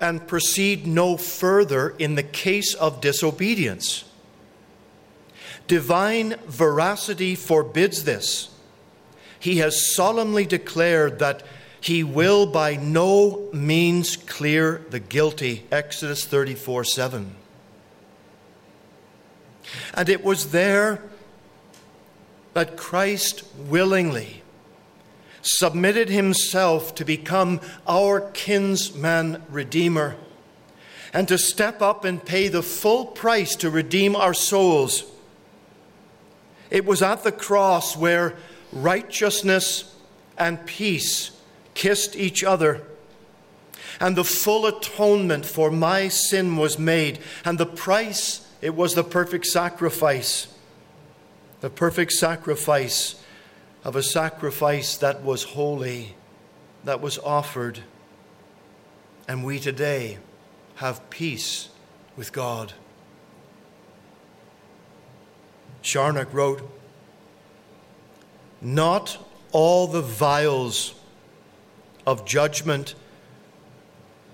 and 0.03 0.27
proceed 0.27 0.85
no 0.85 1.15
further 1.15 1.95
in 1.97 2.15
the 2.15 2.23
case 2.23 2.73
of 2.73 2.99
disobedience. 2.99 4.03
Divine 5.65 6.35
veracity 6.45 7.35
forbids 7.35 8.03
this. 8.03 8.49
He 9.39 9.59
has 9.59 9.95
solemnly 9.95 10.45
declared 10.45 11.19
that 11.19 11.41
he 11.79 12.03
will 12.03 12.45
by 12.45 12.75
no 12.75 13.49
means 13.53 14.17
clear 14.17 14.85
the 14.89 14.99
guilty. 14.99 15.65
Exodus 15.71 16.25
34 16.25 16.83
7. 16.83 17.35
And 19.93 20.09
it 20.09 20.21
was 20.21 20.51
there 20.51 21.01
that 22.53 22.75
Christ 22.75 23.45
willingly 23.57 24.42
submitted 25.43 26.09
himself 26.09 26.95
to 26.95 27.05
become 27.05 27.61
our 27.87 28.19
kinsman 28.31 29.43
redeemer 29.49 30.15
and 31.13 31.27
to 31.27 31.37
step 31.37 31.81
up 31.81 32.03
and 32.03 32.25
pay 32.25 32.47
the 32.47 32.63
full 32.63 33.05
price 33.05 33.55
to 33.55 33.69
redeem 33.69 34.15
our 34.15 34.33
souls 34.33 35.03
it 36.73 36.85
was 36.85 37.03
at 37.03 37.23
the 37.23 37.31
cross 37.31 37.95
where 37.95 38.33
righteousness 38.71 39.95
and 40.39 40.65
peace 40.65 41.29
kissed 41.75 42.15
each 42.15 42.43
other. 42.43 42.81
And 43.99 44.15
the 44.15 44.23
full 44.23 44.65
atonement 44.65 45.45
for 45.45 45.69
my 45.69 46.07
sin 46.07 46.57
was 46.57 46.79
made. 46.79 47.19
And 47.45 47.59
the 47.59 47.67
price, 47.67 48.49
it 48.59 48.75
was 48.75 48.95
the 48.95 49.03
perfect 49.03 49.45
sacrifice. 49.45 50.47
The 51.61 51.69
perfect 51.69 52.11
sacrifice 52.11 53.22
of 53.83 53.95
a 53.95 54.03
sacrifice 54.03 54.97
that 54.97 55.23
was 55.23 55.43
holy, 55.43 56.15
that 56.83 57.01
was 57.01 57.17
offered. 57.19 57.79
And 59.27 59.43
we 59.43 59.59
today 59.59 60.19
have 60.75 61.09
peace 61.09 61.69
with 62.15 62.31
God. 62.31 62.73
Charnock 65.81 66.33
wrote, 66.33 66.61
Not 68.61 69.17
all 69.51 69.87
the 69.87 70.01
vials 70.01 70.95
of 72.07 72.25
judgment 72.25 72.95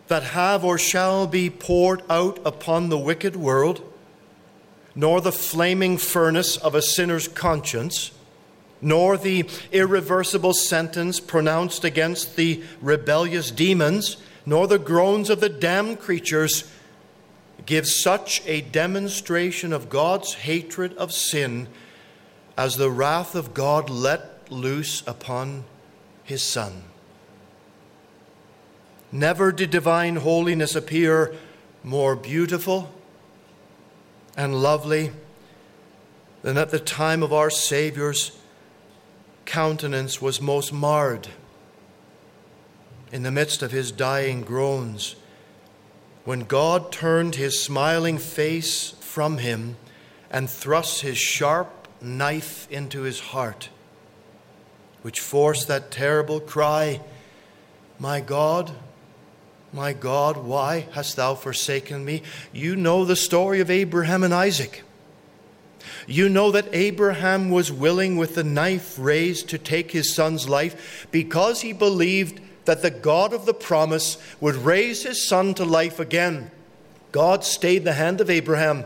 that 0.07 0.23
have 0.23 0.63
or 0.63 0.77
shall 0.77 1.27
be 1.27 1.49
poured 1.49 2.01
out 2.09 2.39
upon 2.45 2.89
the 2.89 2.97
wicked 2.97 3.35
world, 3.35 3.81
nor 4.95 5.21
the 5.21 5.31
flaming 5.31 5.97
furnace 5.97 6.57
of 6.57 6.73
a 6.75 6.81
sinner's 6.81 7.27
conscience, 7.27 8.11
nor 8.81 9.17
the 9.17 9.45
irreversible 9.71 10.53
sentence 10.53 11.19
pronounced 11.19 11.83
against 11.83 12.35
the 12.35 12.63
rebellious 12.81 13.51
demons, 13.51 14.17
nor 14.45 14.67
the 14.67 14.79
groans 14.79 15.29
of 15.29 15.39
the 15.39 15.49
damned 15.49 15.99
creatures 15.99 16.71
gives 17.65 18.01
such 18.01 18.41
a 18.45 18.61
demonstration 18.61 19.73
of 19.73 19.89
God's 19.89 20.33
hatred 20.33 20.95
of 20.97 21.11
sin 21.11 21.67
as 22.57 22.77
the 22.77 22.89
wrath 22.89 23.35
of 23.35 23.53
God 23.53 23.89
let 23.89 24.51
loose 24.51 25.03
upon 25.05 25.65
his 26.23 26.41
Son. 26.41 26.83
Never 29.11 29.51
did 29.51 29.71
divine 29.71 30.17
holiness 30.17 30.75
appear 30.75 31.35
more 31.83 32.15
beautiful 32.15 32.91
and 34.37 34.61
lovely 34.61 35.11
than 36.41 36.57
at 36.57 36.69
the 36.69 36.79
time 36.79 37.23
of 37.23 37.33
our 37.33 37.49
Saviour's 37.49 38.38
countenance 39.49 40.21
was 40.21 40.39
most 40.39 40.71
marred 40.71 41.27
in 43.11 43.23
the 43.23 43.31
midst 43.31 43.63
of 43.63 43.71
his 43.71 43.91
dying 43.91 44.41
groans 44.41 45.15
when 46.23 46.41
God 46.41 46.91
turned 46.91 47.33
his 47.33 47.59
smiling 47.59 48.19
face 48.19 48.91
from 48.99 49.39
him 49.39 49.75
and 50.29 50.47
thrust 50.47 51.01
his 51.01 51.17
sharp 51.17 51.87
knife 51.99 52.69
into 52.69 53.01
his 53.01 53.19
heart, 53.19 53.69
which 55.01 55.19
forced 55.19 55.67
that 55.67 55.89
terrible 55.89 56.39
cry, 56.39 57.01
My 57.97 58.21
God, 58.21 58.71
my 59.73 59.93
God, 59.93 60.37
why 60.37 60.85
hast 60.91 61.15
thou 61.15 61.33
forsaken 61.33 62.05
me? 62.05 62.21
You 62.53 62.75
know 62.75 63.03
the 63.03 63.15
story 63.15 63.61
of 63.61 63.71
Abraham 63.71 64.21
and 64.21 64.33
Isaac. 64.33 64.83
You 66.07 66.29
know 66.29 66.51
that 66.51 66.73
Abraham 66.73 67.49
was 67.49 67.71
willing 67.71 68.17
with 68.17 68.35
the 68.35 68.43
knife 68.43 68.97
raised 68.99 69.49
to 69.49 69.57
take 69.57 69.91
his 69.91 70.13
son's 70.13 70.47
life 70.47 71.07
because 71.11 71.61
he 71.61 71.73
believed 71.73 72.41
that 72.65 72.81
the 72.81 72.91
God 72.91 73.33
of 73.33 73.45
the 73.45 73.53
promise 73.53 74.17
would 74.39 74.55
raise 74.55 75.03
his 75.03 75.27
son 75.27 75.53
to 75.55 75.65
life 75.65 75.99
again. 75.99 76.51
God 77.11 77.43
stayed 77.43 77.83
the 77.83 77.93
hand 77.93 78.21
of 78.21 78.29
Abraham. 78.29 78.85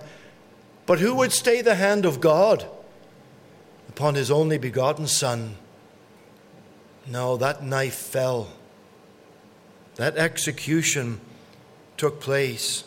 But 0.85 0.99
who 0.99 1.15
would 1.15 1.31
stay 1.31 1.61
the 1.61 1.75
hand 1.75 2.05
of 2.05 2.21
God 2.21 2.65
upon 3.89 4.15
his 4.15 4.31
only 4.31 4.57
begotten 4.57 5.07
son? 5.07 5.55
No, 7.07 7.37
that 7.37 7.63
knife 7.63 7.95
fell. 7.95 8.49
That 9.95 10.17
execution 10.17 11.19
took 11.97 12.19
place. 12.19 12.85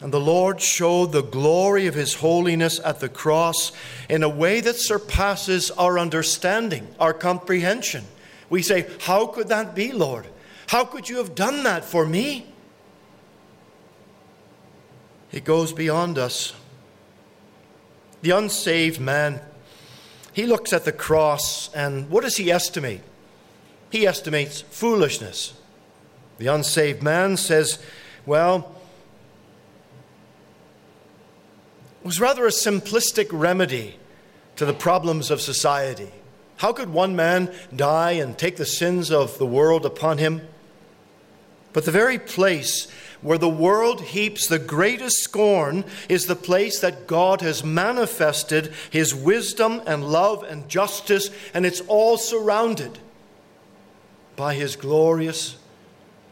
And 0.00 0.12
the 0.12 0.20
Lord 0.20 0.60
showed 0.60 1.10
the 1.12 1.22
glory 1.22 1.86
of 1.86 1.94
His 1.94 2.14
holiness 2.14 2.80
at 2.84 3.00
the 3.00 3.08
cross 3.08 3.72
in 4.08 4.22
a 4.22 4.28
way 4.28 4.60
that 4.60 4.76
surpasses 4.76 5.70
our 5.72 5.98
understanding, 5.98 6.86
our 7.00 7.12
comprehension. 7.12 8.04
We 8.48 8.62
say, 8.62 8.86
How 9.00 9.26
could 9.26 9.48
that 9.48 9.74
be, 9.74 9.92
Lord? 9.92 10.26
How 10.68 10.84
could 10.84 11.08
you 11.08 11.16
have 11.16 11.34
done 11.34 11.64
that 11.64 11.84
for 11.84 12.06
me? 12.06 12.46
It 15.32 15.44
goes 15.44 15.72
beyond 15.72 16.18
us. 16.18 16.54
The 18.22 18.30
unsaved 18.30 19.00
man, 19.00 19.40
he 20.32 20.46
looks 20.46 20.72
at 20.72 20.84
the 20.84 20.92
cross 20.92 21.72
and 21.74 22.10
what 22.10 22.24
does 22.24 22.36
he 22.36 22.50
estimate? 22.50 23.00
He 23.90 24.06
estimates 24.06 24.60
foolishness. 24.60 25.54
The 26.38 26.48
unsaved 26.48 27.02
man 27.02 27.36
says, 27.36 27.78
well, 28.26 28.74
it 31.97 31.97
was 32.08 32.20
rather 32.20 32.46
a 32.46 32.50
simplistic 32.50 33.28
remedy 33.30 33.94
to 34.56 34.64
the 34.64 34.72
problems 34.72 35.30
of 35.30 35.42
society. 35.42 36.08
How 36.56 36.72
could 36.72 36.88
one 36.88 37.14
man 37.14 37.52
die 37.76 38.12
and 38.12 38.38
take 38.38 38.56
the 38.56 38.64
sins 38.64 39.10
of 39.10 39.36
the 39.36 39.44
world 39.44 39.84
upon 39.84 40.16
him? 40.16 40.40
But 41.74 41.84
the 41.84 41.90
very 41.90 42.18
place 42.18 42.90
where 43.20 43.36
the 43.36 43.46
world 43.46 44.00
heaps 44.00 44.46
the 44.46 44.58
greatest 44.58 45.18
scorn 45.18 45.84
is 46.08 46.24
the 46.24 46.34
place 46.34 46.80
that 46.80 47.06
God 47.06 47.42
has 47.42 47.62
manifested 47.62 48.72
his 48.88 49.14
wisdom 49.14 49.82
and 49.86 50.02
love 50.02 50.42
and 50.44 50.66
justice, 50.66 51.28
and 51.52 51.66
it's 51.66 51.82
all 51.88 52.16
surrounded 52.16 52.98
by 54.34 54.54
his 54.54 54.76
glorious 54.76 55.58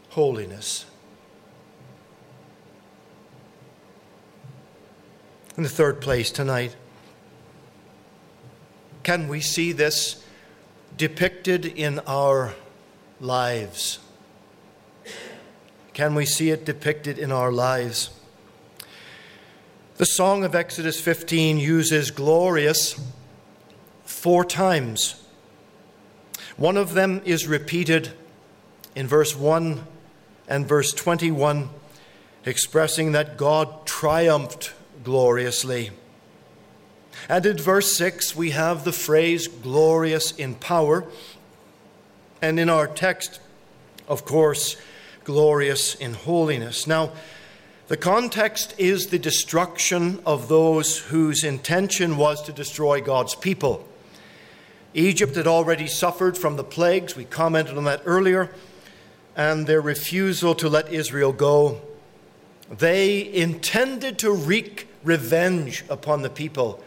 holiness. 0.09 0.86
In 5.57 5.63
the 5.63 5.69
third 5.69 6.01
place 6.01 6.29
tonight, 6.29 6.75
can 9.01 9.27
we 9.27 9.41
see 9.41 9.71
this 9.71 10.23
depicted 10.95 11.65
in 11.65 11.97
our 12.05 12.53
lives? 13.19 13.97
Can 15.93 16.13
we 16.13 16.27
see 16.27 16.51
it 16.51 16.63
depicted 16.63 17.17
in 17.17 17.31
our 17.31 17.51
lives? 17.51 18.11
The 19.95 20.05
song 20.05 20.43
of 20.43 20.53
Exodus 20.53 21.01
15 21.01 21.57
uses 21.57 22.11
glorious 22.11 23.01
four 24.03 24.45
times. 24.45 25.23
One 26.55 26.77
of 26.77 26.93
them 26.93 27.19
is 27.25 27.47
repeated 27.47 28.11
in 28.95 29.07
verse 29.07 29.35
1 29.35 29.87
and 30.47 30.67
verse 30.67 30.93
21, 30.93 31.69
expressing 32.45 33.13
that 33.13 33.37
God 33.37 33.87
triumphed 33.87 34.73
gloriously. 35.07 35.89
And 37.29 37.45
in 37.45 37.57
verse 37.57 37.95
6, 37.95 38.35
we 38.35 38.49
have 38.49 38.83
the 38.83 38.91
phrase 38.91 39.47
glorious 39.47 40.33
in 40.33 40.55
power. 40.55 41.05
And 42.41 42.59
in 42.59 42.69
our 42.69 42.87
text, 42.87 43.39
of 44.09 44.25
course, 44.25 44.75
glorious 45.23 45.95
in 45.95 46.13
holiness. 46.13 46.87
Now, 46.87 47.13
the 47.87 47.95
context 47.95 48.75
is 48.77 49.07
the 49.07 49.17
destruction 49.17 50.19
of 50.25 50.49
those 50.49 50.97
whose 50.97 51.45
intention 51.45 52.17
was 52.17 52.41
to 52.41 52.51
destroy 52.51 52.99
God's 52.99 53.33
people. 53.33 53.87
Egypt 54.93 55.35
had 55.35 55.47
already 55.47 55.87
suffered 55.87 56.37
from 56.37 56.57
the 56.57 56.65
plagues, 56.65 57.15
we 57.15 57.23
commented 57.23 57.77
on 57.77 57.85
that 57.85 58.01
earlier, 58.03 58.51
and 59.37 59.67
their 59.67 59.79
refusal 59.79 60.53
to 60.55 60.67
let 60.67 60.91
Israel 60.91 61.31
go. 61.31 61.79
They 62.69 63.33
intended 63.33 64.19
to 64.19 64.31
wreak 64.31 64.86
revenge 65.03 65.83
upon 65.89 66.21
the 66.21 66.29
people 66.29 66.83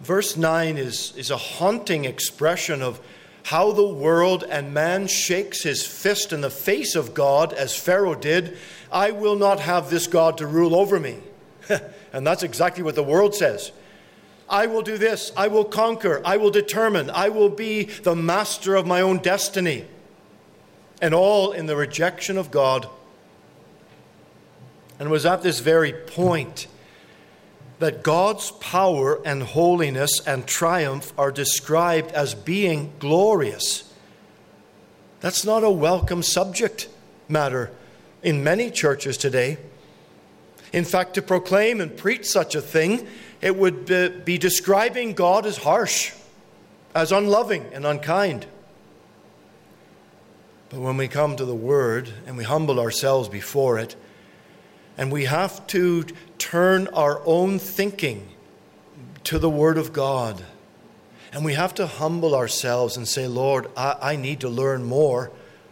Verse 0.00 0.36
9 0.36 0.78
is, 0.78 1.14
is 1.16 1.30
a 1.30 1.36
haunting 1.36 2.06
expression 2.06 2.82
of 2.82 3.00
how 3.44 3.72
the 3.72 3.86
world 3.86 4.44
and 4.48 4.72
man 4.72 5.06
shakes 5.06 5.62
his 5.62 5.86
fist 5.86 6.32
in 6.32 6.40
the 6.40 6.50
face 6.50 6.94
of 6.94 7.14
God, 7.14 7.52
as 7.52 7.76
Pharaoh 7.76 8.14
did. 8.14 8.56
I 8.90 9.10
will 9.10 9.36
not 9.36 9.60
have 9.60 9.90
this 9.90 10.06
God 10.06 10.38
to 10.38 10.46
rule 10.46 10.74
over 10.74 10.98
me. 10.98 11.18
and 12.12 12.26
that's 12.26 12.42
exactly 12.42 12.82
what 12.82 12.94
the 12.94 13.02
world 13.02 13.34
says. 13.34 13.72
I 14.48 14.66
will 14.66 14.82
do 14.82 14.98
this. 14.98 15.32
I 15.36 15.48
will 15.48 15.64
conquer. 15.64 16.22
I 16.24 16.38
will 16.38 16.50
determine. 16.50 17.10
I 17.10 17.28
will 17.28 17.50
be 17.50 17.84
the 17.84 18.16
master 18.16 18.76
of 18.76 18.86
my 18.86 19.00
own 19.02 19.18
destiny. 19.18 19.84
And 21.02 21.14
all 21.14 21.52
in 21.52 21.66
the 21.66 21.76
rejection 21.76 22.36
of 22.36 22.50
God. 22.50 22.88
And 24.98 25.08
it 25.08 25.12
was 25.12 25.24
at 25.24 25.42
this 25.42 25.60
very 25.60 25.92
point 25.92 26.66
that 27.80 28.02
God's 28.02 28.50
power 28.52 29.20
and 29.26 29.42
holiness 29.42 30.20
and 30.26 30.46
triumph 30.46 31.12
are 31.18 31.32
described 31.32 32.12
as 32.12 32.34
being 32.34 32.92
glorious. 32.98 33.92
That's 35.20 35.44
not 35.44 35.64
a 35.64 35.70
welcome 35.70 36.22
subject 36.22 36.88
matter 37.26 37.70
in 38.22 38.44
many 38.44 38.70
churches 38.70 39.16
today. 39.16 39.56
In 40.74 40.84
fact, 40.84 41.14
to 41.14 41.22
proclaim 41.22 41.80
and 41.80 41.96
preach 41.96 42.26
such 42.26 42.54
a 42.54 42.60
thing, 42.60 43.08
it 43.40 43.56
would 43.56 43.86
be 44.24 44.36
describing 44.36 45.14
God 45.14 45.46
as 45.46 45.56
harsh, 45.56 46.12
as 46.94 47.12
unloving 47.12 47.64
and 47.72 47.86
unkind. 47.86 48.46
But 50.68 50.80
when 50.80 50.98
we 50.98 51.08
come 51.08 51.34
to 51.36 51.46
the 51.46 51.54
Word 51.54 52.12
and 52.26 52.36
we 52.36 52.44
humble 52.44 52.78
ourselves 52.78 53.30
before 53.30 53.78
it, 53.78 53.96
and 54.98 55.10
we 55.10 55.24
have 55.24 55.66
to 55.68 56.04
turn 56.40 56.88
our 56.88 57.22
own 57.24 57.60
thinking 57.60 58.26
to 59.24 59.38
the 59.38 59.50
Word 59.50 59.78
of 59.78 59.92
God. 59.92 60.42
And 61.32 61.44
we 61.44 61.52
have 61.54 61.74
to 61.74 61.86
humble 61.86 62.34
ourselves 62.34 62.96
and 62.96 63.06
say, 63.06 63.28
Lord, 63.28 63.68
I, 63.76 63.96
I, 64.00 64.16
need 64.16 64.40
to 64.40 64.48
learn 64.48 64.82
more. 64.82 65.30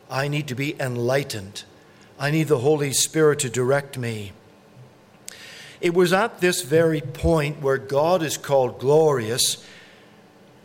I 0.09 0.29
need 0.29 0.47
to 0.49 0.55
be 0.55 0.81
enlightened. 0.81 1.65
I 2.19 2.31
need 2.31 2.45
the 2.45 2.59
Holy 2.59 2.93
Spirit 2.93 3.41
to 3.41 3.51
direct 3.51 3.99
me. 3.99 4.33
It 5.81 5.95
was 5.95 6.13
at 6.13 6.41
this 6.41 6.63
very 6.63 7.01
point 7.01 7.61
where 7.61 7.79
God 7.79 8.23
is 8.23 8.37
called 8.37 8.79
glorious 8.79 9.65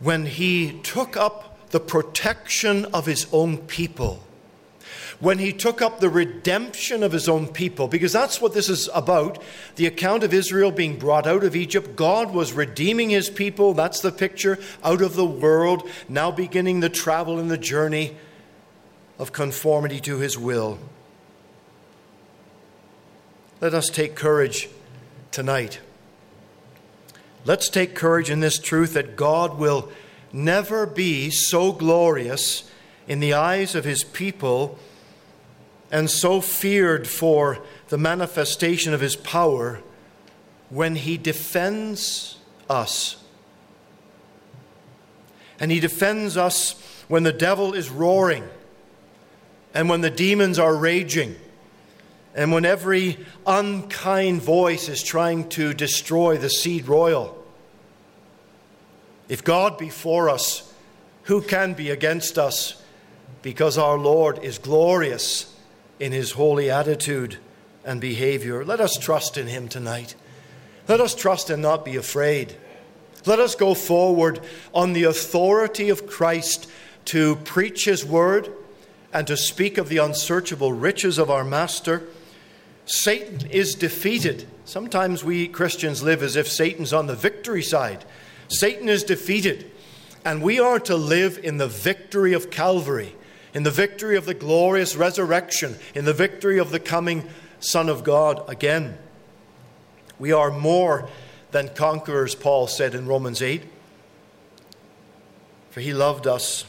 when 0.00 0.26
He 0.26 0.80
took 0.82 1.16
up 1.16 1.70
the 1.70 1.80
protection 1.80 2.84
of 2.86 3.06
His 3.06 3.26
own 3.32 3.58
people 3.58 4.23
when 5.20 5.38
he 5.38 5.52
took 5.52 5.80
up 5.80 6.00
the 6.00 6.08
redemption 6.08 7.02
of 7.02 7.12
his 7.12 7.28
own 7.28 7.48
people, 7.48 7.88
because 7.88 8.12
that's 8.12 8.40
what 8.40 8.54
this 8.54 8.68
is 8.68 8.88
about. 8.94 9.42
The 9.76 9.86
account 9.86 10.22
of 10.22 10.34
Israel 10.34 10.70
being 10.70 10.98
brought 10.98 11.26
out 11.26 11.44
of 11.44 11.56
Egypt, 11.56 11.96
God 11.96 12.32
was 12.32 12.52
redeeming 12.52 13.10
his 13.10 13.30
people. 13.30 13.74
That's 13.74 14.00
the 14.00 14.12
picture 14.12 14.58
out 14.82 15.02
of 15.02 15.14
the 15.14 15.26
world, 15.26 15.88
now 16.08 16.30
beginning 16.30 16.80
the 16.80 16.88
travel 16.88 17.38
and 17.38 17.50
the 17.50 17.58
journey 17.58 18.16
of 19.18 19.32
conformity 19.32 20.00
to 20.00 20.18
his 20.18 20.36
will. 20.36 20.78
Let 23.60 23.74
us 23.74 23.88
take 23.88 24.14
courage 24.14 24.68
tonight. 25.30 25.80
Let's 27.44 27.68
take 27.68 27.94
courage 27.94 28.30
in 28.30 28.40
this 28.40 28.58
truth 28.58 28.94
that 28.94 29.16
God 29.16 29.58
will 29.58 29.90
never 30.32 30.86
be 30.86 31.30
so 31.30 31.72
glorious 31.72 32.70
in 33.06 33.20
the 33.20 33.34
eyes 33.34 33.74
of 33.74 33.84
his 33.84 34.02
people 34.02 34.78
and 35.94 36.10
so 36.10 36.40
feared 36.40 37.06
for 37.06 37.60
the 37.86 37.96
manifestation 37.96 38.92
of 38.92 39.00
his 39.00 39.14
power 39.14 39.80
when 40.68 40.96
he 40.96 41.16
defends 41.16 42.36
us. 42.68 43.22
And 45.60 45.70
he 45.70 45.78
defends 45.78 46.36
us 46.36 46.72
when 47.06 47.22
the 47.22 47.32
devil 47.32 47.74
is 47.74 47.90
roaring, 47.90 48.42
and 49.72 49.88
when 49.88 50.00
the 50.00 50.10
demons 50.10 50.58
are 50.58 50.74
raging, 50.74 51.36
and 52.34 52.50
when 52.50 52.64
every 52.64 53.24
unkind 53.46 54.42
voice 54.42 54.88
is 54.88 55.00
trying 55.00 55.48
to 55.50 55.72
destroy 55.72 56.36
the 56.36 56.50
seed 56.50 56.88
royal. 56.88 57.40
If 59.28 59.44
God 59.44 59.78
be 59.78 59.90
for 59.90 60.28
us, 60.28 60.74
who 61.22 61.40
can 61.40 61.74
be 61.74 61.90
against 61.90 62.36
us? 62.36 62.82
Because 63.42 63.78
our 63.78 63.96
Lord 63.96 64.42
is 64.42 64.58
glorious 64.58 65.53
in 65.98 66.12
his 66.12 66.32
holy 66.32 66.70
attitude 66.70 67.38
and 67.84 68.00
behavior. 68.00 68.64
Let 68.64 68.80
us 68.80 68.96
trust 68.98 69.36
in 69.36 69.46
him 69.46 69.68
tonight. 69.68 70.14
Let 70.88 71.00
us 71.00 71.14
trust 71.14 71.50
and 71.50 71.62
not 71.62 71.84
be 71.84 71.96
afraid. 71.96 72.56
Let 73.26 73.40
us 73.40 73.54
go 73.54 73.74
forward 73.74 74.40
on 74.74 74.92
the 74.92 75.04
authority 75.04 75.88
of 75.88 76.06
Christ 76.06 76.70
to 77.06 77.36
preach 77.36 77.84
his 77.84 78.04
word 78.04 78.50
and 79.12 79.26
to 79.26 79.36
speak 79.36 79.78
of 79.78 79.88
the 79.88 79.98
unsearchable 79.98 80.72
riches 80.72 81.18
of 81.18 81.30
our 81.30 81.44
Master. 81.44 82.02
Satan 82.84 83.48
is 83.50 83.74
defeated. 83.74 84.46
Sometimes 84.64 85.24
we 85.24 85.48
Christians 85.48 86.02
live 86.02 86.22
as 86.22 86.36
if 86.36 86.48
Satan's 86.48 86.92
on 86.92 87.06
the 87.06 87.14
victory 87.14 87.62
side. 87.62 88.04
Satan 88.48 88.88
is 88.88 89.04
defeated, 89.04 89.70
and 90.24 90.42
we 90.42 90.58
are 90.58 90.80
to 90.80 90.96
live 90.96 91.38
in 91.42 91.56
the 91.56 91.68
victory 91.68 92.34
of 92.34 92.50
Calvary 92.50 93.14
in 93.54 93.62
the 93.62 93.70
victory 93.70 94.16
of 94.16 94.26
the 94.26 94.34
glorious 94.34 94.96
resurrection, 94.96 95.76
in 95.94 96.04
the 96.04 96.12
victory 96.12 96.58
of 96.58 96.70
the 96.70 96.80
coming 96.80 97.28
Son 97.60 97.88
of 97.88 98.04
God 98.04 98.42
again. 98.48 98.98
We 100.18 100.32
are 100.32 100.50
more 100.50 101.08
than 101.52 101.68
conquerors, 101.68 102.34
Paul 102.34 102.66
said 102.66 102.94
in 102.94 103.06
Romans 103.06 103.40
8. 103.40 103.62
For 105.70 105.80
he 105.80 105.94
loved 105.94 106.26
us 106.26 106.66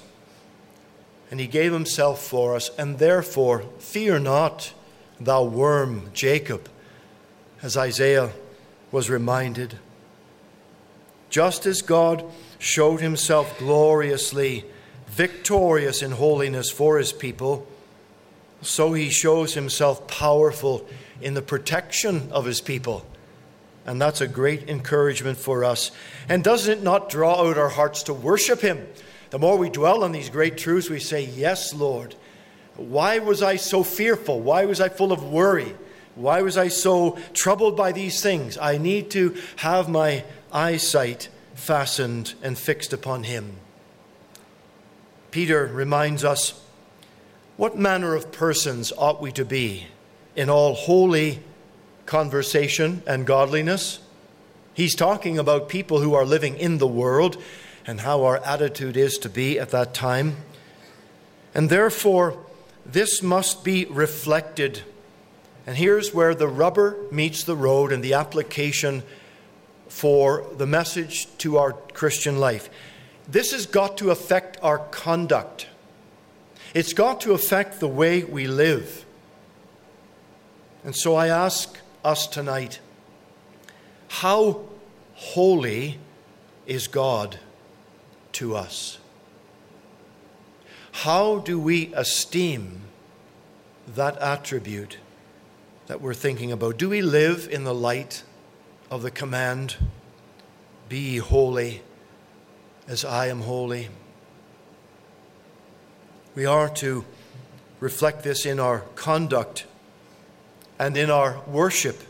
and 1.32 1.40
he 1.40 1.48
gave 1.48 1.74
himself 1.74 2.22
for 2.22 2.56
us, 2.56 2.70
and 2.78 3.00
therefore 3.00 3.64
fear 3.80 4.20
not, 4.20 4.74
thou 5.20 5.44
worm 5.44 6.12
Jacob, 6.14 6.70
as 7.64 7.76
Isaiah 7.76 8.32
was 8.92 9.10
reminded. 9.10 9.80
Just 11.32 11.66
as 11.66 11.82
God 11.82 12.24
showed 12.60 13.02
himself 13.02 13.58
gloriously 13.58 14.66
victorious 15.16 16.02
in 16.02 16.12
holiness 16.12 16.70
for 16.70 16.98
his 16.98 17.14
people, 17.14 17.66
so 18.62 18.92
he 18.92 19.10
shows 19.10 19.54
himself 19.54 20.08
powerful 20.08 20.86
in 21.22 21.36
the 21.36 21.42
protection 21.42 22.30
of 22.32 22.46
his 22.46 22.60
people. 22.60 23.06
And 23.86 24.02
that's 24.02 24.20
a 24.20 24.28
great 24.28 24.68
encouragement 24.68 25.38
for 25.38 25.64
us. 25.64 25.92
And 26.28 26.44
does 26.44 26.68
it 26.68 26.84
not 26.84 27.10
draw 27.10 27.48
out 27.48 27.58
our 27.58 27.70
hearts 27.70 28.04
to 28.04 28.14
worship 28.14 28.60
him? 28.60 28.86
The 29.30 29.40
more 29.40 29.58
we 29.58 29.70
dwell 29.70 30.04
on 30.04 30.12
these 30.12 30.30
great 30.30 30.58
truths, 30.58 30.90
we 30.90 31.00
say, 31.00 31.24
Yes, 31.26 31.74
Lord. 31.74 32.16
Why 32.76 33.20
was 33.20 33.42
I 33.42 33.56
so 33.56 33.84
fearful? 33.84 34.42
Why 34.42 34.66
was 34.66 34.82
I 34.82 34.90
full 34.90 35.14
of 35.14 35.24
worry? 35.24 35.76
Why 36.16 36.42
was 36.42 36.58
I 36.58 36.68
so 36.68 37.18
troubled 37.34 37.78
by 37.78 37.94
these 37.94 38.22
things? 38.22 38.58
I 38.58 38.78
need 38.78 39.12
to 39.12 39.36
have 39.58 39.88
my 39.88 40.26
eyesight 40.52 41.30
fastened 41.54 42.34
and 42.42 42.58
fixed 42.58 42.92
upon 42.92 43.24
him. 43.24 43.58
Peter 45.36 45.66
reminds 45.66 46.24
us 46.24 46.64
what 47.58 47.78
manner 47.78 48.16
of 48.16 48.32
persons 48.32 48.94
ought 48.98 49.22
we 49.22 49.34
to 49.34 49.44
be 49.44 49.86
in 50.34 50.50
all 50.50 50.74
holy 50.74 51.42
conversation 52.06 53.04
and 53.06 53.28
godliness? 53.28 54.00
He's 54.74 54.96
talking 54.96 55.38
about 55.38 55.68
people 55.68 56.00
who 56.00 56.14
are 56.14 56.24
living 56.24 56.56
in 56.56 56.78
the 56.78 56.88
world 56.88 57.36
and 57.86 58.00
how 58.00 58.24
our 58.24 58.38
attitude 58.46 58.96
is 58.96 59.18
to 59.18 59.30
be 59.30 59.60
at 59.60 59.72
that 59.72 59.94
time. 59.94 60.38
And 61.54 61.70
therefore, 61.70 62.42
this 62.86 63.22
must 63.22 63.66
be 63.66 63.84
reflected. 63.88 64.84
And 65.68 65.76
here's 65.76 66.14
where 66.14 66.34
the 66.34 66.48
rubber 66.48 66.96
meets 67.12 67.44
the 67.44 67.58
road 67.58 67.92
and 67.92 68.02
the 68.02 68.14
application 68.14 69.04
for 69.90 70.48
the 70.56 70.66
message 70.66 71.28
to 71.40 71.58
our 71.58 71.74
Christian 71.74 72.40
life. 72.40 72.70
This 73.28 73.52
has 73.52 73.66
got 73.66 73.98
to 73.98 74.12
affect 74.12 74.58
our 74.62 74.80
conduct, 74.80 75.68
it's 76.74 76.94
got 76.94 77.22
to 77.22 77.34
affect 77.34 77.80
the 77.80 77.88
way 77.88 78.24
we 78.24 78.48
live. 78.48 79.06
And 80.84 80.96
so 80.96 81.16
I 81.16 81.30
ask 81.30 81.80
us 82.04 82.28
tonight 82.28 82.80
how 84.08 84.62
holy 85.16 85.98
is 86.68 86.88
God 86.88 87.40
to 88.34 88.56
us? 88.56 89.00
How 90.92 91.40
do 91.40 91.60
we 91.60 91.94
esteem 91.94 92.82
that 93.88 94.18
attribute 94.22 94.98
that 95.88 96.02
we're 96.02 96.14
thinking 96.14 96.52
about? 96.52 96.78
Do 96.78 96.90
we 96.90 97.02
live 97.02 97.48
in 97.52 97.64
the 97.64 97.74
light 97.74 98.24
of 98.92 99.02
the 99.02 99.12
command, 99.12 99.76
Be 100.88 101.18
holy 101.18 101.82
as 102.88 103.06
I 103.06 103.28
am 103.28 103.42
holy? 103.42 103.90
We 106.36 106.46
are 106.46 106.70
to 106.76 107.06
reflect 107.80 108.24
this 108.24 108.46
in 108.46 108.60
our 108.60 108.80
conduct 108.96 109.66
and 110.78 110.98
in 110.98 111.10
our 111.10 111.42
worship 111.48 112.02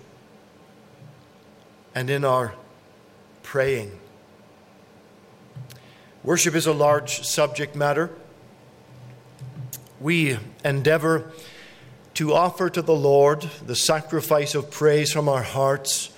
and 1.93 2.09
in 2.09 2.25
our 2.25 2.53
praying. 3.43 3.99
Worship 6.23 6.55
is 6.55 6.65
a 6.65 6.73
large 6.73 7.21
subject 7.21 7.75
matter 7.75 8.09
we 9.99 10.37
endeavor 10.63 11.31
to 12.15 12.33
offer 12.33 12.69
to 12.69 12.81
the 12.81 12.95
Lord 12.95 13.41
the 13.65 13.75
sacrifice 13.75 14.55
of 14.55 14.71
praise 14.71 15.11
from 15.11 15.27
our 15.27 15.41
hearts. 15.41 16.11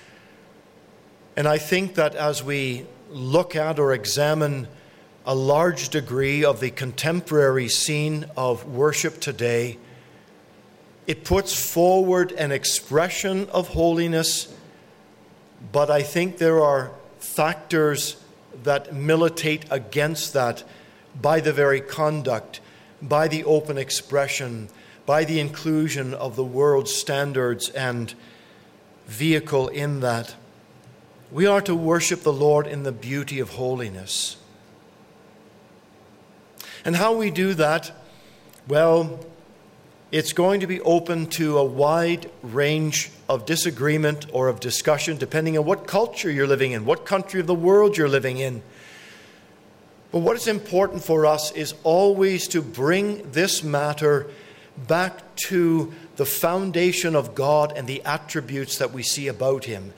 And 1.36 1.46
I 1.46 1.58
think 1.58 1.94
that 1.94 2.14
as 2.14 2.42
we 2.42 2.86
look 3.10 3.56
at 3.56 3.78
or 3.78 3.92
examine 3.92 4.68
a 5.26 5.34
large 5.34 5.90
degree 5.90 6.44
of 6.44 6.60
the 6.60 6.70
contemporary 6.70 7.68
scene 7.68 8.26
of 8.36 8.66
worship 8.66 9.20
today, 9.20 9.78
it 11.06 11.24
puts 11.24 11.54
forward 11.54 12.32
an 12.32 12.52
expression 12.52 13.48
of 13.50 13.68
holiness, 13.68 14.54
but 15.72 15.90
I 15.90 16.02
think 16.02 16.38
there 16.38 16.62
are 16.62 16.92
factors 17.18 18.22
that 18.62 18.94
militate 18.94 19.64
against 19.70 20.32
that 20.32 20.64
by 21.20 21.40
the 21.40 21.52
very 21.52 21.80
conduct 21.80 22.60
by 23.00 23.28
the 23.28 23.44
open 23.44 23.78
expression, 23.78 24.68
by 25.06 25.24
the 25.24 25.40
inclusion 25.40 26.14
of 26.14 26.36
the 26.36 26.44
world's 26.44 26.92
standards 26.92 27.68
and 27.70 28.14
vehicle 29.06 29.68
in 29.68 30.00
that. 30.00 30.34
We 31.30 31.46
are 31.46 31.60
to 31.62 31.74
worship 31.74 32.22
the 32.22 32.32
Lord 32.32 32.66
in 32.66 32.84
the 32.84 32.92
beauty 32.92 33.38
of 33.38 33.50
holiness. 33.50 34.36
And 36.84 36.96
how 36.96 37.14
we 37.14 37.30
do 37.30 37.52
that, 37.54 37.92
well, 38.66 39.20
it's 40.10 40.32
going 40.32 40.60
to 40.60 40.66
be 40.66 40.80
open 40.80 41.26
to 41.26 41.58
a 41.58 41.64
wide 41.64 42.30
range 42.42 43.10
of 43.28 43.44
disagreement 43.44 44.24
or 44.32 44.48
of 44.48 44.58
discussion, 44.58 45.18
depending 45.18 45.58
on 45.58 45.66
what 45.66 45.86
culture 45.86 46.30
you're 46.30 46.46
living 46.46 46.72
in, 46.72 46.86
what 46.86 47.04
country 47.04 47.40
of 47.40 47.46
the 47.46 47.54
world 47.54 47.98
you're 47.98 48.08
living 48.08 48.38
in. 48.38 48.62
But 50.10 50.20
what 50.20 50.36
is 50.36 50.48
important 50.48 51.04
for 51.04 51.26
us 51.26 51.52
is 51.52 51.74
always 51.82 52.48
to 52.48 52.62
bring 52.62 53.30
this 53.32 53.62
matter 53.62 54.30
back 54.86 55.36
to 55.36 55.92
the 56.16 56.24
foundation 56.24 57.14
of 57.14 57.34
God 57.34 57.74
and 57.76 57.86
the 57.86 58.02
attributes 58.06 58.78
that 58.78 58.92
we 58.92 59.02
see 59.02 59.28
about 59.28 59.66
Him. 59.66 59.92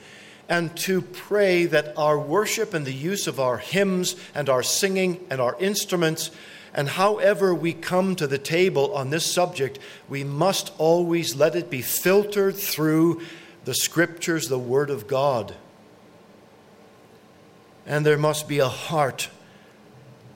And 0.49 0.75
to 0.77 1.01
pray 1.01 1.65
that 1.65 1.97
our 1.97 2.19
worship 2.19 2.73
and 2.73 2.85
the 2.85 2.93
use 2.93 3.27
of 3.27 3.39
our 3.39 3.57
hymns 3.57 4.15
and 4.35 4.49
our 4.49 4.63
singing 4.63 5.25
and 5.29 5.39
our 5.39 5.55
instruments, 5.59 6.31
and 6.73 6.89
however 6.89 7.53
we 7.53 7.73
come 7.73 8.15
to 8.15 8.27
the 8.27 8.37
table 8.37 8.93
on 8.93 9.09
this 9.09 9.25
subject, 9.25 9.79
we 10.09 10.23
must 10.23 10.73
always 10.77 11.35
let 11.35 11.55
it 11.55 11.69
be 11.69 11.81
filtered 11.81 12.55
through 12.55 13.21
the 13.65 13.73
Scriptures, 13.73 14.47
the 14.47 14.59
Word 14.59 14.89
of 14.89 15.07
God. 15.07 15.55
And 17.85 18.05
there 18.05 18.17
must 18.17 18.47
be 18.47 18.59
a 18.59 18.67
heart 18.67 19.29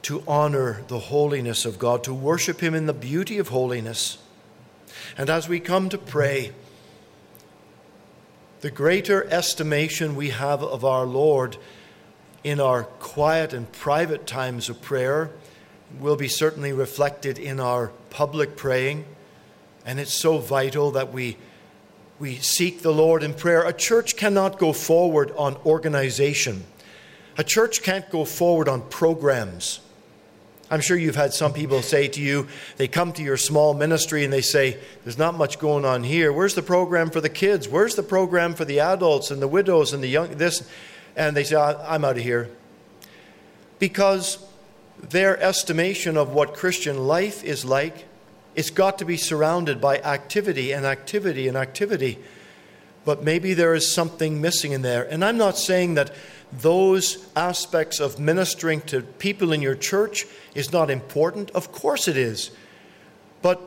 to 0.03 0.23
honor 0.27 0.83
the 0.87 0.99
holiness 0.99 1.65
of 1.65 1.79
God, 1.79 2.03
to 2.03 2.13
worship 2.13 2.59
Him 2.59 2.75
in 2.75 2.85
the 2.85 2.93
beauty 2.93 3.37
of 3.37 3.47
holiness. 3.47 4.17
And 5.17 5.29
as 5.29 5.49
we 5.49 5.59
come 5.59 5.89
to 5.89 5.97
pray, 5.97 6.51
the 8.65 8.71
greater 8.71 9.23
estimation 9.25 10.15
we 10.15 10.31
have 10.31 10.63
of 10.63 10.83
our 10.83 11.05
Lord 11.05 11.55
in 12.43 12.59
our 12.59 12.81
quiet 12.83 13.53
and 13.53 13.71
private 13.71 14.25
times 14.25 14.69
of 14.69 14.81
prayer 14.81 15.29
will 15.99 16.15
be 16.15 16.27
certainly 16.27 16.73
reflected 16.73 17.37
in 17.37 17.59
our 17.59 17.91
public 18.09 18.57
praying. 18.57 19.05
And 19.85 19.99
it's 19.99 20.15
so 20.15 20.39
vital 20.39 20.89
that 20.93 21.13
we, 21.13 21.37
we 22.17 22.37
seek 22.37 22.81
the 22.81 22.91
Lord 22.91 23.21
in 23.21 23.35
prayer. 23.35 23.61
A 23.61 23.71
church 23.71 24.17
cannot 24.17 24.57
go 24.57 24.73
forward 24.73 25.31
on 25.37 25.57
organization, 25.57 26.63
a 27.37 27.43
church 27.43 27.83
can't 27.83 28.09
go 28.09 28.25
forward 28.25 28.67
on 28.67 28.81
programs. 28.89 29.79
I'm 30.69 30.81
sure 30.81 30.97
you've 30.97 31.15
had 31.15 31.33
some 31.33 31.53
people 31.53 31.81
say 31.81 32.07
to 32.07 32.21
you, 32.21 32.47
they 32.77 32.87
come 32.87 33.13
to 33.13 33.23
your 33.23 33.37
small 33.37 33.75
ministry 33.75 34.23
and 34.23 34.33
they 34.33 34.41
say, 34.41 34.79
There's 35.03 35.17
not 35.17 35.35
much 35.35 35.59
going 35.59 35.85
on 35.85 36.03
here. 36.03 36.33
Where's 36.33 36.55
the 36.55 36.63
program 36.63 37.11
for 37.11 37.21
the 37.21 37.29
kids? 37.29 37.67
Where's 37.69 37.95
the 37.95 38.03
program 38.03 38.55
for 38.55 38.65
the 38.65 38.79
adults 38.79 39.29
and 39.29 39.41
the 39.41 39.47
widows 39.47 39.93
and 39.93 40.03
the 40.03 40.07
young? 40.07 40.31
This. 40.31 40.67
And 41.15 41.37
they 41.37 41.43
say, 41.43 41.55
I'm 41.55 42.03
out 42.03 42.17
of 42.17 42.23
here. 42.23 42.49
Because 43.79 44.39
their 45.01 45.39
estimation 45.41 46.17
of 46.17 46.33
what 46.33 46.53
Christian 46.53 47.07
life 47.07 47.43
is 47.43 47.63
like, 47.63 48.05
it's 48.55 48.69
got 48.69 48.97
to 48.99 49.05
be 49.05 49.17
surrounded 49.17 49.79
by 49.79 49.99
activity 49.99 50.71
and 50.71 50.85
activity 50.85 51.47
and 51.47 51.55
activity. 51.55 52.19
But 53.05 53.23
maybe 53.23 53.53
there 53.53 53.75
is 53.75 53.91
something 53.91 54.41
missing 54.41 54.71
in 54.71 54.81
there. 54.81 55.03
And 55.03 55.23
I'm 55.23 55.37
not 55.37 55.57
saying 55.57 55.93
that 55.93 56.11
those 56.51 57.27
aspects 57.35 57.99
of 57.99 58.19
ministering 58.19 58.81
to 58.81 59.01
people 59.01 59.51
in 59.53 59.61
your 59.61 59.75
church 59.75 60.25
is 60.53 60.71
not 60.71 60.89
important? 60.89 61.51
Of 61.51 61.71
course 61.71 62.07
it 62.07 62.17
is. 62.17 62.51
But 63.41 63.61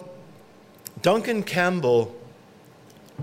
Duncan 1.03 1.43
Campbell, 1.43 2.17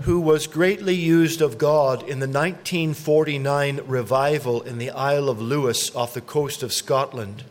who 0.02 0.20
was 0.20 0.46
greatly 0.46 0.94
used 0.94 1.40
of 1.40 1.58
God 1.58 2.00
in 2.02 2.20
the 2.20 2.26
1949 2.26 3.80
revival 3.86 4.62
in 4.62 4.78
the 4.78 4.90
Isle 4.90 5.28
of 5.28 5.40
Lewis 5.40 5.94
off 5.94 6.14
the 6.14 6.20
coast 6.20 6.62
of 6.62 6.72
Scotland, 6.72 7.44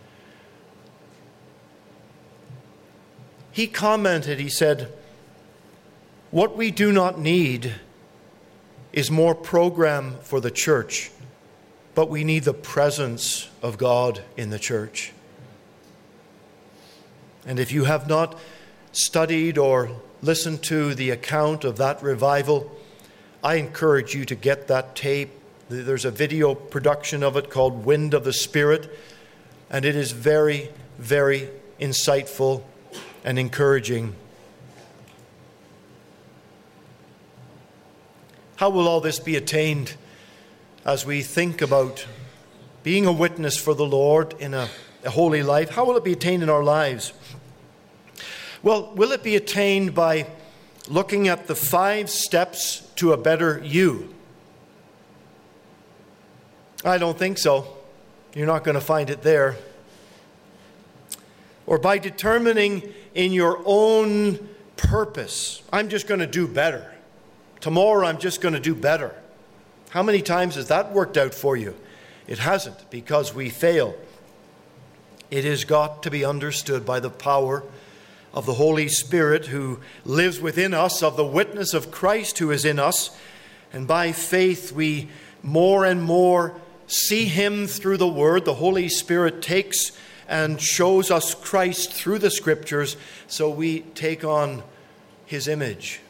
he 3.51 3.67
commented, 3.67 4.39
he 4.39 4.49
said, 4.49 4.91
What 6.31 6.57
we 6.57 6.71
do 6.71 6.91
not 6.91 7.19
need 7.19 7.75
is 8.95 9.11
more 9.11 9.35
program 9.35 10.17
for 10.23 10.41
the 10.41 10.49
church 10.49 11.11
but 11.95 12.09
we 12.09 12.25
need 12.25 12.43
the 12.43 12.53
presence 12.53 13.49
of 13.63 13.77
God 13.77 14.21
in 14.35 14.49
the 14.49 14.59
church. 14.59 15.13
And 17.45 17.57
if 17.57 17.71
you 17.71 17.85
have 17.85 18.07
not 18.07 18.37
studied 18.91 19.57
or 19.57 19.89
listened 20.21 20.61
to 20.63 20.93
the 20.93 21.09
account 21.09 21.63
of 21.63 21.77
that 21.77 22.03
revival, 22.03 22.69
I 23.43 23.55
encourage 23.55 24.13
you 24.13 24.25
to 24.25 24.35
get 24.35 24.67
that 24.67 24.95
tape. 24.95 25.31
There's 25.69 26.05
a 26.05 26.11
video 26.11 26.53
production 26.53 27.23
of 27.23 27.37
it 27.37 27.49
called 27.49 27.85
Wind 27.85 28.13
of 28.13 28.25
the 28.25 28.33
Spirit, 28.33 28.91
and 29.69 29.85
it 29.85 29.95
is 29.95 30.11
very, 30.11 30.69
very 30.97 31.49
insightful 31.79 32.63
and 33.23 33.39
encouraging. 33.39 34.15
How 38.57 38.69
will 38.69 38.87
all 38.87 39.01
this 39.01 39.19
be 39.19 39.35
attained 39.35 39.95
as 40.85 41.05
we 41.05 41.21
think 41.21 41.61
about 41.61 42.05
being 42.83 43.05
a 43.05 43.11
witness 43.11 43.57
for 43.57 43.73
the 43.73 43.85
Lord 43.85 44.33
in 44.39 44.53
a, 44.53 44.69
a 45.03 45.09
holy 45.09 45.43
life? 45.43 45.71
How 45.71 45.83
will 45.83 45.97
it 45.97 46.05
be 46.05 46.13
attained 46.13 46.41
in 46.41 46.49
our 46.49 46.63
lives? 46.63 47.11
Well, 48.63 48.93
will 48.95 49.11
it 49.11 49.23
be 49.23 49.35
attained 49.35 49.93
by 49.93 50.27
looking 50.87 51.27
at 51.27 51.47
the 51.47 51.55
five 51.55 52.09
steps 52.09 52.79
to 52.95 53.11
a 53.11 53.17
better 53.17 53.61
you? 53.63 54.15
I 56.85 56.97
don't 56.97 57.17
think 57.17 57.37
so. 57.37 57.67
You're 58.33 58.47
not 58.47 58.63
going 58.63 58.75
to 58.75 58.81
find 58.81 59.09
it 59.09 59.21
there. 59.21 59.57
Or 61.65 61.77
by 61.77 61.97
determining 61.97 62.93
in 63.13 63.33
your 63.33 63.61
own 63.65 64.47
purpose, 64.77 65.61
I'm 65.73 65.89
just 65.89 66.07
going 66.07 66.21
to 66.21 66.27
do 66.27 66.47
better. 66.47 66.94
Tomorrow, 67.65 68.05
I'm 68.05 68.19
just 68.19 68.41
going 68.41 68.53
to 68.53 68.59
do 68.59 68.75
better. 68.75 69.11
How 69.89 70.03
many 70.03 70.21
times 70.21 70.53
has 70.53 70.67
that 70.67 70.91
worked 70.91 71.17
out 71.17 71.33
for 71.33 71.57
you? 71.57 71.73
It 72.27 72.37
hasn't 72.37 72.91
because 72.91 73.33
we 73.33 73.49
fail. 73.49 73.95
It 75.31 75.45
has 75.45 75.63
got 75.63 76.03
to 76.03 76.11
be 76.11 76.23
understood 76.23 76.85
by 76.85 76.99
the 76.99 77.09
power 77.09 77.63
of 78.35 78.45
the 78.45 78.53
Holy 78.53 78.87
Spirit 78.87 79.47
who 79.47 79.79
lives 80.05 80.39
within 80.39 80.75
us, 80.75 81.01
of 81.01 81.17
the 81.17 81.25
witness 81.25 81.73
of 81.73 81.89
Christ 81.89 82.37
who 82.37 82.51
is 82.51 82.65
in 82.65 82.77
us. 82.77 83.17
And 83.73 83.87
by 83.87 84.11
faith, 84.11 84.71
we 84.71 85.09
more 85.41 85.85
and 85.85 86.03
more 86.03 86.53
see 86.85 87.25
Him 87.25 87.65
through 87.65 87.97
the 87.97 88.07
Word. 88.07 88.45
The 88.45 88.53
Holy 88.53 88.89
Spirit 88.89 89.41
takes 89.41 89.91
and 90.27 90.61
shows 90.61 91.09
us 91.09 91.33
Christ 91.33 91.91
through 91.91 92.19
the 92.19 92.29
Scriptures, 92.29 92.95
so 93.25 93.49
we 93.49 93.79
take 93.79 94.23
on 94.23 94.61
His 95.25 95.47
image 95.47 96.01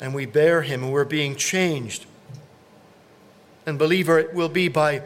and 0.00 0.14
we 0.14 0.26
bear 0.26 0.62
Him 0.62 0.84
and 0.84 0.92
we're 0.92 1.04
being 1.04 1.36
changed. 1.36 2.06
And, 3.66 3.78
believer, 3.78 4.18
it 4.18 4.34
will 4.34 4.48
be 4.48 4.68
by 4.68 5.02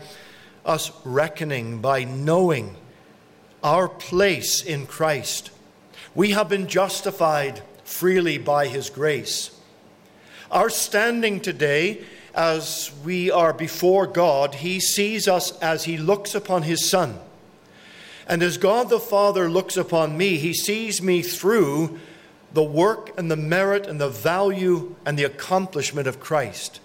us 0.65 0.93
reckoning, 1.05 1.81
by 1.81 2.05
knowing 2.05 2.77
our 3.63 3.89
place 3.89 4.63
in 4.63 4.87
Christ 4.87 5.51
we 6.15 6.31
have 6.31 6.49
been 6.49 6.67
justified 6.67 7.63
freely 7.85 8.39
by 8.39 8.67
His 8.67 8.91
grace. 8.91 9.51
Our 10.51 10.69
standing 10.69 11.41
today, 11.41 12.05
as 12.35 12.93
we 13.05 13.31
are 13.31 13.53
before 13.53 14.07
God, 14.07 14.57
He 14.57 14.79
sees 14.79 15.27
us 15.27 15.59
as 15.61 15.85
He 15.85 15.97
looks 15.97 16.35
upon 16.35 16.63
His 16.63 16.89
Son. 16.89 17.19
And 18.27 18.43
as 18.43 18.59
God 18.59 18.89
the 18.89 19.01
Father 19.01 19.51
looks 19.51 19.77
upon 19.77 20.17
me, 20.19 20.37
He 20.37 20.53
sees 20.53 21.01
me 21.01 21.23
through 21.23 21.99
the 22.55 22.63
work 22.63 23.17
and 23.19 23.31
the 23.31 23.37
merit 23.37 23.87
and 23.87 24.01
the 24.01 24.09
value 24.09 24.95
and 25.07 25.19
the 25.19 25.25
accomplishment 25.25 26.07
of 26.07 26.21
Christ. 26.21 26.81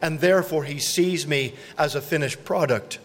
And 0.00 0.20
therefore, 0.20 0.64
He 0.64 0.78
sees 0.78 1.26
me 1.26 1.54
as 1.78 1.94
a 1.94 2.00
finished 2.00 2.44
product. 2.44 2.98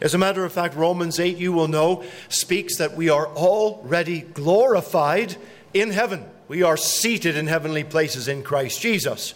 As 0.00 0.14
a 0.14 0.18
matter 0.18 0.44
of 0.44 0.52
fact, 0.52 0.74
Romans 0.74 1.20
8, 1.20 1.36
you 1.36 1.52
will 1.52 1.68
know, 1.68 2.04
speaks 2.28 2.76
that 2.78 2.96
we 2.96 3.08
are 3.08 3.28
already 3.28 4.22
glorified 4.22 5.36
in 5.72 5.90
heaven. 5.90 6.24
We 6.48 6.62
are 6.62 6.76
seated 6.76 7.36
in 7.36 7.46
heavenly 7.46 7.84
places 7.84 8.28
in 8.28 8.42
Christ 8.42 8.80
Jesus. 8.80 9.34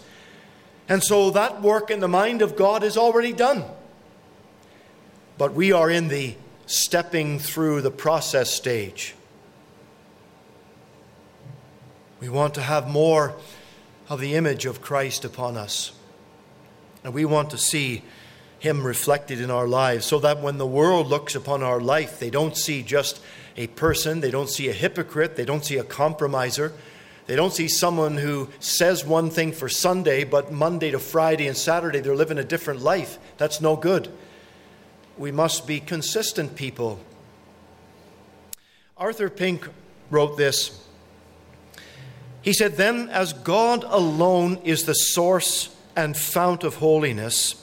And 0.89 1.03
so 1.03 1.31
that 1.31 1.61
work 1.61 1.89
in 1.89 1.99
the 1.99 2.07
mind 2.07 2.41
of 2.41 2.55
God 2.55 2.83
is 2.83 2.97
already 2.97 3.33
done. 3.33 3.63
But 5.37 5.53
we 5.53 5.71
are 5.71 5.89
in 5.89 6.09
the 6.09 6.35
stepping 6.65 7.39
through 7.39 7.81
the 7.81 7.91
process 7.91 8.51
stage. 8.51 9.15
We 12.21 12.29
want 12.29 12.53
to 12.53 12.61
have 12.61 12.87
more 12.87 13.35
of 14.07 14.21
the 14.21 14.35
image 14.35 14.65
of 14.65 14.81
Christ 14.81 15.25
upon 15.25 15.57
us. 15.57 15.91
And 17.03 17.13
we 17.13 17.25
want 17.25 17.49
to 17.49 17.57
see 17.57 18.03
him 18.59 18.85
reflected 18.85 19.41
in 19.41 19.49
our 19.49 19.67
lives 19.67 20.05
so 20.05 20.19
that 20.19 20.39
when 20.39 20.59
the 20.59 20.67
world 20.67 21.07
looks 21.07 21.33
upon 21.33 21.63
our 21.63 21.81
life, 21.81 22.19
they 22.19 22.29
don't 22.29 22.55
see 22.55 22.83
just 22.83 23.19
a 23.57 23.65
person, 23.67 24.19
they 24.19 24.29
don't 24.29 24.49
see 24.49 24.69
a 24.69 24.73
hypocrite, 24.73 25.35
they 25.35 25.45
don't 25.45 25.65
see 25.65 25.77
a 25.77 25.83
compromiser. 25.83 26.71
They 27.25 27.35
don't 27.35 27.53
see 27.53 27.67
someone 27.67 28.17
who 28.17 28.49
says 28.59 29.05
one 29.05 29.29
thing 29.29 29.51
for 29.51 29.69
Sunday, 29.69 30.23
but 30.23 30.51
Monday 30.51 30.91
to 30.91 30.99
Friday 30.99 31.47
and 31.47 31.57
Saturday 31.57 32.01
they're 32.01 32.15
living 32.15 32.37
a 32.37 32.43
different 32.43 32.81
life. 32.81 33.17
That's 33.37 33.61
no 33.61 33.75
good. 33.75 34.11
We 35.17 35.31
must 35.31 35.65
be 35.65 35.79
consistent 35.79 36.55
people. 36.55 36.99
Arthur 38.97 39.29
Pink 39.29 39.67
wrote 40.09 40.37
this. 40.37 40.85
He 42.41 42.53
said, 42.53 42.77
Then, 42.77 43.09
as 43.09 43.33
God 43.33 43.83
alone 43.87 44.59
is 44.63 44.85
the 44.85 44.93
source 44.93 45.75
and 45.95 46.17
fount 46.17 46.63
of 46.63 46.75
holiness, 46.75 47.55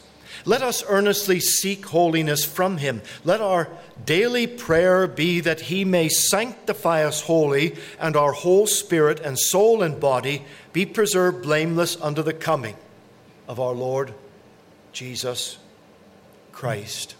let 0.45 0.63
us 0.63 0.85
earnestly 0.89 1.41
seek 1.41 1.87
holiness 1.87 2.45
from 2.45 2.79
him. 2.79 3.03
Let 3.25 3.41
our 3.41 3.69
daily 4.05 4.47
prayer 4.47 5.07
be 5.07 5.41
that 5.41 5.63
he 5.63 5.85
may 5.85 6.09
sanctify 6.09 7.05
us 7.05 7.23
wholly, 7.23 7.77
and 8.01 8.17
our 8.17 8.33
whole 8.33 8.67
spirit 8.67 9.21
and 9.21 9.39
soul 9.39 9.83
and 9.83 9.99
body 9.99 10.45
be 10.73 10.87
preserved 10.87 11.43
blameless 11.43 12.01
unto 12.01 12.23
the 12.23 12.33
coming 12.33 12.77
of 13.49 13.59
our 13.59 13.75
Lord 13.75 14.15
Jesus 14.93 15.59
Christ. 16.53 17.15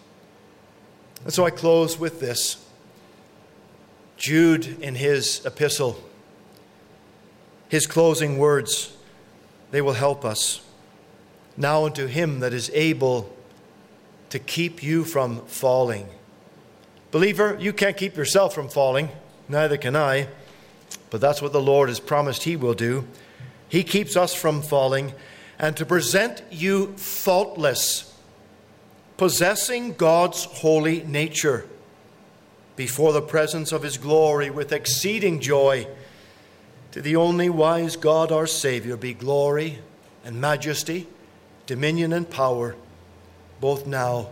And 1.23 1.33
so 1.33 1.45
I 1.45 1.49
close 1.49 1.99
with 1.99 2.19
this. 2.19 2.65
Jude, 4.17 4.81
in 4.81 4.95
his 4.95 5.45
epistle, 5.45 6.01
his 7.69 7.87
closing 7.87 8.37
words, 8.37 8.97
they 9.71 9.81
will 9.81 9.93
help 9.93 10.25
us. 10.25 10.59
Now 11.55 11.85
unto 11.85 12.07
him 12.07 12.41
that 12.41 12.53
is 12.53 12.69
able 12.73 13.33
to 14.31 14.39
keep 14.39 14.83
you 14.83 15.05
from 15.05 15.45
falling. 15.45 16.07
Believer, 17.11 17.57
you 17.59 17.71
can't 17.71 17.95
keep 17.95 18.17
yourself 18.17 18.53
from 18.53 18.69
falling, 18.69 19.09
neither 19.47 19.77
can 19.77 19.95
I, 19.95 20.27
but 21.09 21.21
that's 21.21 21.41
what 21.41 21.53
the 21.53 21.61
Lord 21.61 21.89
has 21.89 21.99
promised 21.99 22.43
he 22.43 22.55
will 22.55 22.73
do. 22.73 23.07
He 23.67 23.83
keeps 23.83 24.15
us 24.15 24.33
from 24.33 24.61
falling, 24.61 25.13
and 25.57 25.75
to 25.77 25.85
present 25.85 26.43
you 26.51 26.93
faultless, 26.97 28.15
possessing 29.17 29.93
God's 29.93 30.45
holy 30.45 31.03
nature 31.03 31.67
before 32.75 33.11
the 33.11 33.21
presence 33.21 33.71
of 33.71 33.83
his 33.83 33.97
glory 33.97 34.49
with 34.49 34.71
exceeding 34.71 35.39
joy. 35.39 35.85
To 36.91 37.01
the 37.01 37.15
only 37.15 37.49
wise 37.49 37.95
God, 37.95 38.31
our 38.31 38.47
Savior, 38.47 38.97
be 38.97 39.13
glory 39.13 39.79
and 40.25 40.41
majesty 40.41 41.07
dominion 41.69 42.11
and 42.13 42.27
power, 42.27 42.75
both 43.61 43.85
now 43.85 44.29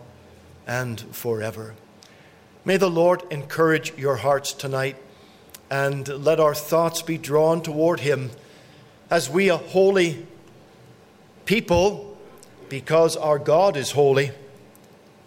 and 0.65 0.99
forever. 1.15 1.75
May 2.65 2.77
the 2.77 2.89
Lord 2.89 3.21
encourage 3.29 3.95
your 3.95 4.15
hearts 4.15 4.53
tonight 4.53 4.95
and 5.69 6.07
let 6.07 6.39
our 6.39 6.55
thoughts 6.55 7.03
be 7.03 7.19
drawn 7.19 7.61
toward 7.61 7.99
Him 7.99 8.31
as 9.11 9.29
we, 9.29 9.49
a 9.49 9.57
holy 9.57 10.25
people, 11.45 12.17
because 12.69 13.15
our 13.15 13.37
God 13.37 13.77
is 13.77 13.91
holy 13.91 14.31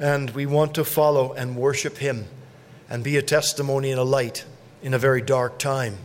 and 0.00 0.30
we 0.30 0.46
want 0.46 0.74
to 0.74 0.84
follow 0.84 1.32
and 1.34 1.54
worship 1.54 1.98
Him 1.98 2.26
and 2.88 3.04
be 3.04 3.16
a 3.18 3.22
testimony 3.22 3.92
and 3.92 4.00
a 4.00 4.04
light 4.04 4.44
in 4.82 4.94
a 4.94 4.98
very 4.98 5.22
dark 5.22 5.60
time. 5.60 5.96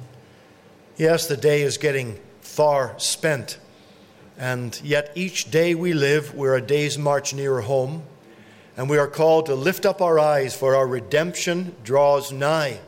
Yes, 0.98 1.28
the 1.28 1.36
day 1.36 1.62
is 1.62 1.78
getting 1.78 2.18
far 2.40 2.98
spent. 3.00 3.58
And 4.38 4.80
yet, 4.82 5.12
each 5.16 5.52
day 5.52 5.76
we 5.76 5.92
live, 5.92 6.34
we're 6.34 6.56
a 6.56 6.62
day's 6.62 6.98
march 6.98 7.34
nearer 7.34 7.60
home, 7.60 8.04
and 8.78 8.90
we 8.90 8.98
are 8.98 9.08
called 9.08 9.48
to 9.48 9.56
lift 9.56 9.86
up 9.86 10.02
our 10.02 10.18
eyes, 10.18 10.56
for 10.56 10.74
our 10.74 10.88
redemption 10.88 11.76
draws 11.84 12.32
nigh. 12.32 12.80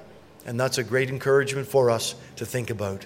And 0.45 0.57
that's 0.57 0.77
a 0.77 0.85
great 0.85 1.09
encouragement 1.09 1.67
for 1.67 1.89
us 1.89 2.15
to 2.37 2.45
think 2.45 2.69
about. 2.69 3.05